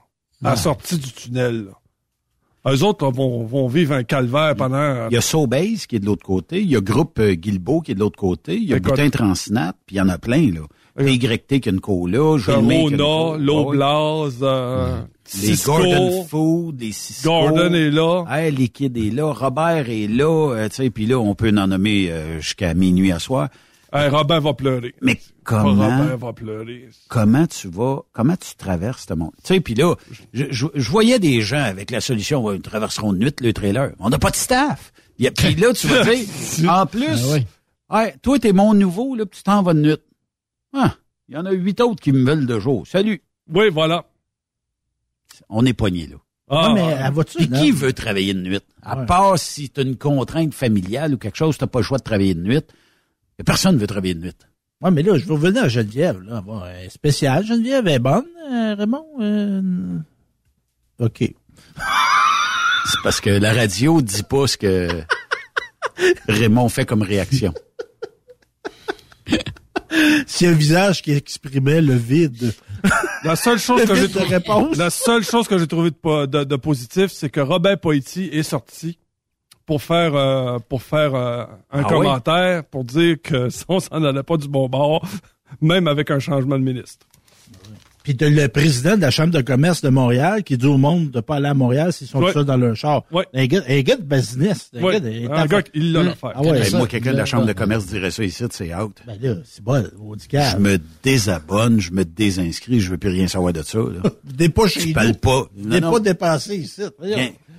[0.43, 0.49] à Ah.
[0.51, 1.65] la sortie du tunnel.
[1.65, 2.71] Là.
[2.73, 5.07] Eux autres là, vont, vont vivre un calvaire pendant...
[5.09, 7.81] Il y a Sobase qui est de l'autre côté, il y a Groupe euh, Guilbeault
[7.81, 8.79] qui est de l'autre côté, il y a.
[8.79, 10.61] Boutin Transnat, puis il y en a plein, là.
[10.97, 13.37] PYT qui a une cola, Gilmé qui a une Corona, cola.
[13.45, 13.77] l'eau Ouais.
[13.77, 15.01] Blase, euh,
[15.35, 17.29] Les Cisco, Gordon Food, les Cisco.
[17.29, 18.25] Gordon est là.
[18.29, 19.31] Hey, Liquide est là.
[19.31, 20.51] Robert est là.
[20.53, 23.47] euh, tu sais, puis là, on peut en nommer euh, jusqu'à minuit à soir.
[23.93, 24.93] Hey, Robin va pleurer.
[25.01, 25.17] Mais
[25.49, 26.89] comment, Robin va pleurer.
[27.07, 29.31] comment tu vas, comment tu traverses ce monde?
[29.43, 29.95] Tu sais, puis là,
[30.33, 33.53] je, je, je voyais des gens avec la solution, ouais, ils traverseront de nuit le
[33.53, 33.91] trailer.
[33.99, 34.91] On n'a pas de staff.
[35.17, 36.27] Il y a- Puis là, tu vas dire,
[36.71, 37.19] en plus,
[37.89, 39.97] Ah hey, toi, t'es mon nouveau, là, puis tu t'en vas de nuit.
[40.73, 40.95] Ah,
[41.27, 42.85] il y en a huit autres qui me veulent de jour.
[42.87, 43.21] Salut.
[43.51, 44.05] Oui, voilà.
[45.49, 46.15] On est poigné là.
[46.51, 48.59] Ah, Non, mais elle va-tu, Puis qui veut travailler de nuit?
[48.81, 49.05] À Ouais.
[49.05, 52.03] part si tu as une contrainte familiale ou quelque chose, tu pas le choix de
[52.03, 52.61] travailler de nuit.
[53.45, 54.33] Personne ne veut travailler de nuit.
[54.81, 56.41] Ouais, mais là, je vais revenir à Geneviève, là.
[56.41, 57.45] Bon, euh, spécial.
[57.45, 59.05] Geneviève est bonne, euh, Raymond?
[59.19, 59.97] Euh,
[60.99, 61.19] OK.
[62.85, 64.87] C'est parce que la radio dit pas ce que
[66.27, 67.53] Raymond fait comme réaction.
[70.27, 72.53] C'est un visage qui exprimait le vide.
[73.25, 74.77] La seule chose que j'ai trouvé, réponse.
[74.77, 78.29] la seule chose que j'ai trouvé de, po- de, de positif, c'est que Robin Poiti
[78.31, 78.97] est sorti
[79.69, 84.03] pour faire euh, pour faire euh, un Ah commentaire pour dire que ça, on s'en
[84.03, 85.05] allait pas du bon bord,
[85.61, 87.05] même avec un changement de ministre.
[88.09, 91.11] Puis t'as le président de la Chambre de commerce de Montréal qui dit au monde
[91.11, 92.29] de pas aller à Montréal s'ils sont Ouais.
[92.31, 93.03] tout seuls dans leur char.
[93.11, 93.27] Ouais.
[93.35, 94.71] Un gars, un gars de business.
[94.75, 94.93] Un Ouais.
[94.93, 96.05] gars, de- Un gars, il l'a Hum.
[96.07, 96.31] l'affaire.
[96.33, 98.73] Ah ouais, Hey, ça, moi, quelqu'un de la Chambre de commerce dirait ça ici, c'est
[98.73, 98.95] out.
[99.05, 103.27] Ben là, c'est bon, au Je me désabonne, je me désinscris, je veux plus rien
[103.27, 103.77] savoir de ça.
[103.77, 104.01] Là.
[104.39, 104.93] T'es pas chez Je nous.
[104.93, 105.43] parle pas.
[105.55, 106.81] Non, T'es pas dépassé ici.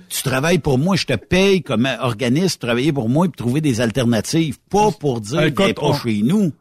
[0.09, 3.79] Tu travailles pour moi, je te paye comme organisme, travailler pour moi et trouver des
[3.79, 6.51] alternatives, pas pour dire Écoute, viens pas on- chez nous.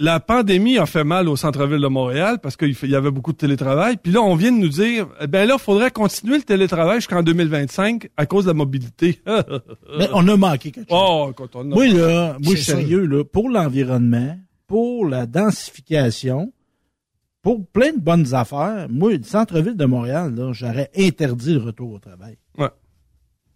[0.00, 3.36] La pandémie a fait mal au centre-ville de Montréal parce qu'il y avait beaucoup de
[3.36, 3.96] télétravail.
[4.00, 6.98] Puis là, on vient de nous dire, eh ben là, il faudrait continuer le télétravail
[6.98, 9.20] jusqu'en 2025 à cause de la mobilité.
[9.26, 10.98] Mais on a manqué quelque chose.
[11.02, 11.74] oh, quand on a...
[11.74, 14.38] Moi, là, moi, je suis sérieux, là, pour l'environnement,
[14.68, 16.52] pour la densification,
[17.42, 21.94] pour plein de bonnes affaires, moi, le centre-ville de Montréal, là, j'aurais interdit le retour
[21.94, 22.36] au travail.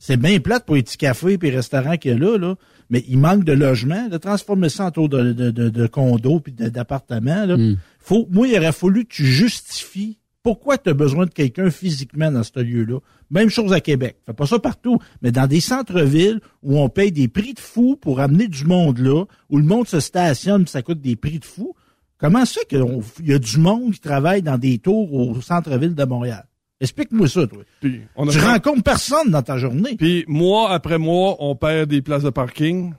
[0.05, 2.57] C'est bien plate pour les petits cafés et les restaurants qu'il y a là, là,
[2.91, 4.09] mais il manque de logements.
[4.09, 7.57] De transformer ça en tour de, de, de, de condos puis d'appartements, là.
[7.57, 7.77] Mm.
[8.01, 12.33] Faut, moi, il aurait fallu que tu justifies pourquoi tu as besoin de quelqu'un physiquement
[12.33, 12.99] dans ce lieu-là.
[13.31, 14.17] Même chose à Québec.
[14.27, 17.95] Fais pas ça partout, mais dans des centres-villes où on paye des prix de fou
[17.95, 21.45] pour amener du monde là, où le monde se stationne, ça coûte des prix de
[21.45, 21.77] fou.
[22.19, 22.85] Comment ça qu'il
[23.25, 26.45] y a du monde qui travaille dans des tours au centre-ville de Montréal?
[26.83, 27.63] Explique-moi ça, toi.
[27.81, 29.95] Puis, on a Tu fait- rencontres personne dans ta journée.
[29.97, 32.93] Puis mois après mois, on perd des places de parking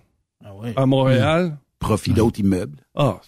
[0.44, 0.74] Ah ouais.
[0.76, 1.58] à Montréal.
[1.80, 2.78] Profit d'autres immeubles.
[2.96, 3.20] Ah,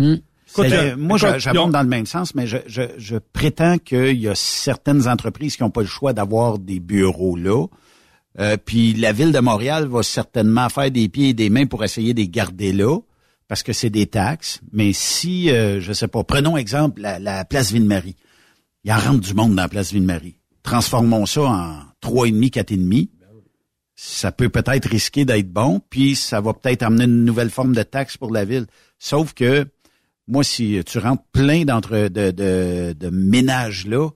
[0.00, 0.18] Hum.
[0.48, 4.28] Écoute, euh, moi, j'abonde dans le même sens, mais je, je, je prétends qu'il y
[4.28, 7.66] a certaines entreprises qui n'ont pas le choix d'avoir des bureaux là.
[8.38, 11.84] Euh, puis la ville de Montréal va certainement faire des pieds et des mains pour
[11.84, 12.98] essayer de les garder là,
[13.48, 14.60] parce que c'est des taxes.
[14.72, 18.16] Mais si, euh, je sais pas, prenons exemple la, la place Ville-Marie.
[18.84, 20.38] Il en rentre du monde dans la place Ville-Marie.
[20.62, 23.10] Transformons ça en trois et demi, quatre et demi.
[23.94, 27.82] Ça peut peut-être risquer d'être bon, puis ça va peut-être amener une nouvelle forme de
[27.82, 28.66] taxe pour la ville.
[28.98, 29.66] Sauf que
[30.26, 34.08] moi, si tu rentres plein d'entre de, de, de ménages là,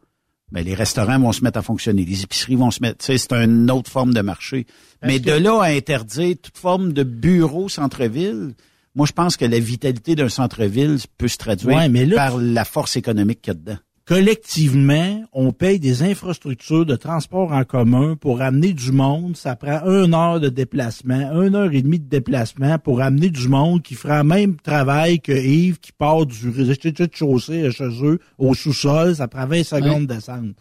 [0.52, 2.98] ben les restaurants vont se mettre à fonctionner, les épiceries vont se mettre.
[2.98, 4.66] Tu sais, c'est une autre forme de marché.
[5.02, 8.55] Mais de là à interdire toute forme de bureau centre-ville,
[8.94, 12.38] moi je pense que la vitalité d'un centre-ville peut se traduire Ouais, mais là, par
[12.38, 13.78] la force économique qu'il y a dedans.
[14.07, 19.37] Collectivement, on paye des infrastructures de transport en commun pour amener du monde.
[19.37, 23.49] Ça prend une heure de déplacement, une heure et demie de déplacement pour amener du
[23.49, 28.55] monde qui fera le même travail que Yves qui part du rez-de-chaussée chez eux au
[28.55, 29.16] sous-sol.
[29.16, 30.55] Ça prend 20 secondes de descendre.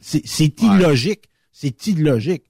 [0.00, 0.76] C'est c'est Ouais.
[0.76, 1.24] illogique.
[1.52, 2.44] C'est illogique.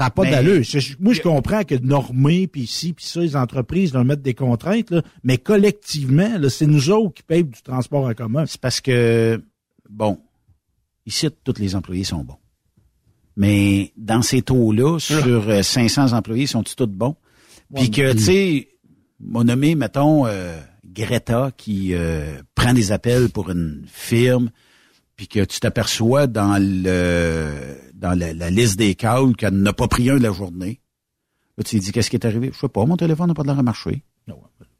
[0.00, 0.64] Ça n'a pas Mais- d'allure.
[0.64, 4.32] C'est- Moi, je comprends que normer, puis ici, puis ça, les entreprises doivent mettre des
[4.32, 8.46] contraintes, là, mais collectivement, là, c'est nous autres qui payent du transport en commun.
[8.46, 9.42] C'est parce que,
[9.90, 10.18] bon,
[11.04, 12.38] ici, tous les employés sont bons.
[13.36, 17.16] Mais dans ces taux-là, sur euh, 500 employés, sont-ils tous bons?
[17.74, 18.68] Puis que, tu sais,
[19.20, 24.48] mon nommé, mettons, euh, Greta, qui euh, prend des appels pour une firme,
[25.16, 29.86] puis que tu t'aperçois dans le dans la, la liste des calls qu'elle n'a pas
[29.88, 30.80] pris un de la journée.
[31.56, 32.50] Là, tu te dis, qu'est-ce qui est arrivé?
[32.52, 34.02] Je sais pas, mon téléphone n'a pas de l'air à marcher.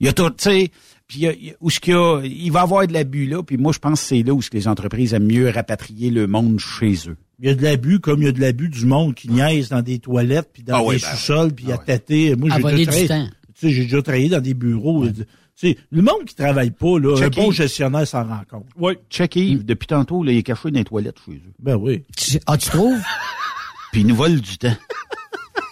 [0.01, 0.71] Il y a tout, tu sais,
[1.07, 1.27] puis
[1.61, 3.79] où ce qu'il y a, il va y avoir de l'abus là, puis moi je
[3.79, 6.95] pense que c'est là où ce que les entreprises aiment mieux rapatrier le monde chez
[7.09, 7.17] eux.
[7.39, 9.69] Il y a de l'abus comme il y a de l'abus du monde qui niaise
[9.69, 12.35] dans des toilettes puis dans Ah des oui, ben sous-sols puis Ah à tâter.
[12.37, 13.29] Moi, j'ai déjà travaillé-.
[13.55, 15.07] Tu sais, j'ai déjà travaillé dans des bureaux.
[15.09, 15.25] Tu
[15.69, 18.67] sais, le monde qui travaille pas, là, un bon gestionnaire s'en rend compte.
[18.77, 18.95] oui.
[19.11, 21.53] Check Yves, depuis tantôt, là, il est caché dans les toilettes chez eux.
[21.59, 22.05] Ben oui.
[22.17, 23.01] Tu- Ah, tu trouves?
[23.93, 24.77] Puis ils nous volent du temps.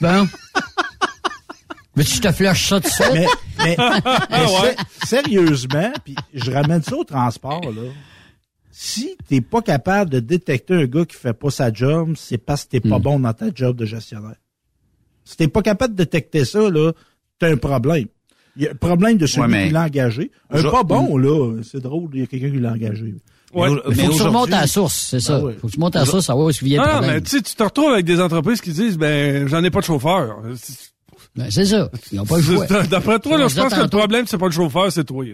[0.00, 0.26] Bon.
[1.96, 3.08] Mais tu te flushes ça tout de suite?
[3.12, 3.26] Mais,
[3.58, 7.90] mais- Ah mais sé- sérieusement, puis je ramène ça au transport, là.
[8.70, 12.64] Si t'es pas capable de détecter un gars qui fait pas sa job, c'est parce
[12.64, 12.90] que t'es Hmm.
[12.90, 14.36] pas bon dans ta job de gestionnaire.
[15.24, 16.92] Si t'es pas capable de détecter ça, là,
[17.40, 18.06] t'as un problème.
[18.58, 20.30] Il y a un problème de celui Ouais, mais- qui l'a engagé.
[20.50, 23.14] Un Je- pas bon, là, c'est drôle, il y a quelqu'un qui l'a engagé.
[23.54, 23.70] Ouais.
[23.88, 25.38] Mais Faut que tu remontes à la source, c'est ça.
[25.38, 25.52] Ben oui.
[25.60, 27.20] Faut que tu montes à la source, savoir où est-ce qu'il vient le Ah, mais
[27.22, 29.84] tu sais, tu te retrouves avec des entreprises qui disent, ben, j'en ai pas de
[29.86, 30.42] chauffeur.
[30.56, 30.92] C'est-
[31.36, 31.88] Ben, c'est ça.
[32.12, 32.66] Ils n'ont pas le choix.
[32.90, 35.24] D'après toi, là, je pense que le problème, c'est pas le chauffeur, c'est toi.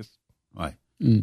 [1.00, 1.20] Hmm.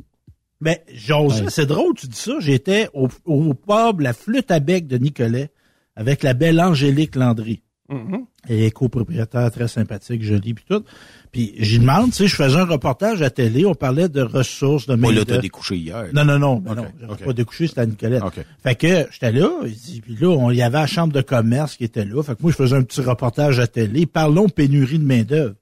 [0.59, 1.49] Mais José, Ouais.
[1.49, 2.33] c'est drôle, tu dis ça.
[2.39, 5.49] J'étais au, au pub La Flûte à bec de Nicolet
[5.95, 7.61] avec la belle Angélique Landry.
[7.89, 8.25] Mhm.
[8.47, 10.83] Elle est copropriétaire très sympathique, jolie, puis tout.
[11.31, 14.85] Puis j'y demande, tu sais, je faisais un reportage à télé, on parlait de ressources,
[14.85, 16.07] de Oh, main là, t'as découché hier.
[16.13, 17.23] Non, non, non, ben non, j'avais ok.
[17.23, 18.21] pas découché, c'était à Nicolette.
[18.23, 18.39] OK.
[18.61, 21.21] Fait que j'étais là, il dit- puis là, on il y avait la chambre de
[21.21, 22.21] commerce qui était là.
[22.21, 24.05] Fait que moi, je faisais un petit reportage à télé.
[24.05, 25.55] Parlons pénurie de main-d'œuvre.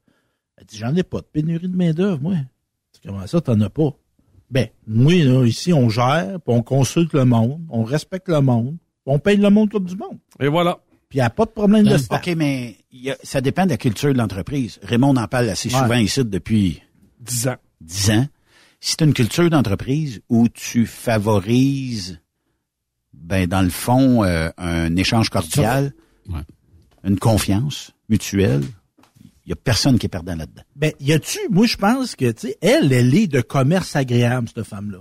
[0.58, 2.34] Elle dit J'en ai pas de pénurie de main-d'œuvre, moi.
[3.06, 3.92] Comment ça, t'en as pas?
[4.52, 8.76] Ben, moi, là, ici, on gère, puis on consulte le monde, on respecte le monde,
[9.06, 10.18] puis on paye le monde comme du monde.
[10.40, 10.80] Et voilà.
[11.08, 12.20] Puis il n'y a pas de problème de staff.
[12.28, 14.80] OK, mais y a- ça dépend de la culture de l'entreprise.
[14.84, 15.80] Raymond en parle assez Ouais.
[15.80, 16.82] souvent ici depuis
[17.20, 17.58] 10 ans.
[17.82, 18.28] 10 ans.
[18.80, 22.20] Si tu une culture d'entreprise où tu favorises,
[23.14, 25.94] ben, dans le fond, euh, un échange cordial,
[26.30, 26.42] Ouais.
[27.04, 28.64] une confiance mutuelle,
[29.46, 30.62] il y a personne qui est perdant là-dedans.
[30.76, 34.48] Ben, y a-tu, moi, je pense que, tu sais, elle, elle est de commerce agréable,
[34.54, 35.00] cette femme-là.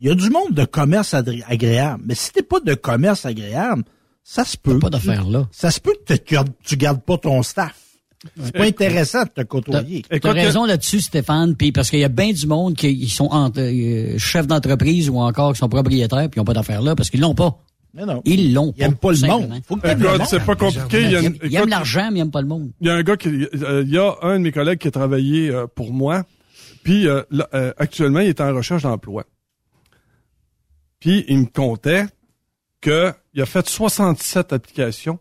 [0.00, 2.02] Il y a du monde de commerce agréable.
[2.06, 3.84] Mais si t'es pas de commerce agréable,
[4.22, 4.78] ça se peut.
[4.78, 5.48] Pas d'affaires là.
[5.50, 7.76] Ça se peut que tu gardes, tu gardes pas ton staff.
[8.42, 10.04] C'est pas intéressant de te T'as côtoyer.
[10.08, 13.08] t'as Écoute, raison là-dessus, Stéphane, puis parce qu'il y a bien du monde qui ils
[13.08, 16.94] sont euh, chefs d'entreprise ou encore qui sont propriétaires puis ils n'ont pas d'affaires là
[16.94, 17.58] parce qu'ils l'ont pas.
[17.94, 18.22] Mais non.
[18.24, 19.60] Ils l'ont Ils aiment pas le monde.
[19.66, 20.26] Faut que t'aimes le monde.
[20.28, 21.02] c'est pas compliqué.
[21.44, 22.70] Il y a, l'argent, mais ils n'aiment pas le monde.
[22.80, 24.88] il y a un gars qui, euh, il y a un de mes collègues qui
[24.88, 26.24] a travaillé euh, pour moi.
[26.82, 29.24] Puis euh, là, euh, actuellement, il est en recherche d'emploi.
[30.98, 32.04] Puis il me comptait
[32.80, 35.18] que il a fait 67 applications.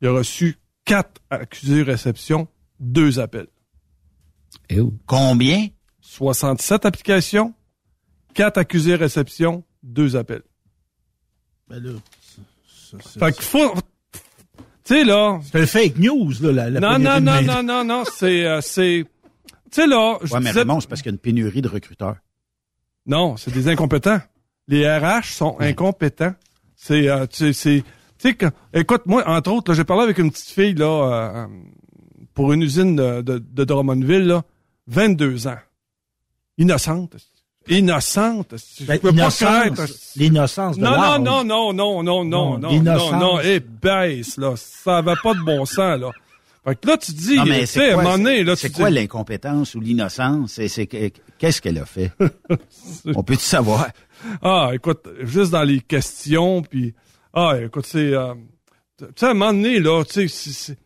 [0.00, 2.48] Il a reçu 4 accusés réception,
[2.80, 3.48] 2 appels.
[4.68, 4.96] Et où?
[5.06, 5.68] Combien?
[6.00, 7.54] 67 applications,
[8.34, 10.42] 4 accusés réception, 2 appels.
[11.68, 11.92] Ben là,
[12.66, 13.74] c'est- c'est- Fait qu'il faut...
[14.82, 15.38] Tu sais, là...
[15.44, 17.84] c'est un fake news, là, la, la Non, pénurie non, de non, main- non, non,
[17.84, 18.44] non, c'est...
[18.46, 19.04] euh, c'est...
[19.70, 20.18] Tu sais, là...
[20.24, 22.16] je Ouais, mais disais- Raymond, c'est parce qu'il y a une pénurie de recruteurs.
[23.06, 24.20] Non, c'est des incompétents.
[24.66, 26.34] Les RH sont incompétents.
[26.82, 27.82] C'est, euh, tu sais, c'est,
[28.18, 30.86] tu sais, que- écoute, moi, entre autres, là, j'ai parlé avec une petite fille, là,
[30.86, 31.46] euh,
[32.32, 34.42] pour une usine de, de, de Drummondville, là,
[34.86, 35.58] 22 ans.
[36.56, 37.16] Innocente.
[37.68, 38.54] Innocente.
[38.78, 39.64] Je Ben, peux pas croire.
[40.16, 41.20] L'innocence de Non, non, l'âge.
[41.20, 43.12] non, non, non, non, non, Non, non, l'innocence.
[43.12, 44.54] non, non, et baisse, là.
[44.56, 46.10] Ça avait pas de bon sens, là.
[46.64, 48.44] Fait que là, tu dis, Non, mais tu c'est sais, à un quoi, moment donné,
[48.44, 50.52] là, c'est quoi dis- l'incompétence ou l'innocence?
[50.52, 52.12] C'est, c'est que- qu'est-ce qu'elle a fait?
[53.14, 53.88] On peut-tu savoir?
[54.42, 56.94] Ah, écoute, juste dans les questions, puis
[57.32, 58.34] ah, écoute, c'est, euh,
[58.98, 60.76] tu sais, à un moment donné là, tu sais,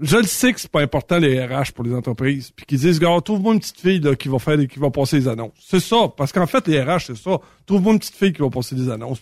[0.00, 2.98] je le sais que c'est pas important les RH pour les entreprises, puis qu'ils disent,
[2.98, 5.52] gars, trouve-moi une petite fille là qui va faire, qui va passer les annonces.
[5.60, 7.38] C'est ça, parce qu'en fait les RH c'est ça.
[7.64, 9.20] Trouve-moi une petite fille qui va passer des annonces.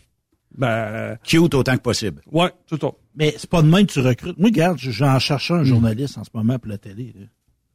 [0.57, 2.23] Ben, Cute autant que possible.
[2.31, 2.89] ouais, c'est ça.
[3.17, 4.39] Mais c'est pas de même que tu recrutes.
[4.39, 7.13] Moi, regarde, j'en cherche un journaliste en ce moment pour la télé.
[7.19, 7.27] là.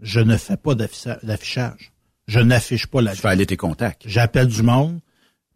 [0.02, 1.92] Je ne fais pas d'afficha- d'affichage.
[2.28, 4.04] Je n'affiche pas la Tu fais aller tes contacts.
[4.06, 5.00] J'appelle du monde,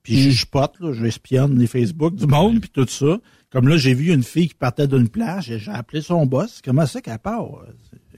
[0.01, 3.19] puis je spotte, là, je espionne les Facebook du monde, puis tout ça.
[3.51, 6.61] Comme là, j'ai vu une fille qui partait d'une plage, et j'ai appelé son boss.
[6.63, 7.45] Comment ça qu'elle part?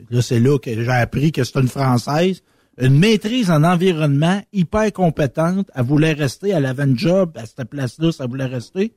[0.10, 2.42] Là, c'est là que j'ai appris que c'est une Française.
[2.78, 5.70] Une maîtrise en environnement, hyper compétente.
[5.76, 8.94] Elle voulait rester, elle avait un job à cette place-là, ça voulait rester.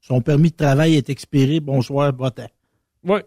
[0.00, 2.46] Son permis de travail est expiré, bonsoir, bottin.
[3.04, 3.24] Ouais.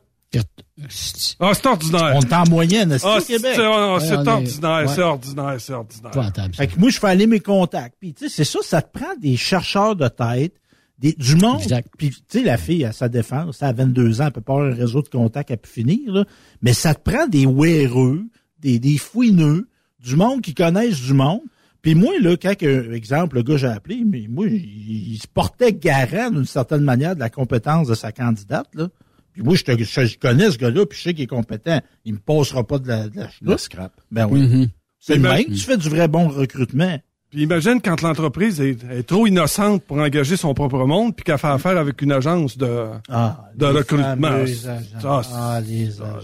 [1.39, 2.13] Ah, c'est ordinaire.
[2.15, 3.53] On est en moyenne, c'est Ah, au c'est Québec?
[3.55, 6.49] c'est- ah, c'est Ouais, on est- ordinaire, c'est ordinaire, c'est ordinaire.
[6.55, 7.95] Fait que moi, je fais aller mes contacts.
[7.99, 10.53] Puis, tu sais, c'est ça, ça te prend des chercheurs de tête,
[10.99, 11.61] des, du monde.
[11.61, 11.87] Exact.
[11.97, 14.67] Puis, tu sais, la fille, à sa défense, à 22 ans, elle peut pas avoir
[14.71, 16.25] un réseau de contacts à pu finir, là.
[16.61, 18.23] Mais ça te prend des wéreux,
[18.59, 19.68] des, des fouineux,
[20.03, 21.41] du monde qui connaissent du monde.
[21.81, 25.27] Puis moi, là, quand, euh, exemple, le gars j'ai appelé, mais moi, il, il se
[25.27, 28.89] portait garant d'une certaine manière de la compétence de sa candidate, là.
[29.31, 31.79] Puis moi, je, te, je, je connais ce gars-là, puis je sais qu'il est compétent.
[32.03, 33.93] Il me passera pas de la, de la Le scrap.
[34.11, 34.41] Ben oui.
[34.41, 34.67] Mhm.
[34.99, 35.45] C'est le même.
[35.45, 36.99] Tu fais du vrai bon recrutement.
[37.29, 41.37] Puis imagine quand l'entreprise est, est trop innocente pour engager son propre monde, puis qu'elle
[41.37, 44.27] fait affaire avec une agence de, Ah, de les recrutement.
[44.27, 44.79] agents.
[44.99, 46.19] Ça, Ah, les ça.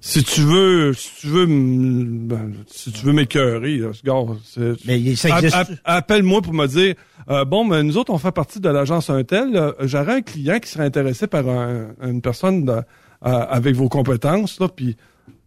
[0.00, 5.16] Si tu veux, si tu veux, ben, si tu veux m'écœurer, là, regarde, c'est- Mais
[5.16, 5.54] ça existe.
[5.56, 6.94] app- Appelle-moi pour me dire,
[7.30, 9.56] euh, bon, mais nous autres, on fait partie de l'agence Untel.
[9.56, 12.82] euh, J'aurais un client qui serait intéressé par un- une personne de- euh,
[13.22, 14.96] avec vos compétences, là, puis,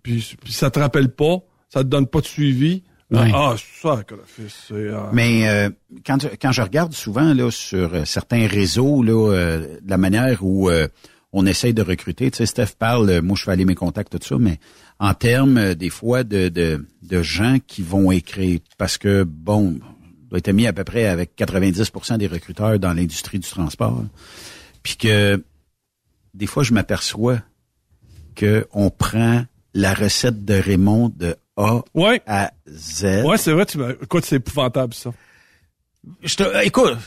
[0.03, 1.37] puis, puis ça te rappelle pas,
[1.69, 2.83] ça te donne pas de suivi.
[3.09, 3.29] Ouais.
[3.33, 4.73] Ah, ça, que fils, c'est...
[4.73, 5.69] euh, Mais euh,
[6.05, 10.69] quand, quand je regarde souvent là sur certains réseaux là, euh, de la manière où
[10.69, 10.87] euh,
[11.33, 14.11] on essaye de recruter, tu sais, Steph parle, euh, moi je fais aller mes contacts,
[14.19, 14.59] tout ça, mais
[14.99, 19.79] en termes euh, des fois de, de, de gens qui vont écrire, parce que bon,
[20.29, 24.03] doit être mis à peu près avec 90% des recruteurs dans l'industrie du transport,
[24.83, 25.43] puis que
[26.33, 27.39] des fois je m'aperçois
[28.35, 31.81] que on prend la recette de Raymond de A
[32.27, 33.23] à Z.
[33.25, 35.11] Ouais, c'est vrai, tu m'as- écoute, c'est épouvantable, ça.
[36.23, 36.97] Je te, écoute,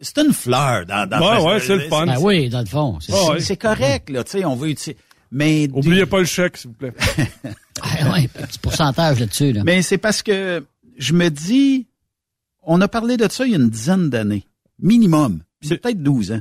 [0.00, 2.06] c'est une fleur dans, dans Ouais, ouais, c'est le fun.
[2.06, 2.98] Ben oui, dans le fond.
[3.00, 3.38] c'est ça.
[3.40, 4.96] c'est correct, là, tu sais, on veut utiliser.
[5.32, 6.92] Mais Oubliez pas le chèque, s'il vous plaît.
[7.82, 9.52] Ah, ouais, petit pourcentage là-dessus.
[9.52, 9.62] Là.
[9.64, 10.62] Mais c'est parce que
[10.98, 11.86] je me dis,
[12.62, 14.44] on a parlé de ça il y a une dizaine d'années,
[14.78, 15.40] minimum.
[15.60, 16.40] Puis C'est peut-être 12 ans.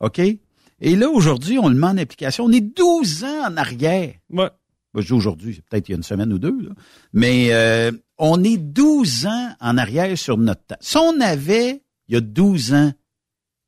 [0.00, 0.18] OK?
[0.18, 2.46] Et là, aujourd'hui, on le met en application.
[2.46, 4.12] On est 12 ans en arrière.
[4.30, 4.50] Ouais.
[4.92, 6.70] Ben, je dis aujourd'hui, c'est peut-être il y a une semaine ou deux, là.
[7.12, 10.76] mais euh, on est 12 ans en arrière sur notre temps.
[10.80, 11.80] Si on avait,
[12.12, 12.92] il y a 12 ans,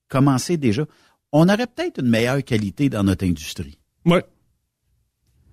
[0.09, 0.85] commencé déjà,
[1.33, 3.79] on aurait peut-être une meilleure qualité dans notre industrie.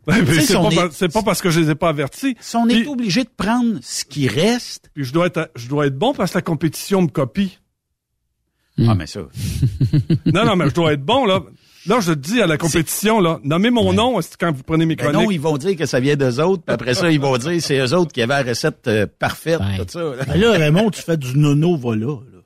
[0.10, 2.36] Sais, c'est si pas, est- parce que je les ai pas avertis.
[2.40, 4.90] Si on est obligé de prendre ce qui reste.
[4.96, 7.60] Puis je dois être, je dois être bon parce que la compétition me copie.
[8.88, 9.20] Ah, mais ça.
[10.26, 11.42] non, non, mais je dois être bon, là.
[11.86, 14.86] Là, je te dis à la compétition, là, nommez mon nom c'est quand vous prenez
[14.86, 15.22] mes Ben chroniques?
[15.26, 17.62] non, ils vont dire que ça vient d'eux autres, puis après ça, ils vont dire
[17.62, 20.00] c'est eux autres qui avaient la recette euh, parfaite, tout ça.
[20.16, 20.26] là.
[20.28, 22.06] Ben là, Raymond, tu fais du nono-vola.
[22.06, 22.41] là.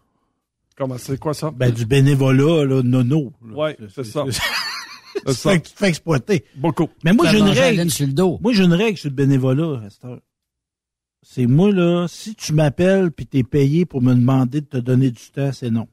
[0.77, 1.51] Comment c'est quoi ça?
[1.51, 3.31] Ben, du bénévolat, là, nono.
[3.41, 4.23] Ouais, c'est ça.
[4.25, 5.57] Tu C'est ça.
[5.59, 6.43] te fais exploiter.
[6.55, 6.89] Beaucoup.
[7.03, 7.89] Mais moi, j'ai une règle.
[7.89, 8.39] sur le dos.
[8.41, 10.19] Moi, j'ai une règle sur le bénévolat, à cette heure.
[11.21, 15.09] C'est moi, là, si tu m'appelles puis t'es payé pour me demander de te donner
[15.09, 15.87] du temps, c'est non.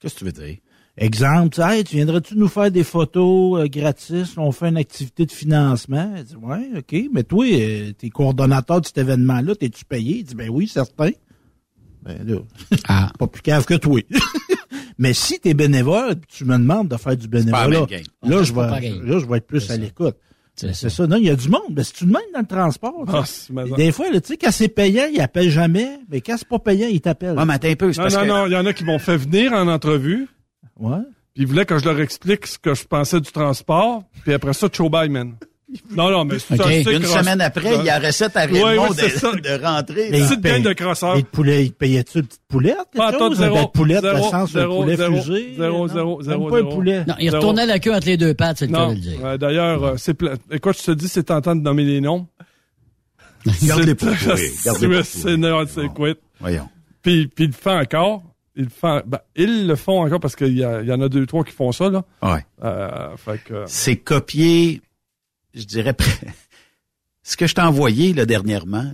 [0.00, 0.56] Qu'est-ce que tu veux dire?
[0.96, 4.36] Exemple, hey, tu viendrais-tu nous faire des photos euh, gratis?
[4.38, 6.14] On fait une activité de financement.
[6.16, 7.10] Elle dit, ouais, OK.
[7.12, 10.18] Mais toi, euh, t'es coordonnateur de cet événement-là, t'es-tu payé?
[10.18, 11.10] Il dit, ben oui, certain.
[12.06, 12.38] Ben là,
[12.88, 13.10] Ah.
[13.18, 14.00] pas plus cave que toi.
[14.98, 18.00] Mais si t'es bénévole, puis tu me demandes de faire du bénévolat, game.
[18.22, 19.00] là, Ah, je vais, pareil.
[19.04, 20.16] là, je vais être plus à l'écoute.
[20.54, 21.06] C'est Ben, C'est ça.
[21.06, 21.60] Non, il y a du monde.
[21.70, 23.04] Ben, c'est tout de même dans le transport.
[23.06, 23.12] tu.
[23.14, 23.76] Ah, malin.
[23.76, 25.98] Des fois, là, tu sais, quand c'est payant, il appelle jamais.
[26.08, 27.34] Mais quand c'est pas payant, il t'appelle.
[27.36, 28.26] Ah, mais un peu, c'est Non, parce non, que...
[28.28, 30.26] non, il y en a qui m'ont fait venir en entrevue,
[30.78, 30.96] Ouais.
[31.34, 34.54] puis ils voulaient que je leur explique ce que je pensais du transport, puis après
[34.54, 35.34] ça, show bye, man.
[35.90, 36.60] Non, non, mais c'est Ok.
[36.66, 39.32] assez Une cross- semaine après, il y a recette à Raymond Ouais, ça.
[39.32, 40.08] de, de rentrer.
[40.12, 40.20] Mais.
[40.20, 41.14] Petite il gang de crosseurs.
[41.16, 42.76] Et le poulet, il payait-tu une petite poulette?
[42.94, 43.36] Tout, chose?
[43.38, 45.54] zéro, Une belle poulette, zéro, le sens, zéro, un poulet zéro, fusé?
[45.58, 46.70] zéro, Non, zéro, zéro, pas zéro.
[46.70, 47.04] un poulet.
[47.06, 49.20] Non, il retournait la queue entre les deux pattes, c'est le cas de le dire.
[49.24, 52.28] Ouais, D'ailleurs, euh, c'est pla- écoute, je te dis, c'est tentant de nommer les noms.
[53.44, 56.14] Toi, garde-les pour C'est quit.
[56.40, 56.68] Voyons.
[57.02, 58.22] Puis, puis il le fait encore.
[58.58, 61.08] Ils le font, ben, ils le font encore parce qu'il y, il y en a
[61.08, 62.04] deux, trois qui font ça, là.
[62.22, 62.44] Ouais.
[62.64, 64.80] Euh, fait que, C'est copié,
[65.56, 65.96] je dirais,
[67.22, 68.82] ce que je t'ai envoyé, là, dernièrement.
[68.82, 68.92] là.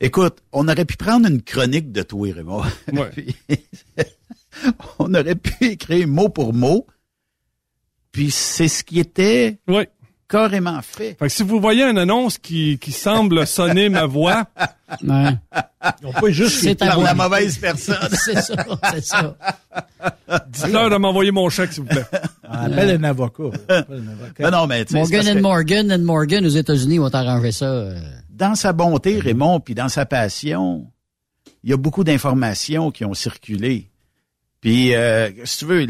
[0.00, 2.64] Écoute, on aurait pu prendre une chronique de toi, Raymond.
[2.92, 3.10] Ouais.
[3.10, 3.36] Puis,
[4.98, 6.86] on aurait pu écrire mot pour mot.
[8.10, 9.88] Puis c'est ce qui était ouais.
[10.32, 11.16] Carrément fait.
[11.18, 14.46] Fait que si vous voyez une annonce qui, qui semble sonner ma voix,
[15.02, 15.36] Ouais.
[16.02, 17.96] Ils ont pas juste Par la mauvaise personne.
[18.12, 18.54] C'est ça,
[18.92, 19.36] c'est ça.
[20.48, 22.04] dites-leur de m'envoyer mon chèque, s'il vous plaît.
[22.44, 23.44] Ah, appelle un avocat.
[23.68, 24.50] Appelle un avocat.
[24.50, 27.14] Non, non, mais tu sais, c'est Morgan and que Morgan and Morgan aux États-Unis vont
[27.14, 27.64] arranger ça.
[27.64, 27.98] euh.
[28.28, 30.86] dans sa bonté, Raymond, puis dans sa passion,
[31.64, 33.88] il y a beaucoup d'informations qui ont circulé.
[34.60, 35.86] Puis, euh, si tu veux,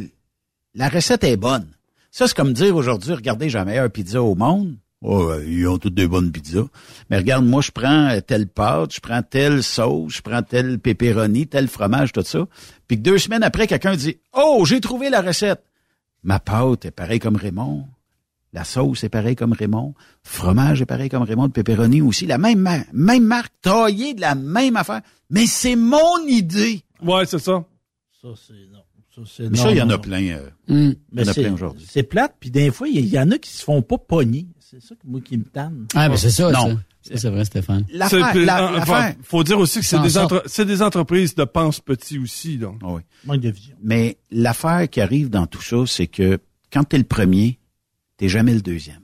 [0.74, 1.66] la recette est bonne.
[2.14, 4.76] Ça, c'est comme dire aujourd'hui, regardez, j'ai la meilleure pizza au monde.
[5.00, 6.66] Oh, euh, ils ont toutes des bonnes pizzas.
[7.10, 11.46] Mais regarde, moi, je prends telle pâte, je prends telle sauce, je prends tel pepperoni,
[11.48, 12.46] tel fromage, tout ça.
[12.86, 15.64] Puis que deux semaines après, quelqu'un dit, oh, j'ai trouvé la recette.
[16.22, 17.86] Ma pâte est pareille comme Raymond.
[18.52, 19.94] La sauce est pareille comme Raymond.
[20.22, 21.44] Fromage est pareil comme Raymond.
[21.46, 22.26] Le pepperoni aussi.
[22.26, 25.00] La même, mar- même marque, taillée de la même affaire.
[25.30, 26.82] Mais c'est mon idée.
[27.02, 27.64] Ouais, c'est ça.
[28.20, 28.81] Ça, c'est non.
[29.14, 30.22] Ça, Mais non, ça, il y en a plein.
[30.28, 31.84] euh, il y en a c'est- plein aujourd'hui.
[31.88, 34.46] C'est plate, puis des fois, il y, en a qui se font pas pogner.
[34.58, 35.86] C'est ça que moi qui me tanne.
[35.94, 36.78] Ah, ben c'est ça, Non.
[37.02, 37.84] C'est vrai, Stéphane.
[37.92, 40.24] La- euh, l'affaire- enfin, faut dire aussi que c'est S'en des, sort.
[40.24, 42.78] entre- c'est des entreprises de pense petit aussi, donc.
[42.82, 43.02] Ah oui.
[43.26, 43.74] Manque de vision.
[43.82, 46.38] Mais l'affaire qui arrive dans tout ça, c'est que
[46.72, 47.58] quand t'es le premier,
[48.16, 49.00] t'es jamais le deuxième.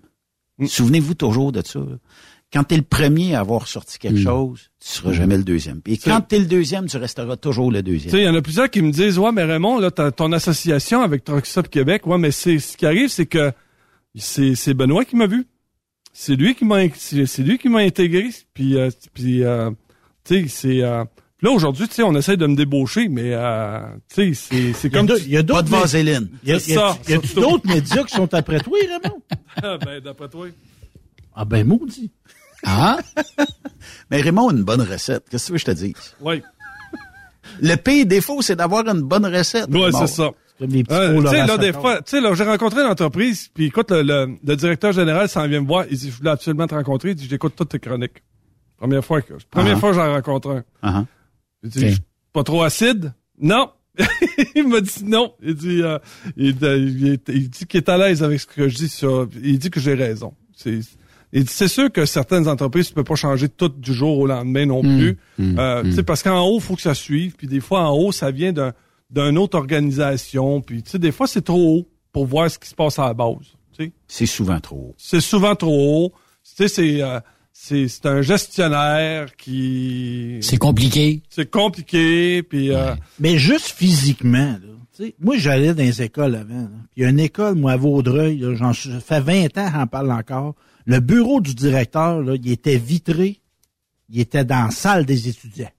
[0.59, 0.67] Mm.
[0.69, 1.81] Souvenez-vous toujours de ça.
[1.81, 1.97] là.
[2.53, 4.23] Quand t'es le premier à avoir sorti quelque Mm.
[4.23, 5.83] chose, tu seras jamais le deuxième.
[5.87, 8.11] Et quand t'es le deuxième, tu resteras toujours le Tu deuxième.
[8.11, 11.03] sais, il y en a plusieurs qui me disent, ouais, mais Raymond, là, ton association
[11.03, 13.53] avec Truck Stop Québec, ouais, mais c'est, ce qui arrive, c'est que
[14.15, 15.47] c'est, Benoît qui m'a vu.
[16.15, 18.29] C'est lui qui m'a, c'est lui qui m'a intégré.
[18.55, 19.71] Puis, euh, puis, euh,
[20.25, 21.05] tu sais, c'est, euh,
[21.37, 23.79] Puis là, aujourd'hui, tu sais, on essaie de me débaucher, mais, euh,
[24.13, 25.07] tu sais, c'est, comme...
[25.07, 26.29] deux- il y a d'autres Pas de vaseline.
[26.43, 26.95] Il y a,
[27.37, 29.23] d'autres médias qui sont après toi, Raymond?
[29.63, 30.47] Ah, ben, d'après toi.
[31.35, 32.11] Ah ben, maudit.
[32.65, 32.99] Ah,
[34.11, 35.25] Mais Raymond a une bonne recette.
[35.31, 36.15] Qu'est-ce que tu veux que je te dise?
[36.21, 36.43] Oui.
[37.61, 39.67] Le pire défaut, c'est d'avoir une bonne recette.
[39.71, 39.93] Raymond.
[39.93, 40.31] c'est ça.
[40.59, 42.89] Comme les petits Euh, tu sais, là, des fois, tu sais, là, j'ai rencontré une
[42.89, 46.17] entreprise, puis écoute, le, le, le directeur général s'en vient me voir, il dit, je
[46.17, 48.25] voulais absolument te rencontrer, il dit, j'écoute toutes tes chroniques.
[48.77, 49.81] Première fois que, première Ah.
[49.81, 50.65] fois que j'en rencontre un.
[50.83, 51.05] Ah,
[51.63, 51.85] Il dit, Ok.
[51.87, 52.03] Je suis
[52.33, 53.13] pas trop acide?
[53.41, 53.71] Non.
[54.57, 55.33] il m'a dit non.
[55.43, 55.99] Il dit, euh,
[56.37, 59.29] il, il est- il dit qu'il est à l'aise avec ce que je dis sur,
[59.43, 60.35] il dit que j'ai raison.
[60.57, 60.81] C'est,
[61.33, 64.27] il dit, c'est sûr que certaines entreprises, tu peux pas changer tout du jour au
[64.27, 64.99] lendemain non Mm.
[64.99, 65.19] plus.
[65.39, 65.59] Mm.
[65.59, 66.05] Euh, tu sais, Mm.
[66.05, 67.35] parce qu'en haut, faut que ça suive.
[67.37, 68.73] Puis des fois, en haut, ça vient d'un,
[69.11, 70.61] d'une autre organisation.
[70.61, 73.05] Puis tu sais, des fois, c'est trop haut pour voir ce qui se passe à
[73.07, 73.37] la base.
[73.77, 73.93] Tu sais.
[74.07, 74.95] C'est souvent trop haut.
[74.97, 76.13] C'est souvent trop haut.
[76.45, 77.21] Tu sais, c'est, euh,
[77.53, 80.39] c'est, c'est un gestionnaire qui...
[80.41, 81.23] c'est compliqué.
[81.29, 82.73] C'est compliqué, puis...
[82.73, 84.57] euh, Mais juste physiquement,
[84.99, 85.05] là.
[85.21, 86.67] moi, j'allais dans les écoles avant.
[86.93, 89.71] Puis il y a une école, moi, à Vaudreuil, là, j'en ça fait 20 ans
[89.75, 90.55] j'en parle encore.
[90.89, 93.41] Le bureau du directeur, là, il était vitré.
[94.09, 95.71] Il était dans la salle des étudiants.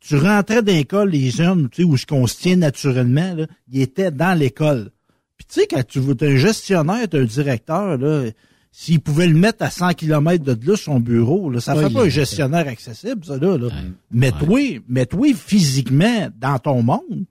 [0.00, 3.46] Tu rentrais dans l'école, les jeunes, tu sais, où ce qu'on se tient naturellement, là,
[3.70, 4.90] il était dans l'école.
[5.36, 8.24] Puis tu sais, quand tu veux, t'es un gestionnaire, t'es un directeur, là,
[8.72, 11.92] s'il pouvait le mettre à 100 km de là, son bureau, là, ça fait il
[11.94, 13.56] pas un est- gestionnaire accessible, ça, là.
[13.56, 13.68] là.
[14.10, 17.24] Mets-toi, mets-toi physiquement dans ton monde.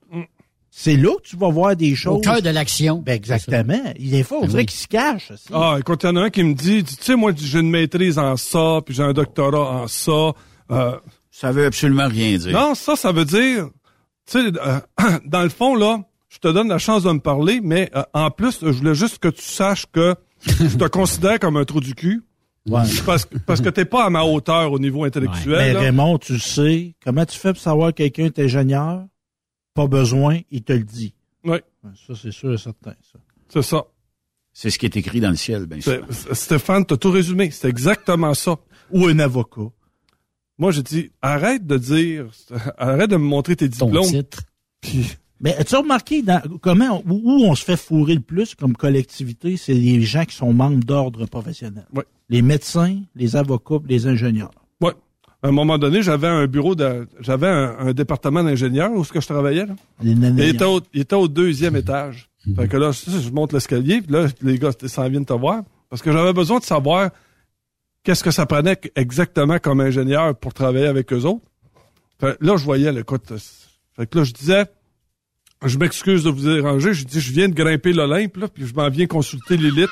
[0.74, 2.16] C'est là que tu vas voir des choses.
[2.16, 3.02] Au cœur de l'action.
[3.04, 3.78] Ben, exactement.
[3.98, 5.30] Des fois, on dirait qu'il se cache.
[5.30, 5.48] aussi.
[5.52, 7.68] Ah, écoute, il y en a un qui me dit, tu sais, moi, j'ai une
[7.70, 10.32] maîtrise en ça, puis j'ai un doctorat en ça.
[10.70, 10.96] Euh,
[11.30, 12.52] Ça veut absolument rien dire.
[12.52, 13.68] non, ça, ça veut dire,
[14.26, 14.80] tu sais, euh,
[15.26, 16.00] dans le fond, là,
[16.30, 19.18] je te donne la chance de me parler, mais euh, en plus, je voulais juste
[19.18, 20.14] que tu saches que
[20.46, 22.22] je te considère comme un trou du cul.
[22.66, 22.80] Ouais.
[23.04, 25.58] Parce, que- parce que t'es pas à ma hauteur au niveau intellectuel.
[25.58, 25.80] Mais là.
[25.80, 29.04] Raymond, tu le sais, comment tu fais pour savoir que quelqu'un est ingénieur?
[29.74, 31.14] Pas besoin, il te le dit.
[31.44, 31.58] Oui,
[32.06, 33.18] Ça, c'est sûr et certain, ça.
[33.48, 33.84] c'est ça.
[34.52, 36.04] C'est ce qui est écrit dans le ciel, bien sûr.
[36.10, 37.50] C'est- Stéphane, t'as tout résumé.
[37.50, 38.56] C'est exactement ça.
[38.90, 39.70] Ou un avocat.
[40.58, 42.26] Moi, j'ai dit, arrête de dire,
[42.76, 44.04] arrête de me montrer tes Ton diplômes.
[44.10, 44.42] titre.
[44.82, 45.06] Puis,
[45.40, 49.56] Mais as-tu remarqué dans, comment, où, où on se fait fourrer le plus comme collectivité,
[49.56, 51.86] c'est les gens qui sont membres d'ordre professionnel?
[51.94, 52.04] Ouais.
[52.28, 54.52] Les médecins, les avocats, les ingénieurs.
[55.42, 59.12] À un moment donné, j'avais un bureau de, j'avais un, un département d'ingénieur où ce
[59.12, 59.74] que je travaillais, là.
[60.44, 62.28] Il était au, il était au deuxième étage.
[62.56, 65.62] Fait que là, je, je monte l'escalier, puis là, les gars s'en viennent te voir.
[65.90, 67.10] Parce que j'avais besoin de savoir
[68.02, 71.44] qu'est-ce que ça prenait exactement comme ingénieur pour travailler avec eux autres.
[72.20, 73.38] Fait, là, je voyais, là, écoute, euh,
[73.96, 74.66] fait que là, je disais,
[75.64, 78.74] je m'excuse de vous déranger, je dis, je viens de grimper l'Olympe, là, puis je
[78.74, 79.90] m'en viens consulter l'élite.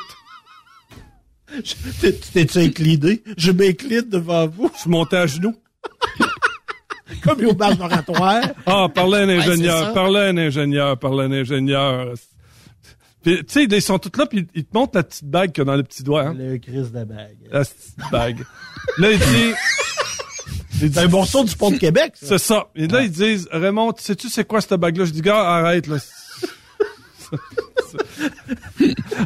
[2.00, 3.22] T'es- T'es-tu incliné?
[3.36, 4.70] Je m'incline devant vous.
[4.74, 5.54] Je suis monté à genoux.
[7.22, 8.42] Comme au bar oratoire.
[8.66, 9.92] Ah, parler à un ingénieur, ça.
[9.92, 12.14] parler à un ingénieur, parler à un ingénieur.
[13.22, 15.60] Puis, tu sais, ils sont tous là, puis ils te montrent la petite bague qu'il
[15.60, 16.22] y a dans le petit doigt.
[16.28, 16.34] Hein?
[16.38, 17.36] Le crise de bague.
[17.50, 18.44] La petite bague.
[18.96, 19.24] Là, il dit...
[20.80, 22.26] il dit- C'est un morceau du pont de Québec, ça.
[22.28, 22.68] C'est ça.
[22.74, 25.04] Et là, ils disent, Raymond, tu sais-tu c'est quoi cette bague-là?
[25.04, 25.96] Je dis, gars, arrête, là.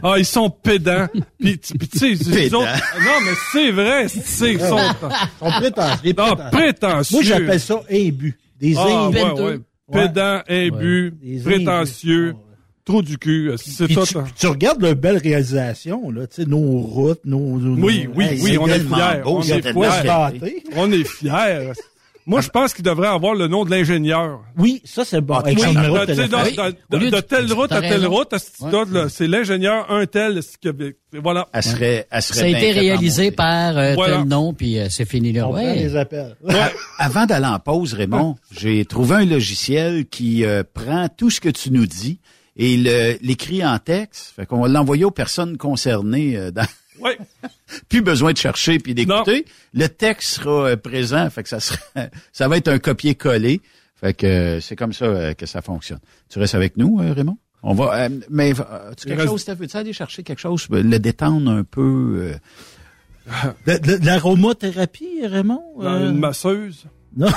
[0.02, 1.06] ah, ils sont pédants.
[1.40, 4.78] Puis, tu puis, tu sais, Non, mais c'est vrai, c'est, ils sont...
[4.78, 6.12] Ils sont prétentieux.
[6.18, 7.16] Ah, prétentieux.
[7.16, 8.38] Moi, j'appelle ça imbus.
[8.60, 9.18] Des Ah, imbus.
[9.18, 9.58] ouais, ouais.
[9.92, 11.12] Pédants, imbus,
[11.44, 12.38] prétentieux, imbus.
[12.84, 13.52] trou du cul.
[13.56, 14.04] C'est tout.
[14.36, 17.58] tu, regardes leurs belles réalisations, là, tu sais, nos routes, nos...
[17.58, 19.20] nos- Oui, nos- oui, Hey, oui, on est tellement fiers.
[19.22, 19.62] beau, On est
[20.40, 20.62] fiers.
[20.76, 21.72] On est fiers.
[22.26, 24.40] Moi, je pense qu'il devrait avoir le nom de l'ingénieur.
[24.56, 25.34] Oui, ça, c'est bon.
[25.34, 25.54] Ah, oui,
[27.10, 28.34] de telle route à telle route,
[29.10, 30.40] c'est l'ingénieur un tel.
[31.22, 31.48] Voilà.
[31.52, 34.18] Elle serait, elle serait Ça a été réalisé par euh, Voilà.
[34.18, 35.46] tel nom, puis euh, c'est fini là.
[35.48, 35.76] On prend Ouais.
[35.76, 36.34] les appels.
[36.48, 41.40] A- Avant d'aller en pause, Raymond, j'ai trouvé un logiciel qui euh, prend tout ce
[41.40, 42.20] que tu nous dis
[42.56, 42.76] et
[43.20, 44.32] l'écrit en texte.
[44.36, 46.36] Fait qu'on va l'envoyer aux personnes concernées.
[46.36, 46.64] euh, dans...
[47.00, 47.18] Ouais.
[47.88, 49.44] Plus besoin de chercher puis d'écouter.
[49.72, 51.28] Le texte sera euh, présent.
[51.30, 51.78] Fait que ça sera,
[52.32, 53.60] ça va être un copier-coller.
[53.96, 56.00] Fait que euh, c'est comme ça euh, que ça fonctionne.
[56.28, 57.38] Tu restes avec nous, Raymond?
[57.62, 60.98] On va, euh, mais tu quelque reste- chose, t'as veux-tu aller chercher quelque chose, le
[60.98, 62.32] détendre un peu?
[62.32, 62.34] euh,
[63.66, 65.62] De, de- de l'aromathérapie, Raymond?
[65.78, 66.84] Dans euh, une masseuse.
[67.16, 67.28] Non.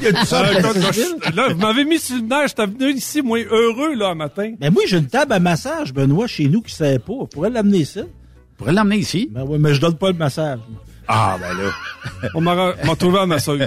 [0.00, 1.04] Il y a tout ça Ah, Placerville.
[1.30, 2.48] je- là, vous m'avez mis sur le nerf.
[2.48, 4.52] J'étais venu ici, moi, heureux, là, un matin.
[4.60, 7.12] Mais moi, j'ai une table à massage, Benoît, chez nous, qui ne savait pas.
[7.12, 8.00] On pourrait l'amener ici.
[8.56, 9.28] pourrais l'emmener ici?
[9.30, 10.58] Ben oui, mais je donne pas le massage.
[11.06, 11.70] Ah, ben là.
[12.34, 13.62] On m'a trouvé à masseuse.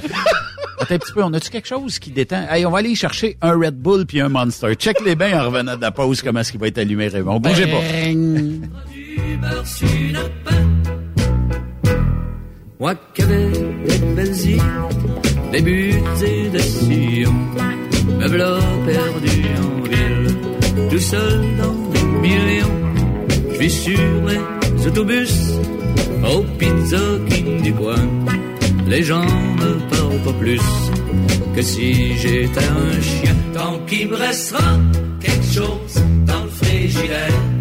[0.80, 2.48] Attends un petit peu, on a-tu quelque chose qui détend?
[2.50, 4.74] Hey, on va aller chercher un Red Bull puis un Monster.
[4.74, 7.40] Check les bains en revenant de la pause, comment est-ce qu'il va être allumé, Raymond.
[7.40, 7.82] Bougez pas.
[15.52, 15.94] Des buts
[16.26, 17.34] et des sillons.
[18.20, 20.36] Me voilà perdu en ville,
[20.90, 22.78] tout seul dans des millions.
[23.60, 25.34] Je suis sur les autobus,
[26.24, 26.98] au Pizza
[27.30, 28.08] King du coin.
[28.88, 29.26] Les gens
[29.62, 30.62] me parlent pas plus
[31.56, 33.36] que si j'étais un chien.
[33.54, 34.80] Tant qu'il me restera
[35.20, 35.96] quelque chose
[36.26, 37.61] dans le frigidaire.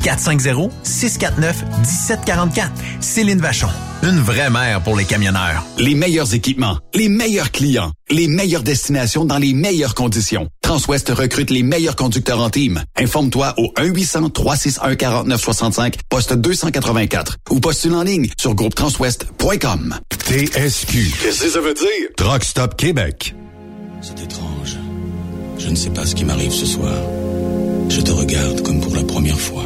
[0.00, 2.70] 450-649-1744.
[3.00, 3.68] Céline Vachon.
[4.02, 5.62] Une vraie mère pour les camionneurs.
[5.78, 10.48] Les meilleurs équipements, les meilleurs clients, les meilleures destinations dans les meilleures conditions.
[10.62, 12.82] Transwest recrute les meilleurs conducteurs en team.
[12.96, 19.98] Informe-toi au 1-800-361-4965, poste 284 ou postule en ligne sur groupetranswest.com.
[20.26, 21.12] TSQ.
[21.22, 22.08] Qu'est-ce que ça veut dire?
[22.16, 23.34] Truck Stop Québec.
[24.00, 24.78] C'est étrange.
[25.58, 26.94] Je ne sais pas ce qui m'arrive ce soir.
[27.88, 29.64] Je te regarde comme pour la première fois.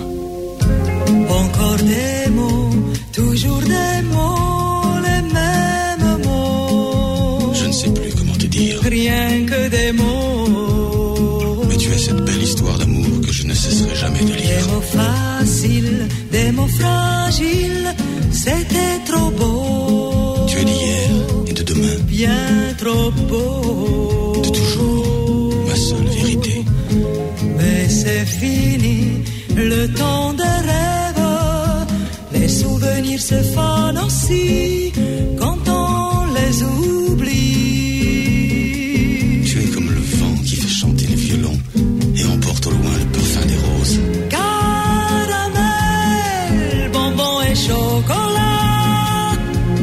[1.29, 2.71] Encore des mots,
[3.13, 7.53] toujours des mots, les mêmes mots.
[7.55, 8.79] Je ne sais plus comment te dire.
[8.83, 11.65] Rien que des mots.
[11.69, 14.67] Mais tu as cette belle histoire d'amour que je ne cesserai jamais de Des lire.
[14.73, 17.95] mots faciles, des mots fragiles,
[18.31, 20.47] c'était trop beau.
[20.49, 21.11] Tu es d'hier
[21.49, 24.41] et de demain, Bien trop beau.
[24.45, 26.65] de toujours, ma seule vérité.
[27.59, 29.23] Mais c'est fini,
[29.57, 31.14] le temps des rêves.
[32.85, 34.93] Souvenirs se fanent aussi
[35.39, 37.31] quand on les oublie.
[39.47, 41.59] Tu es comme le vent qui fait chanter les violons
[42.15, 44.01] et emporte au loin le parfum des roses.
[44.29, 44.51] Caramel,
[46.93, 49.33] bonbon et chocolat.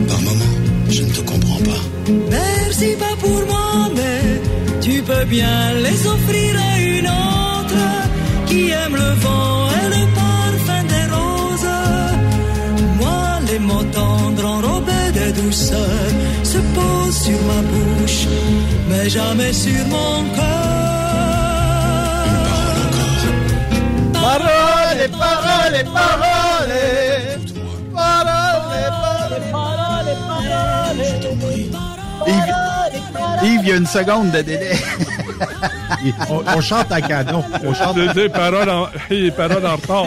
[0.08, 0.56] Par moments,
[0.90, 1.84] je ne te comprends pas.
[2.30, 4.22] Merci pas pour moi, mais
[4.80, 6.51] tu peux bien les offrir
[17.24, 18.26] sur ma bouche,
[18.90, 20.72] mais jamais sur mon cœur.
[24.14, 26.74] Parole, parole, parole.
[27.94, 28.62] Parole,
[28.92, 31.02] parole, parole.
[33.44, 34.76] Yves, il y a une seconde de délai.
[36.30, 37.44] on, on chante à canon.
[37.64, 40.06] On chante Des, des paroles en, des paroles en retard.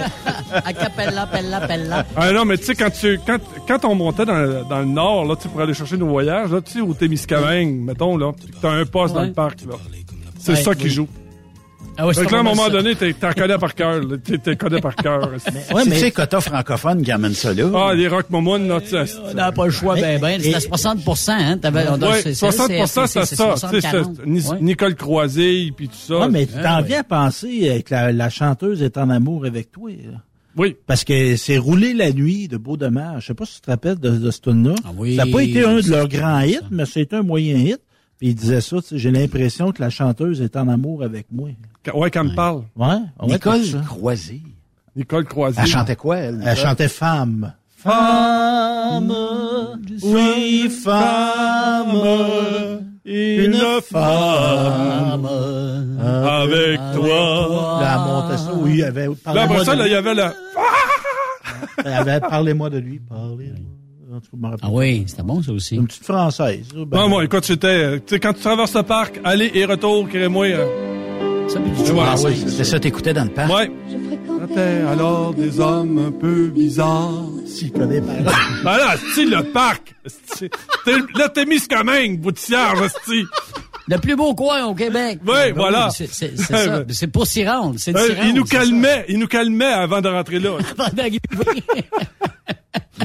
[0.65, 2.07] Acapella, pella, pella.
[2.17, 4.85] Ah non, mais tu sais, quand, tu, quand, quand on montait dans, le- dans le
[4.87, 8.71] nord, là, pour aller chercher nos voyages, là, tu sais, au Témiscamingue, mettons, là, t'as
[8.71, 9.75] un poste dans le parc, là.
[10.39, 10.91] C'est Ouais, ça qui oui.
[10.91, 11.09] joue.
[11.97, 12.71] Ah ouais, c'est que là, à un moment ça.
[12.71, 14.01] donné, t'es- t'en connais par cœur,
[14.43, 15.31] T'es connais par cœur.
[15.75, 17.65] Ouais, mais c'est Cota francophone qui amène ça là.
[17.75, 19.05] Ah, les rock momounes, là, tu sais.
[19.31, 20.41] On n'a pas le choix, ben, ben.
[20.41, 20.99] C'était 60
[21.29, 21.59] hein.
[21.59, 23.25] T'avais, on Ouais, c'est- 60 c'est- c'est c'est- ça.
[23.25, 24.17] c'est Tu sais, 60-40.
[24.17, 24.57] c'est Ni- Ouais.
[24.61, 26.21] Nicole Croisé, puis tout ça.
[26.21, 29.71] Ouais, mais tu t'en viens à penser euh, que la, chanteuse est en amour avec
[29.71, 29.91] toi.
[30.57, 30.77] Oui.
[30.87, 33.23] Parce que c'est Rouler la nuit de Beau Dommage.
[33.23, 34.75] Je sais pas si tu te rappelles de, de ce tune-là.
[34.85, 35.17] Ah oui.
[35.17, 37.79] Ça n'a pas été un de leurs grands hits, mais c'était un moyen hit.
[38.25, 41.27] Puis il disait ça, tu sais, j'ai l'impression que la chanteuse est en amour avec
[41.31, 41.51] moi.
[41.93, 42.63] Ouais, qu'elle me parle.
[42.75, 42.97] Ouais.
[43.23, 43.61] Nicole.
[43.85, 44.41] Croisé.
[44.97, 45.61] Nicole Croisé.
[45.61, 46.43] Elle chantait quoi, elle?
[46.43, 47.53] Elle chantait femme.
[47.77, 49.13] Femme,
[50.05, 51.99] oui, femme,
[53.05, 55.29] une femme
[56.25, 57.79] avec toi.
[57.83, 60.25] Là, elle montait ça, oui, elle avait Là, après ça, il y avait le...
[61.85, 63.53] Elle avait parlez-moi de lui, parlez.
[64.15, 65.75] En tout cas, je me rappelle Ah oui, c'était bon, ça aussi.
[65.77, 66.65] Une petite française.
[66.71, 67.67] ça, ben, Non, moi, écoute, c'était...
[67.67, 70.47] euh, Tu sais, quand tu traverses le parc, aller et retour, crée-moi...
[70.47, 72.13] euh, Ça, puis du Et voilà.
[72.17, 73.53] Ah oui, c'était ça t'écoutais dans le parc.
[73.53, 73.71] Ouais.
[74.49, 77.25] C'était alors des hommes un peu bizarres.
[77.47, 78.13] S'il connaît pas.
[78.65, 79.95] Ben là, c'est le parc.
[80.07, 80.51] C'est-
[81.17, 83.25] Là, t'es mis comme un bout de cierge, esti.
[83.87, 85.19] Le plus beau coin au Québec.
[85.27, 85.91] Oui, Ben voilà.
[85.91, 86.85] C'est c'est- c'est ça.
[86.89, 87.75] C'est pour s'y rendre.
[87.79, 88.59] C'est Euh, rendre, il nous ça.
[88.59, 90.57] calmait, il nous calmait avant de rentrer là.
[90.79, 91.21] Avant d'arriver.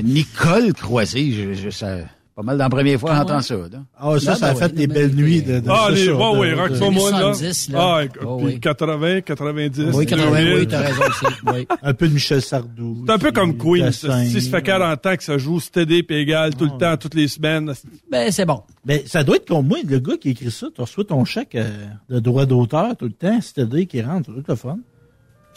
[0.04, 1.98] Nicole Croisé, je, je, ça,
[2.40, 3.56] pas mal dans la première fois, Ah j'entends ça.
[3.56, 3.68] là.
[3.98, 6.74] Ah, ça, Ah, ça a ben fait des belles nuits de, de Ah, les, rock
[6.74, 7.34] sur moi, là.
[7.34, 7.80] 70, là.
[7.82, 8.60] Ah, Oh, puis oui.
[8.62, 9.86] 80, 90.
[9.94, 10.54] Oui, 80, 2000.
[10.56, 11.26] oui, t'as raison aussi.
[11.48, 11.68] Oui.
[11.84, 13.04] Un peu de Michel Sardou.
[13.06, 13.92] C'est un peu comme Queen.
[13.92, 17.16] Si ça fait 40 ans que ça joue steady et égal tout le temps, toutes
[17.16, 17.74] les semaines.
[18.10, 18.64] Ben, c'est bon.
[18.86, 21.56] Ben, ça doit être comme moi, le gars qui écrit ça, tu reçois ton chèque
[21.56, 21.70] euh,
[22.10, 24.78] de droit d'auteur tout le temps, c'est-à-dire qui rentre, c'est tout le fun.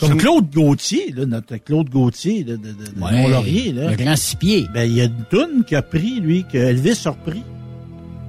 [0.01, 3.73] Comme Claude Gauthier, là, notre Claude Gauthier de, de, de, de Ouais, Mont-Laurier.
[3.73, 3.91] Là.
[3.91, 4.67] Le grand six pieds.
[4.75, 7.43] Ben, il y a une toune qui a pris, lui, que Elvis a repris.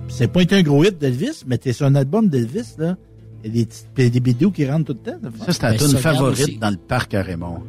[0.10, 2.96] C'est pas été un gros hit d'Elvis, mais c'est sur un album d'Elvis, là.
[3.46, 3.66] Il y a
[3.96, 5.18] des, des vidéos qui rentrent tout le temps.
[5.46, 6.58] Ça, c'est la Ben, regarde favorite aussi.
[6.58, 7.60] dans le parc à Raymond.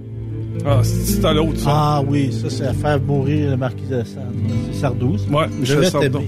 [0.67, 1.71] Ah, c'est à l'autre, ça.
[1.73, 4.39] Ah oui, ça, c'est à faire mourir le marquis de Sardou.
[4.73, 5.25] C'est Sardou, ça.
[5.31, 6.21] Ouais, Je Michel vais Sardou.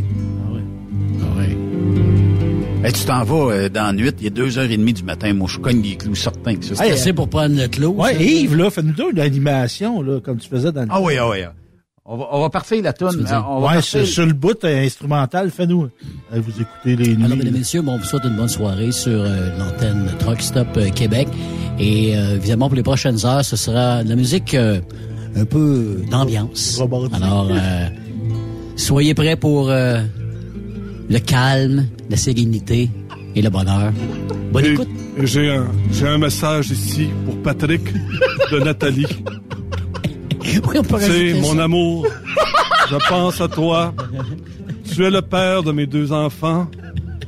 [2.86, 5.02] Ben, tu t'en vas euh, dans la nuit, il est deux heures et demie du
[5.02, 5.32] matin.
[5.34, 6.84] Moi, je cogne des clous certains que ça.
[6.96, 7.90] C'est pour prendre le clos.
[7.90, 8.22] Ouais, ça.
[8.22, 11.38] Yves, là, fais-nous une animation, là, comme tu faisais dans le Ah oui, ah oui.
[11.44, 11.52] ah.
[12.04, 13.44] On va, on va parfaire la veux dire?
[13.48, 15.88] On va Ouais, sur, le bout euh, instrumental, fais-nous.
[16.32, 17.24] Euh, Vous écoutez les nuits.
[17.24, 20.40] Alors, mesdames et messieurs, bon, on vous souhaite une bonne soirée sur euh, l'antenne Truck
[20.40, 21.26] Stop euh, Québec.
[21.80, 24.78] Et euh, évidemment, pour les prochaines heures, ce sera de la musique euh,
[25.34, 26.80] un peu d'ambiance.
[27.12, 27.88] Alors, euh,
[28.76, 30.02] soyez prêts pour euh,
[31.08, 32.90] le calme, la sérénité
[33.34, 33.92] et le bonheur.
[34.52, 34.88] Bonne Et- écoute.
[35.18, 37.82] et J'ai un, j'ai un message ici pour Patrick
[38.52, 39.06] de Nathalie.
[40.68, 41.64] Oui, on peut Tu sais, rajouter mon ça.
[41.64, 42.06] amour,
[42.88, 43.92] je pense à toi.
[44.90, 46.68] Tu es le père de mes deux enfants.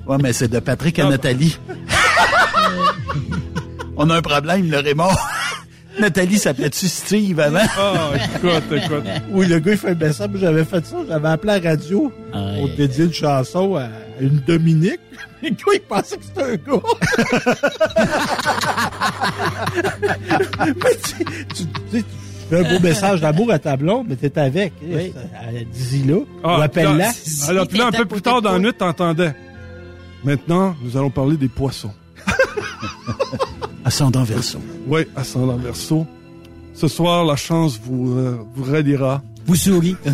[0.07, 1.11] Ouais, mais c'est de Patrick à Ah.
[1.11, 1.59] Nathalie.
[3.97, 5.11] On a un problème, le Raymond.
[6.01, 7.59] Nathalie s'appelait-tu Steve avant?
[7.77, 9.05] Ah, écoute, écoute.
[9.31, 10.31] Oui, le gars, il fait un message.
[10.35, 10.97] J'avais fait ça.
[11.09, 13.89] J'avais appelé à la radio Aïe, pour dédier une chanson à
[14.21, 15.01] une Dominique.
[15.43, 16.83] Le gars, il pensait que c'était un gars.
[20.67, 22.05] mais tu, tu, tu sais, tu
[22.51, 24.73] fais un beau message d'amour à ta blonde, mais t'es avec.
[24.83, 25.13] Oui.
[25.73, 26.17] Dis-y là.
[26.43, 27.11] Ah, ou appelle-la.
[27.49, 29.33] Alors, puis là, un peu plus tard dans la nuit, t'entendais.
[30.25, 31.93] Maintenant, nous allons parler des poissons.
[33.89, 34.59] Ascendant verso.
[34.87, 36.07] Oui, ascendant verso.
[36.75, 39.23] Ce soir, la chance vous, euh, vous ralliera.
[39.47, 39.97] Vous souris.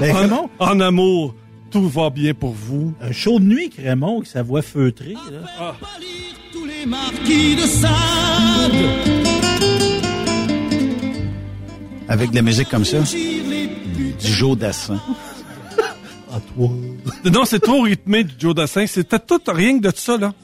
[0.00, 1.34] Ben, En, Raymond, en amour,
[1.70, 2.92] tout va bien pour vous.
[3.00, 5.14] un show de nuit Raymond, avec sa voix feutrée.
[5.30, 5.76] Là.
[6.52, 8.72] tous les marquis de Sade.
[12.08, 12.98] Avec de la musique comme ça.
[13.02, 15.00] Du Joe Dassin.
[16.32, 16.70] À toi.
[17.32, 18.84] Non, c'est trop rythmé du Joe Dassin.
[18.88, 20.34] C'était tout rien que de ça, là.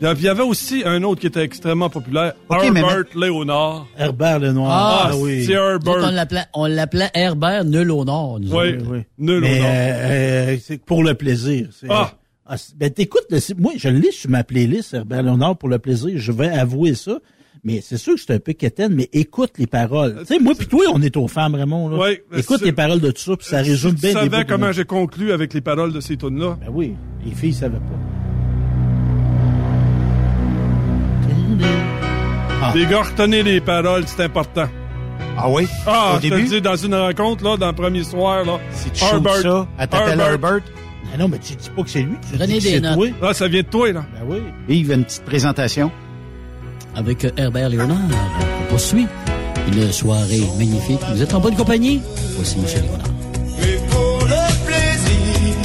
[0.00, 3.86] Il y avait aussi un autre qui était extrêmement populaire, Ok, mais Herbert Léonard.
[3.96, 4.70] Herbert Lenoir.
[4.70, 5.44] Ah, Ah, oui.
[5.46, 6.10] c'est Herbert.
[6.12, 8.38] l'appelait, on l'appelait Herbert Nul au Nord.
[8.40, 8.98] nous Oui, oui.
[9.18, 9.70] nul Mais au nord.
[9.70, 11.68] euh, euh, c'est pour le plaisir.
[11.72, 12.12] C'est- Ah.
[12.44, 13.24] Ah, c'est- ben t'écoutes,
[13.58, 16.10] moi je le lis sur ma playlist Herbert Léonard pour le plaisir.
[16.16, 17.18] Je vais avouer ça.
[17.64, 20.18] Mais c'est sûr que c'est un peu quétaine, mais écoute les paroles.
[20.20, 21.88] Tu sais, moi puis toi, on est aux femmes, Raymond.
[21.88, 21.96] Là.
[21.96, 24.44] Ouais, mais écoute les paroles de tout ça, puis ça résume tu bien les savais
[24.44, 26.58] comment j'ai conclu avec les paroles de ces tunes-là.
[26.60, 26.94] Ben oui,
[27.24, 28.25] les filles savaient pas.
[32.62, 32.72] Ah.
[32.74, 34.66] Les gars, retenez les paroles, c'est important.
[35.38, 35.68] Ah oui?
[35.86, 36.48] Ah, Au je te début?
[36.48, 38.58] dis, dans une rencontre, là, dans le premier soir, là.
[38.70, 39.66] C'est chaud que ça.
[39.78, 40.60] Elle t'appelle Herbert.
[41.12, 42.16] Ah non, mais tu dis pas que c'est lui.
[42.30, 42.94] Tu Prenez dis que des c'est notes.
[42.96, 43.08] toi.
[43.30, 44.04] Ah, ça vient de toi, là.
[44.14, 44.38] Ben oui.
[44.68, 45.90] Yves, une petite présentation.
[46.96, 47.96] Avec euh, Herbert Léonard,
[48.62, 49.06] on poursuit
[49.72, 51.00] une soirée magnifique.
[51.12, 52.00] Vous êtes en bonne compagnie?
[52.36, 52.64] Voici M.
[52.82, 53.90] Léonard.
[53.90, 55.56] Pour le plaisir.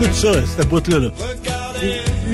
[0.00, 0.98] Écoute ça, cette boîte-là.
[1.00, 1.08] Là.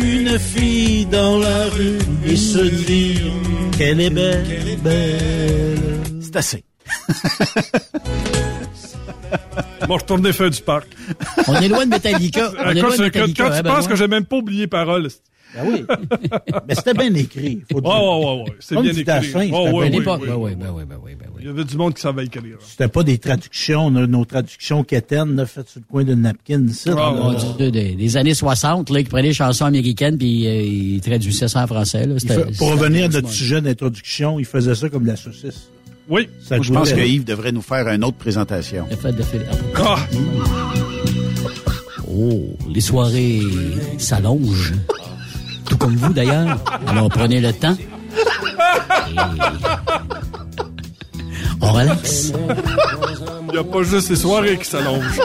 [0.03, 3.33] Une fille dans la rue et se dire
[3.77, 5.79] qu'elle est belle, belle.
[6.23, 6.65] C'est assez.
[9.87, 10.87] Bon, retourner faire du parc.
[11.49, 12.51] On est loin de Metallica.
[12.59, 13.51] On À est loin de que- quand Metallica.
[13.51, 15.09] tu hein, penses que j'ai même pas oublié paroles.
[15.55, 15.85] Ben oui.
[16.69, 17.63] Mais c'était bien écrit.
[17.73, 17.91] Faut dire.
[17.91, 18.57] Ouais, ouais, ouais, ouais.
[18.61, 19.05] C'est Comme bien écrit.
[19.27, 20.51] C'était Oh, ouais, À oui, l'époque, oui, ben oui.
[20.51, 21.41] oui, ben oui, ben oui, ben oui.
[21.43, 22.57] Il y avait du monde qui savait écrire.
[22.61, 26.67] C'était pas des traductions, nos, nos traductions quétaines, là, faites sur le coin d'une napkin,
[26.73, 26.95] ça.
[26.97, 30.63] Ah, Mon Dieu, des, des années 60, là, qui prenaient des chansons américaines puis euh,
[30.63, 32.07] ils traduisaient ça en français.
[32.07, 32.19] Là.
[32.19, 35.17] C'était- fait- pour c'était revenir à notre sujet d'introduction, il faisait ça comme de la
[35.17, 35.69] saucisse.
[36.09, 36.29] Oui.
[36.43, 38.85] Ça Moi, je pense que Yves devrait nous faire une autre présentation.
[38.91, 39.43] Le fait de faire-
[39.77, 39.97] Ah,
[42.13, 43.41] Oh, les soirées
[43.99, 44.73] s'allongent.
[45.71, 46.59] Tout comme vous, d'ailleurs.
[46.89, 47.77] Alors, prenez le temps.
[47.79, 47.87] Et...
[51.63, 52.33] On relaxe.
[53.49, 55.21] il n'y a pas juste les soirées qui s'allongent.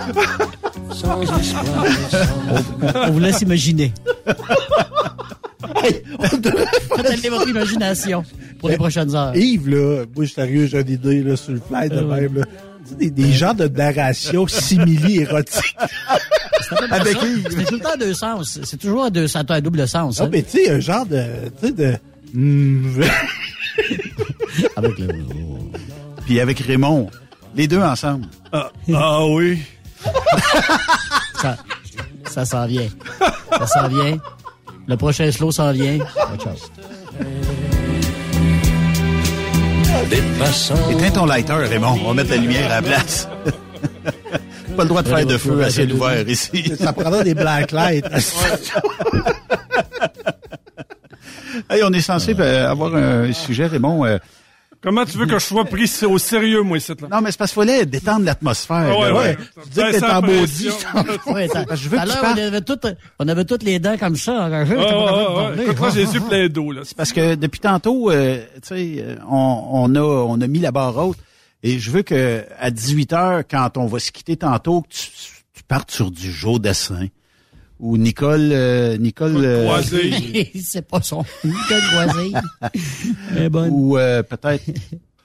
[2.96, 3.92] On vous laisse imaginer.
[5.82, 8.24] Faites aller votre imagination
[8.60, 9.36] pour les prochaines heures.
[9.36, 12.22] Yves, là, moi, je suis sérieux, j'ai une idée, là, sur le fly de ouais.
[12.22, 12.46] même, là.
[12.90, 15.76] Sais, des, des genres de narration simili-érotique.
[16.92, 17.18] Avec
[17.50, 18.60] C'est tout le temps à deux sens.
[18.64, 20.20] C'est toujours à deux sens, à double sens.
[20.20, 20.30] Ah, hein.
[20.32, 21.24] mais tu sais, un genre de...
[21.62, 21.98] Tu sais, de...
[22.34, 23.02] Hmm,
[24.76, 25.08] Avec le...
[26.26, 27.10] Puis avec Raymond,
[27.56, 28.26] les deux ensemble.
[28.52, 29.62] Ah, ah oui.
[31.40, 31.56] Ça,
[32.26, 32.90] ça s'en vient.
[33.52, 34.18] Ça s'en vient.
[34.88, 36.00] Le prochain slow s'en vient.
[40.12, 41.98] Éteins ton lighter, Raymond.
[42.04, 43.28] On va mettre la lumière à la place.
[44.78, 46.74] Pas le droit de faire de feu à ciel ouvert ici.
[46.80, 48.06] Ça prendra des black lights.
[51.70, 54.06] Hey, on est censé euh, avoir un sujet, Raymond.
[54.06, 54.18] euh,
[54.82, 57.08] Comment tu veux que je sois pris au sérieux, moi, ici, là?
[57.12, 58.88] Non, mais c'est parce qu'il fallait détendre l'atmosphère.
[58.92, 59.16] Ah ouais, là.
[59.16, 59.38] ouais.
[59.64, 60.70] Tu dis que t'es en maudit.
[61.26, 62.88] Ouais, je veux que tu on avait toutes,
[63.20, 64.46] on avait toutes les dents comme ça.
[64.46, 64.76] Ah, ouais, ouais,
[65.58, 65.64] ouais.
[65.64, 66.82] Écoute, moi, j'ai les yeux pleins d'eau, là.
[66.84, 70.60] C'est parce que depuis tantôt, euh, tu sais, euh, on, on a on a mis
[70.60, 71.18] la barre haute
[71.64, 75.10] et je veux que à 18 heures, quand on va se quitter tantôt, que tu,
[75.54, 77.08] tu partes sur du Joe Dassin
[77.80, 79.82] ou Nicole euh, Nicole euh,
[80.62, 81.24] c'est pas son.
[81.44, 82.32] Nicole Croisé.
[83.36, 83.70] Elle est bonne.
[83.72, 84.74] ou euh, peut-être il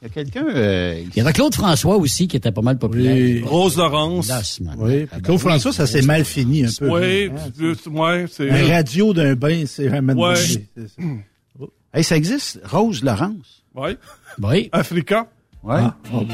[0.03, 3.47] y a quelqu'un euh, Il y avait Claude François aussi qui était pas mal populaire.
[3.47, 4.31] Rose Laurence.
[4.79, 6.89] Oui, puis Claude François, ça s'est mal fini un peu.
[6.89, 8.51] Oui, Hein, tu- tu- ouais, c'est...
[8.51, 10.15] Un radio d'un bain, c'est vraiment...
[10.15, 10.37] Ouais.
[10.37, 10.71] c'est-
[11.93, 13.63] Hey, ça existe Rose Laurence?
[13.75, 13.97] Ouais.
[14.41, 14.69] Oui.
[14.73, 15.27] Africa?
[15.63, 15.81] Ouais.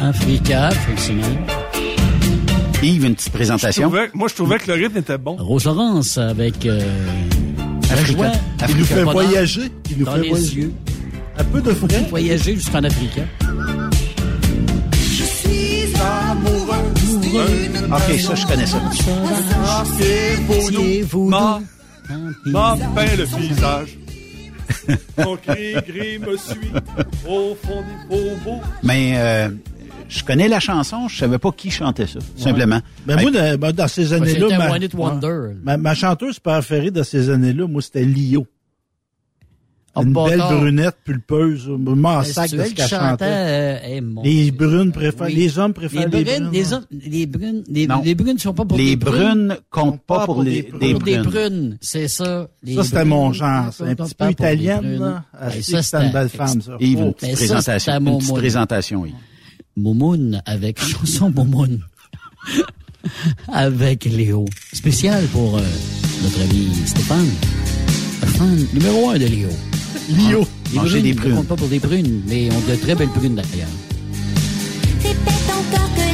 [0.01, 1.47] Africa, effectivement.
[2.87, 3.83] Yves, une petite Je présentation.
[3.89, 5.37] trouvais- moi, je trouvais que le rythme était bon.
[5.37, 6.81] Rose Laurence avec euh,
[7.89, 8.13] la Africa.
[8.13, 8.33] joie.
[8.69, 9.61] Il nous fait voyager.
[9.91, 10.57] Il nous dans fait les voyager.
[10.61, 10.73] yeux.
[11.39, 12.07] Un peu de frais.
[12.09, 13.19] Voyager jusqu'en Afrique.
[14.93, 16.77] Je suis amoureux.
[17.93, 18.79] Ok, ça je connais ça.
[19.83, 21.61] Assieds-vous Ma,
[22.09, 22.17] Tant
[22.53, 23.99] ma peint le visage.
[25.19, 26.71] Son cri gris me suit
[27.29, 28.63] au fond des faubourgs.
[28.83, 29.49] Mais euh,
[30.09, 32.81] je connais la chanson, je savais pas qui chantait ça, simplement.
[33.07, 35.55] Ben, moi, dans, ben, dans ces Ouais, années-là, C'était ma, Wonder.
[35.63, 38.47] ma, ma chanteuse préférée dans ces années-là, moi, c'était Lio.
[39.99, 40.61] Oh, Une belle bâtard.
[40.61, 43.25] brunette pulpeuse, m'en sac de ce qu'elle elle chantait, chantait.
[43.25, 45.35] euh, eh, mon Les brunes préfèrent, Oui.
[45.35, 46.53] les hommes préfèrent Les les, brunes, brunes.
[46.53, 48.03] les, hommes- les brunes, les, Non.
[48.05, 50.99] les brunes sont pas pour Les des brunes comptent pas pour les Pour des des
[50.99, 51.23] brunes.
[51.23, 52.47] brunes, c'est ça.
[52.63, 53.73] Les Ça, c'était brunes, mon genre.
[53.73, 55.01] C'est un comptent petit pas peu pour les italienne, brunes.
[55.01, 55.25] là.
[55.33, 56.73] Ah, c'est ça, c'est une belle c'était femme, ça.
[56.79, 57.93] Yves, une Oh, petite présentation.
[57.95, 59.15] c'était une petite présentation, Yves.
[59.77, 61.81] Moumoun avec chanson Moumoun.
[63.53, 64.47] avec Léo.
[64.73, 65.63] Spécial pour euh,
[66.23, 67.29] notre ami Stéphane.
[68.27, 69.49] Fan numéro un de Léo.
[70.11, 70.47] Lio.
[70.73, 71.35] Les Manger brunes, des ils ne prunes.
[71.37, 73.69] comptent pas pour des prunes, mais on de très belles prunes d'ailleurs.
[75.03, 76.06] Répète encore que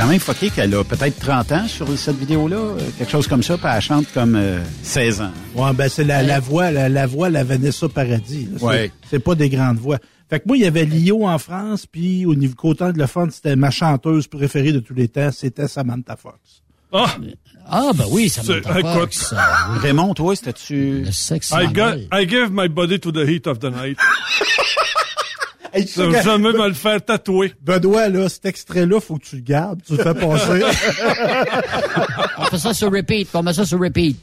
[0.00, 3.42] quand même fucké qu'elle a peut-être 30 ans sur cette vidéo-là, euh, quelque chose comme
[3.42, 5.30] ça, puis elle chante comme euh, 16 ans.
[5.54, 8.46] Ouais, ben, c'est la, la voix, la, la voix, la Vanessa Paradis.
[8.50, 8.58] là.
[8.58, 8.92] C'est- Ouais.
[9.10, 9.98] C'est pas des grandes voix.
[10.30, 13.56] Fait que moi, il y avait Lio en France, puis au niveau côté fun, c'était
[13.56, 16.36] ma chanteuse préférée de tous les temps, c'était Samantha Fox.
[16.92, 17.16] Ah!
[17.68, 18.32] Ah, ben oui,
[18.96, 19.10] écoute.
[19.10, 21.02] que ça- Raymond, toi, c'était-tu...
[21.04, 23.98] Le sexe I, got, I give my body to the heat of the night.
[25.72, 27.54] Hey, Je vais jamais me le faire tatouer.
[27.62, 30.62] Benoît, là, cet extrait-là, faut que tu le gardes, tu le fais passer.
[32.38, 34.16] On fait ça sur repeat, on met ça sur repeat.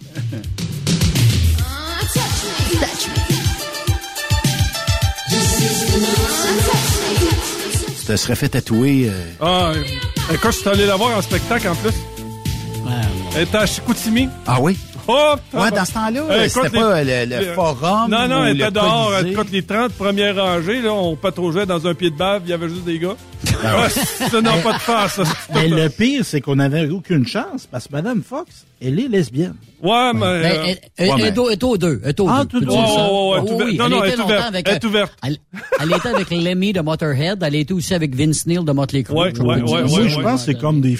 [7.99, 9.09] Tu te serais fait tatouer...
[9.09, 9.71] euh, Ah,
[10.33, 11.89] écoute, je suis allé la voir en spectacle en plus.
[11.89, 12.91] Ouais,
[13.35, 14.29] Elle était à Chicoutimi.
[14.45, 14.77] Ah oui?
[15.07, 18.63] Oh, Ouais, dans ce temps-là, écoute, c'était les- pas le, forum Non, non, elle le
[18.63, 19.11] était dehors.
[19.25, 22.53] Écoute, les 30 premières rangées, là, on patrouillait dans un pied de bave, il y
[22.53, 23.15] avait juste des gars.
[23.63, 23.87] Ah,
[24.29, 25.19] ça n'a pas de face.
[25.53, 29.55] Mais le pire, c'est qu'on n'avait aucune chance, parce que Madame Fox, elle est lesbienne.
[29.81, 30.19] Ouais, mais...
[30.19, 32.01] Ben, euh, elle, elle- ouais, elle mais- est au- elle est aux deux.
[32.03, 32.47] Elle est aux Ah, deux.
[32.47, 32.93] tout Peux-tu au dire deux.
[32.95, 33.03] ça?
[33.03, 33.67] Ouais, ouais, ouais, Oh tout ouvert.
[33.67, 34.45] oui, Non, elle non, était elle est ouverte.
[34.47, 35.13] avec, Elle est euh, ouverte.
[35.23, 35.37] Elle,
[35.81, 37.43] elle était avec Lemmy de Motorhead.
[37.43, 39.15] Elle était aussi avec Vince Neil de Motley Crue.
[39.15, 39.61] Ouais, Je ouais.
[39.61, 40.23] Moi, je ouais.
[40.23, 40.95] pense que c'est comme des,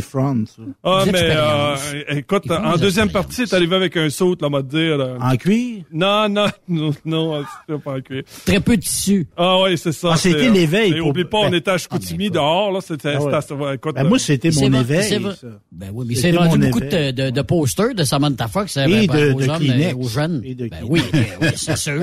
[0.00, 0.62] fronts, ça.
[0.82, 1.76] Ah, mais euh,
[2.08, 4.98] écoute, en deuxième partie, t'es arrivé avec un saut, là, m'a dire.
[4.98, 5.16] là.
[5.20, 5.84] En cuir?
[5.92, 8.22] Non, non, non, non, c'était pas en cuir.
[8.44, 9.26] Très peu de tissu.
[9.36, 10.10] Ah oui, c'est ça.
[10.12, 12.34] Ah, c'était euh, l'éveil Et pour- oublie pas, on ben- était à Chicoutimi Ah, ben,
[12.34, 13.14] dehors, là, c'était...
[13.16, 13.40] Ah ouais.
[13.40, 15.46] c'était- écoute, Ben, moi, c'était C'est mon éveil, vrai- ça.
[15.70, 17.12] Ben oui, mais c'est vendu mon beaucoup de, éveil.
[17.12, 19.92] de, de posters de Samantha Fox euh, Et ben, de- aux de jeunes, Kleenex.
[19.92, 20.40] euh, aux jeunes.
[20.44, 21.02] Et de Ben oui,
[21.40, 22.00] oui, c'est sûr.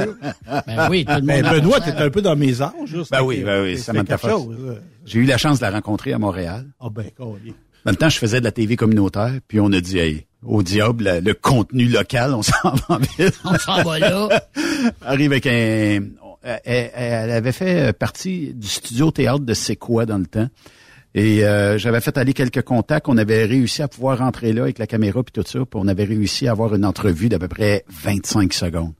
[0.67, 1.25] Ben oui, tout le monde.
[1.27, 3.03] Ben, en Benoît, t'es un peu dans mes âges, là.
[3.11, 4.31] Ben oui, ben oui, C'était Samantha Fox.
[4.59, 4.73] là.
[5.05, 6.65] J'ai eu la chance de la rencontrer à Montréal.
[6.79, 7.05] Ah, ben.
[7.17, 10.63] Dans le temps, je faisais de la TV communautaire, puis on a dit, hey, au
[10.63, 13.31] diable, le, le contenu local, on s'en va en ville.
[13.43, 14.43] On s'en va là.
[15.01, 15.51] Arrive avec un...
[16.43, 20.47] elle, elle- elle avait fait partie du studio théâtre de C'est quoi dans le temps.
[21.15, 23.07] Et euh, j'avais fait aller quelques contacts.
[23.09, 25.59] On avait réussi à pouvoir rentrer là avec la caméra puis tout ça.
[25.59, 28.93] Puis on avait réussi à avoir une entrevue d'à peu près 25 secondes.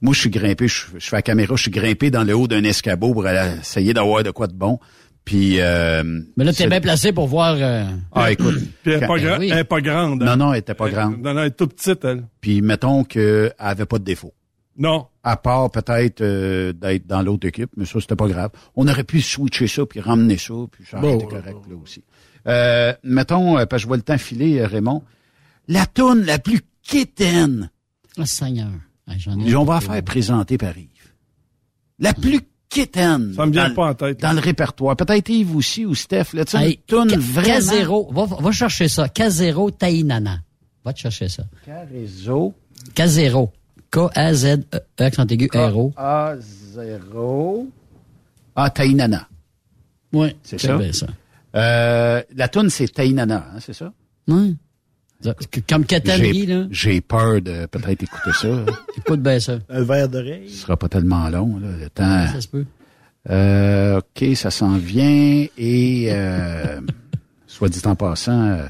[0.00, 2.46] Moi, je suis grimpé, je, je fais la caméra, je suis grimpé dans le haut
[2.46, 4.78] d'un escabeau pour aller essayer d'avoir de quoi de bon.
[5.24, 5.60] Puis...
[5.60, 6.02] Euh,
[6.36, 7.56] Mais là, t'es c'est- bien placé pour voir...
[7.58, 8.56] euh, Ah, écoute.
[8.82, 9.50] Puis elle est pas, gra- oui.
[9.52, 10.22] elle est pas grande.
[10.22, 10.36] Non, hein?
[10.36, 11.18] non, elle était pas grande.
[11.20, 12.24] Non, non, elle est toute petite, elle.
[12.40, 14.32] Puis mettons qu'elle avait pas de défaut.
[14.78, 15.06] Non.
[15.24, 18.50] À part peut-être euh, d'être dans l'autre équipe, mais ça, c'était pas grave.
[18.76, 21.76] On aurait pu switcher ça, puis ramener ça, puis ça aurait Bon, été correct là
[21.82, 22.04] aussi.
[22.46, 25.02] Euh, mettons, euh, parce que je vois le temps filer, euh, Raymond.
[25.66, 27.70] La toune la plus quétaine.
[28.16, 28.70] Ah, Seigneur.
[29.06, 30.88] Ah, j'en ai- On va la faire présenter par Yves.
[31.98, 33.32] La plus quétaine.
[33.34, 34.20] Ça me vient dans, pas en tête.
[34.20, 34.96] Dans le répertoire.
[34.96, 36.32] Peut-être Yves aussi ou Steph.
[36.34, 37.58] Là, tu sais, Hey, une toune K- vraiment...
[37.58, 38.14] K0.
[38.14, 39.06] Va, va chercher ça.
[39.06, 40.40] K0 Tainana.
[40.84, 41.44] Va te chercher ça.
[41.66, 42.54] Carrezo.
[42.94, 43.50] K0.
[43.90, 45.92] K-A-Z-E, accent aigu, R-O.
[45.96, 47.66] A0.
[48.54, 49.28] Ah, Tainana.
[50.12, 50.76] Oui, C'est ça?
[50.76, 51.06] bien ça.
[51.56, 53.92] Euh, la toune, c'est Tainana, hein, c'est ça?
[54.26, 54.56] Oui.
[55.68, 56.66] Comme J'ai- là.
[56.70, 58.48] J'ai peur de peut-être écouter ça.
[58.96, 59.58] Écoute bien ça.
[59.68, 60.48] Un verre d'oreille.
[60.48, 62.26] Ce sera pas tellement long, là, le temps.
[62.32, 62.64] Ça se peut.
[63.28, 66.80] Euh, OK, ça s'en vient et euh,
[67.48, 68.66] soit dit en passant, euh,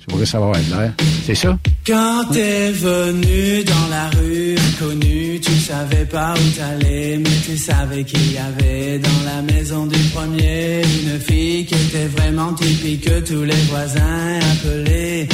[0.00, 0.92] je voudrais savoir l'air.
[1.24, 1.56] C'est ça?
[1.86, 8.02] Quand t'es venu dans la rue inconnue, tu savais pas où t'allais, mais tu savais
[8.04, 13.20] qu'il y avait dans la maison du premier une fille qui était vraiment typique que
[13.20, 15.28] tous les voisins appelaient.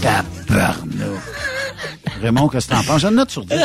[0.00, 0.76] Tabarnak.
[2.22, 3.00] Raymond, qu'est-ce que t'en penses?
[3.02, 3.56] J'ai une note sur 10.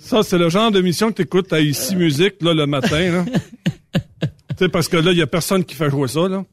[0.00, 3.24] Ça, c'est le genre d'émission que t'écoutes à Ici Musique, là, le matin, là.
[4.60, 6.44] tu sais, parce que là, il y a personne qui fait jouer ça, là.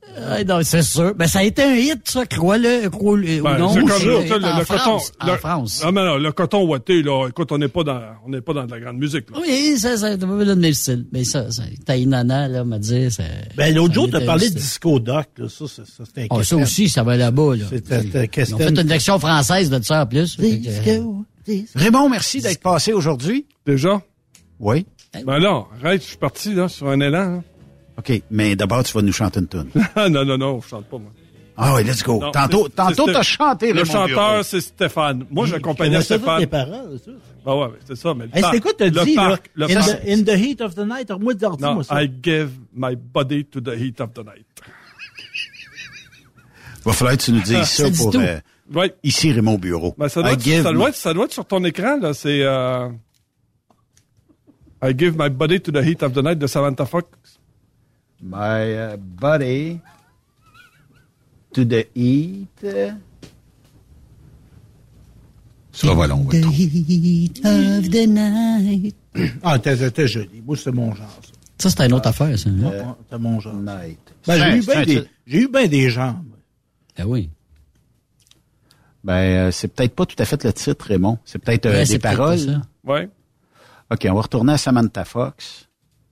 [0.47, 1.13] Non, c'est sûr.
[1.13, 3.69] Ben, ça a été un hit, ça, crois-le, crois-le, Ben, ou non.
[3.73, 3.99] c'est comme ça, un
[4.39, 5.25] le, en le France, coton.
[5.27, 5.83] en le- France.
[5.83, 8.53] Non, mais non, le coton ouaté, là, écoute, on n'est pas dans, on n'est pas
[8.53, 9.39] dans de la grande musique, là.
[9.41, 11.05] Oui, ça, ça, t'as pas donné le style.
[11.11, 13.09] Mais ça, ça Tainana, là, m'a dit.
[13.57, 14.55] Ben, l'autre jour, t'as parlé un de.
[14.55, 15.49] Disco Doc, là.
[15.49, 17.65] Ça, ça, ça c'était Ah, ça aussi, ça va là-bas, là.
[17.69, 18.57] C'était ont Castel.
[18.57, 20.37] fait une version française de ça, en plus.
[20.39, 21.01] Euh,
[21.75, 23.45] Raymond, merci d'être passé aujourd'hui.
[23.65, 24.01] Déjà?
[24.61, 24.85] Oui.
[25.25, 27.43] Ben non, arrête, je suis parti, là, sur un élan, hein.
[27.97, 29.69] OK, mais d'abord, tu vas nous chanter une tune.
[30.09, 31.11] non, non, non, je chante pas, moi.
[31.59, 32.19] Ah oui, let's go.
[32.19, 35.25] Non, tantôt, c'est- tantôt c'est- t'as chanté, Le chanteur, c'est Stéphane.
[35.31, 36.41] Moi, Je j'accompagnais Stéphane.
[36.41, 37.11] les paroles, ça?
[37.43, 39.27] Ben ouais, c'est ça, mais le Hey, parc- c'était quoi t'as le dit, là?
[39.29, 39.87] parc, le In parc.
[40.03, 41.09] the, in the heat of the night.
[41.09, 42.03] Alors, moi, dis moi ça.
[42.03, 44.45] I give my body to the heat of the night.
[46.85, 48.19] Va falloir que tu nous dises ça Ça pour tout.
[48.19, 48.39] euh,
[48.73, 48.93] Ouais.
[49.01, 49.95] ici Raymond Bureau.
[49.97, 51.63] Ben, ça, doit I être, give ça, my- doit être, ça doit être sur ton
[51.63, 52.13] écran, là.
[52.13, 52.89] C'est euh,
[54.83, 57.07] I give my body to the heat of the night de Samantha Fox.
[58.21, 59.79] My uh, body
[61.53, 62.65] to the heat.
[65.71, 66.25] Ça va long.
[66.25, 68.95] The heat of the night.
[69.43, 70.41] Ah, t'es t'es joli.
[70.45, 71.31] Moi, c'est mon genre, ça.
[71.59, 72.49] Ça, c'était une autre affaire, ça.
[72.49, 72.71] hein?
[72.83, 73.53] Ah, C'est mon genre.
[73.55, 73.99] Night.
[74.25, 76.25] Ben, j'ai eu C'est bien des, j'ai eu bien des jambes.
[76.97, 77.29] Ah oui.
[79.03, 79.13] Ben,
[79.47, 81.19] euh, c'est peut-être pas tout à fait le titre, Raymond.
[81.25, 82.61] C'est peut-être euh, Ouais, des c'est peut-être paroles.
[82.83, 83.09] Ouais.
[83.91, 85.67] OK, on va retourner à Samantha Fox.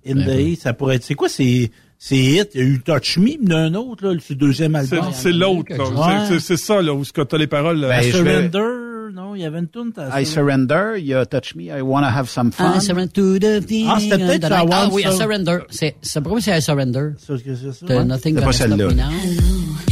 [0.08, 1.04] In the heat, ça pourrait être.
[1.04, 1.72] C'est quoi ces,
[2.08, 2.44] ces hits?
[2.54, 5.12] Il y a eu Touch Me, mais d'un autre, là, le deuxième C'est, album.
[5.14, 5.84] c'est l'autre, là.
[5.86, 6.26] Ouais.
[6.28, 7.80] C'est, c'est, c'est ça, là, où t'as les paroles.
[7.80, 7.88] là.
[7.90, 9.92] Ben, je vais- Surrender, non, il y avait une tune.
[10.16, 12.74] I surrender, il y a Touch Me, I wanna have some fun.
[12.78, 14.48] I surrender to the thing Ah, c'était peut-être.
[14.52, 15.60] Ah oui, I surrender.
[15.72, 17.12] C'est, c'est pour moi, c'est I surrender?
[17.18, 17.86] C'est que c'est ça?
[17.88, 18.88] The Nothing C'est gonna pas celle-là.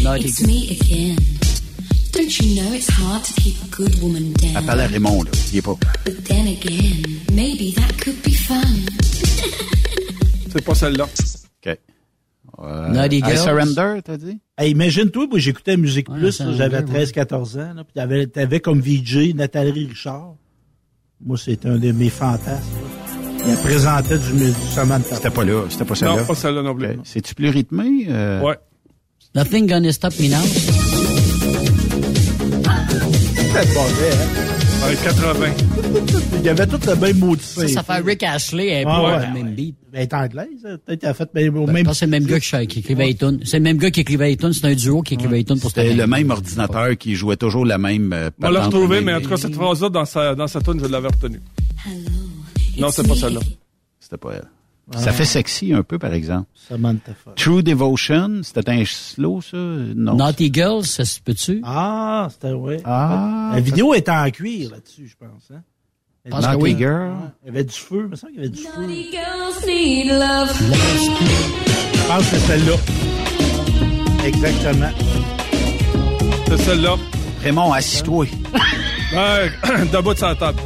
[0.04, 1.16] Naughty It's me again.
[2.14, 4.52] Don't you know it's hard to keep a good woman down?
[4.56, 5.32] Elle parlait à Raymond, là.
[5.52, 5.76] Il est pas.
[6.06, 7.02] But then again,
[7.34, 8.62] maybe that could be fun.
[10.52, 11.06] C'est pas celle-là.
[11.66, 11.78] OK.
[12.64, 14.40] Euh, I surrender, t'as dit?
[14.58, 17.06] Hey, imagine-toi, moi, j'écoutais Musique Ouais, Plus, j'avais ouais.
[17.06, 20.36] 13-14 ans, là, puis t'avais, t'avais comme VJ Nathalie Richard.
[21.26, 22.64] Moi, c'était un de mes fantasmes.
[23.46, 25.16] Elle présentait du, du Samantha.
[25.16, 26.16] C'était pas là, c'était pas celle-là.
[26.18, 26.88] Non, pas celle-là non plus.
[27.04, 28.06] C'est-tu plus rythmé?
[28.10, 28.42] euh?
[28.42, 28.56] Ouais.
[29.36, 30.38] Nothing gonna stop me now.
[33.36, 34.63] C'était bon, hein?
[34.86, 35.46] Ouais, 80.
[36.40, 38.90] Il y avait tout le même mot de Ça, ça fait Rick Ashley un peu
[38.92, 39.28] Ah ouais.
[39.28, 39.76] le même beat.
[39.94, 40.78] Elle est anglaise, hein.
[40.86, 41.94] peut-être qu'elle a fait ben, au Ben, même.
[41.94, 43.40] c'est le même gars qui, qui écrivait les tunes.
[43.46, 44.52] C'est le même gars qui écrivait les tunes.
[44.54, 47.66] C'est un duo qui écrivait les tunes pour C'était le même ordinateur qui jouait toujours
[47.66, 50.48] la même euh, On l'a retrouvé, mais en tout cas, cette phrase-là, dans sa, dans
[50.48, 51.42] sa tune, je l'avais retenue.
[52.78, 53.40] Non, c'est pas celle-là.
[54.00, 54.48] C'était pas elle.
[54.94, 54.98] Ah.
[54.98, 56.48] Ça fait sexy un peu, par exemple.
[56.54, 57.42] Samantha Fox.
[57.42, 59.56] True Devotion, c'était un slow, ça?
[59.56, 60.16] Non.
[60.16, 61.62] Naughty Girls, ça se peut-tu?
[61.64, 62.82] Ah, c'était, ouais.
[62.84, 65.62] Ah, La vidéo est en cuir là-dessus, je pense, hein?
[66.30, 66.76] Naughty oui.
[66.78, 67.12] Girl.
[67.12, 67.30] Ouais.
[67.44, 68.82] Il y avait du feu, il me semble qu'il y avait du feu.
[68.82, 70.52] Naughty girls need love.
[71.94, 72.76] Je pense que c'est celle-là.
[74.26, 74.92] Exactement.
[76.48, 76.96] C'est celle-là.
[77.42, 78.26] Raymond, assis-toi.
[79.14, 79.52] Ouais,
[79.94, 80.60] debout de sa table.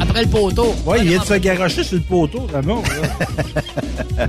[0.00, 0.74] Après le poteau.
[0.86, 2.82] Ouais, il vient de se garocher sur le poteau, Ramon.
[4.16, 4.26] là.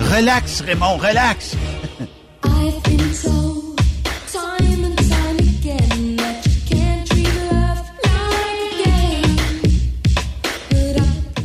[0.16, 1.56] relax, Raymond, relax.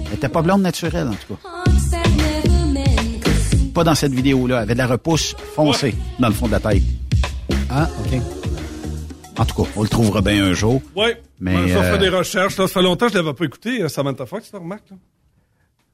[0.07, 1.49] Elle était pas blonde naturelle, en tout cas.
[3.73, 4.57] Pas dans cette vidéo-là.
[4.57, 6.83] Elle avait de la repousse foncée dans le fond de la tête.
[7.69, 8.42] Ah, OK.
[9.37, 10.81] En tout cas, on le trouvera bien un jour.
[10.95, 11.19] Ouais.
[11.39, 12.57] Mais, Mais, ça euh, fait des recherches.
[12.57, 14.89] Là, ça fait longtemps que je l'avais pas écouté, euh, Samantha Fox, tu remarques?
[14.91, 14.97] là?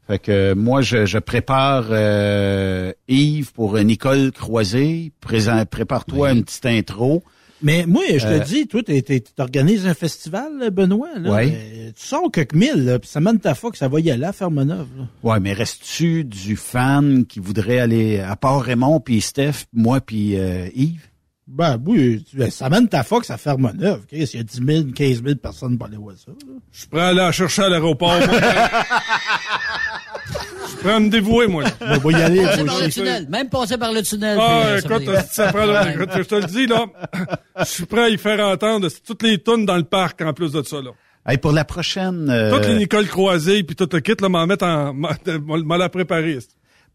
[0.07, 5.11] Fait que euh, moi, je, je prépare euh, Yves pour euh, Nicole Croisé.
[5.21, 7.23] Présent, prépare-toi une petite intro.
[7.61, 11.09] Mais moi, je te Euh, dis, toi, tu organises un festival, Benoît.
[11.17, 11.53] Là, Ouais.
[11.53, 13.09] Euh, tu sors quelques mille, là, puis
[13.55, 14.87] foi que ça va y aller à Fermeneuve.
[14.97, 15.03] là.
[15.23, 20.37] Ouais, mais restes-tu du fan qui voudrait aller, à part Raymond puis Steph, moi puis
[20.37, 21.08] euh, Yves?
[21.51, 24.05] Ben oui, tu- ben, ça mène ta foi que ça Fermeneuve.
[24.07, 26.31] Chris, Il y a 10 000, 15 000 personnes pour aller voir ça.
[26.31, 26.53] là.
[26.71, 28.13] Je suis prêt à aller la chercher à l'aéroport.
[30.61, 31.63] Je suis prêt à me dévouer, moi.
[31.63, 31.69] là.
[31.81, 32.43] On va y aller.
[32.43, 33.27] Passer par le tunnel.
[33.29, 34.37] Même passer par le tunnel.
[34.39, 36.85] Ah, puis, euh, ça écoute, ça prend, là, écoute, je te le dis, là,
[37.59, 40.51] je suis prêt à y faire entendre toutes les tonnes dans le parc en plus
[40.51, 40.91] de ça, là.
[41.27, 42.29] Hey, pour la prochaine...
[42.29, 45.09] euh, Toutes les Nicole Croisé, puis tout le kit, là, m'en mettre en, m'en
[45.65, 46.37] m'en la préparer.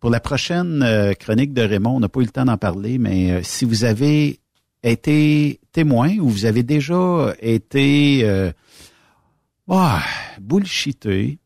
[0.00, 2.98] Pour la prochaine euh, chronique de Raymond, on n'a pas eu le temps d'en parler,
[2.98, 4.38] mais euh, si vous avez
[4.90, 8.52] été témoin ou vous avez déjà été euh,
[9.68, 10.02] ah,
[10.40, 11.38] bullshité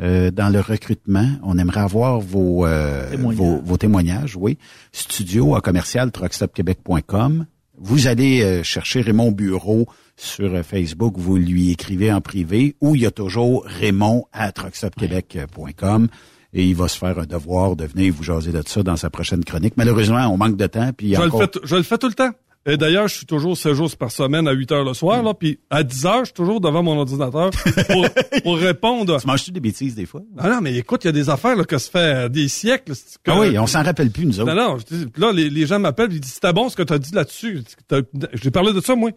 [0.00, 3.38] euh, dans le recrutement, on aimerait avoir vos, euh, Témoignages.
[3.38, 4.58] vos, vos témoignages, oui.
[4.92, 7.46] Studio à commercial truckstopquebec.com.
[7.78, 12.94] Vous allez euh, chercher Raymond Bureau sur euh, Facebook, vous lui écrivez en privé, ou
[12.94, 16.08] il y a toujours Raymond à truckstopquebec.com
[16.54, 19.10] et il va se faire un devoir de venir vous jaser de ça dans sa
[19.10, 19.74] prochaine chronique.
[19.76, 20.92] Malheureusement, on manque de temps.
[20.96, 21.40] Puis Je le, encore...
[21.42, 22.30] fais, je le fais tout le temps.
[22.66, 25.34] Et d'ailleurs, je suis toujours 16 jours par semaine à 8 heures le soir, là,
[25.34, 28.06] puis à 10 heures, je suis toujours devant mon ordinateur pour,
[28.42, 29.20] pour répondre.
[29.20, 30.22] Tu manges-tu des bêtises des fois?
[30.38, 32.92] Ah non, mais écoute, il y a des affaires là, que ça fait des siècles.
[33.22, 34.52] que- Ah oui, on s'en rappelle plus, nous autres.
[34.54, 34.78] Non, non,
[35.18, 37.12] là, les, les gens m'appellent et ils disent, c'était bon ce que tu as dit
[37.14, 37.62] là-dessus.
[38.32, 39.10] J'ai parlé de ça, moi.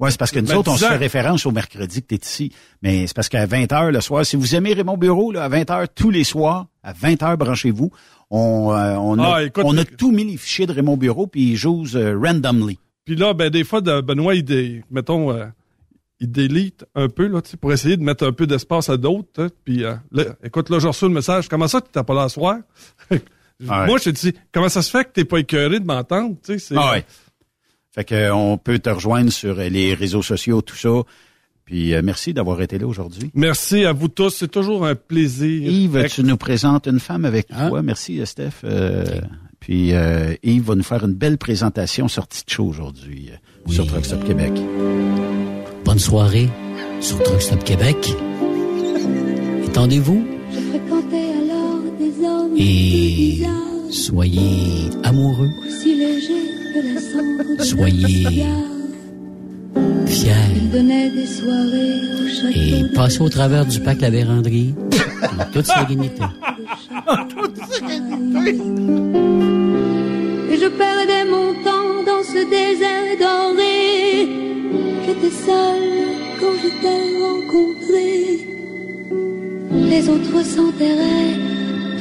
[0.00, 2.14] Ouais, c'est parce que nous Ben, autres, on se fait référence au mercredi que tu
[2.14, 2.52] es ici.
[2.82, 5.86] Mais c'est parce qu'à 20h le soir, si vous aimez Raymond Bureau, là, à 20h
[5.94, 7.90] tous les soirs, à 20h, branchez-vous.
[8.30, 10.96] On, euh, on, a, Ah, écoute, on a le- tout mis les fichiers de Raymond
[10.96, 12.78] Bureau, puis ils jouent euh, randomly.
[13.04, 15.46] Puis là, ben des fois, de- Benoît, il dé, mettons, euh,
[16.20, 18.96] il délite un peu là, tu sais, pour essayer de mettre un peu d'espace à
[18.98, 19.28] d'autres.
[19.42, 19.48] hein.
[19.64, 19.94] Puis euh,
[20.44, 21.48] écoute, là, j'ai reçu le message.
[21.48, 22.58] Comment ça, tu t'as pas là à soir?
[23.60, 26.36] Moi, je te dis, comment ça se fait que t'es pas écœuré de m'entendre?
[26.44, 26.74] Tu sais, c'est.
[26.76, 27.04] Ah ouais.
[27.98, 31.02] Fait que euh, on peut te rejoindre sur euh, les réseaux sociaux, tout ça.
[31.64, 33.32] Puis euh, merci d'avoir été là aujourd'hui.
[33.34, 34.30] Merci à vous tous.
[34.30, 35.68] C'est toujours un plaisir.
[35.68, 37.82] Yves, tu nous présentes une femme avec toi.
[37.82, 38.62] Merci, Steph.
[38.62, 39.04] Euh,
[39.58, 43.32] Puis euh, Yves va nous faire une belle présentation sortie de show aujourd'hui
[43.68, 44.52] sur Truck Stop Québec.
[45.84, 46.48] Bonne soirée
[47.00, 48.14] sur Truck Stop Québec.
[49.64, 53.42] Étendez-vous Je fréquentais alors des hommes et
[53.90, 55.96] soyez amoureux, aussi
[57.60, 58.44] Soyez
[60.06, 60.58] fiers
[62.54, 64.74] et passez au travers du parc La Vérandrie
[65.40, 66.22] en toute sérénité.
[70.50, 74.28] Et je perdais mon temps dans ce désert doré.
[75.06, 76.08] J'étais seule
[76.40, 78.08] quand je t'ai rencontré.
[79.72, 81.36] Les autres s'enterraient,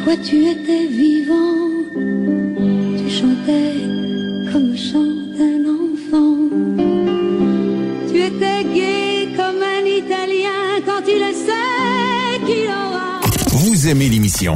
[0.03, 1.67] toi tu étais vivant.
[2.97, 4.06] Tu chantais
[8.27, 13.21] Tu étais gai comme un Italien quand il sait qu'il aura.
[13.51, 14.55] Vous aimez l'émission?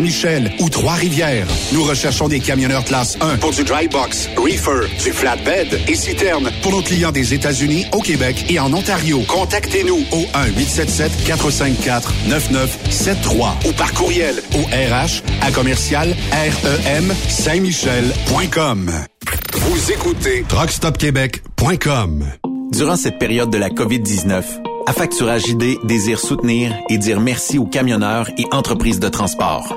[0.00, 1.46] Saint-Michel ou Trois-Rivières.
[1.74, 6.50] Nous recherchons des camionneurs classe 1 pour du dry box, reefer, du flatbed et citerne
[6.62, 9.20] pour nos clients des États-Unis, au Québec et en Ontario.
[9.28, 10.24] Contactez-nous au
[11.28, 18.90] 1-877-454-9973 ou par courriel au RH à commercial REM Saint-Michel.com.
[19.52, 22.24] Vous écoutez truckstopquebec.com.
[22.72, 24.44] Durant cette période de la COVID-19,
[24.86, 29.76] Affacturage ID désire soutenir et dire merci aux camionneurs et entreprises de transport.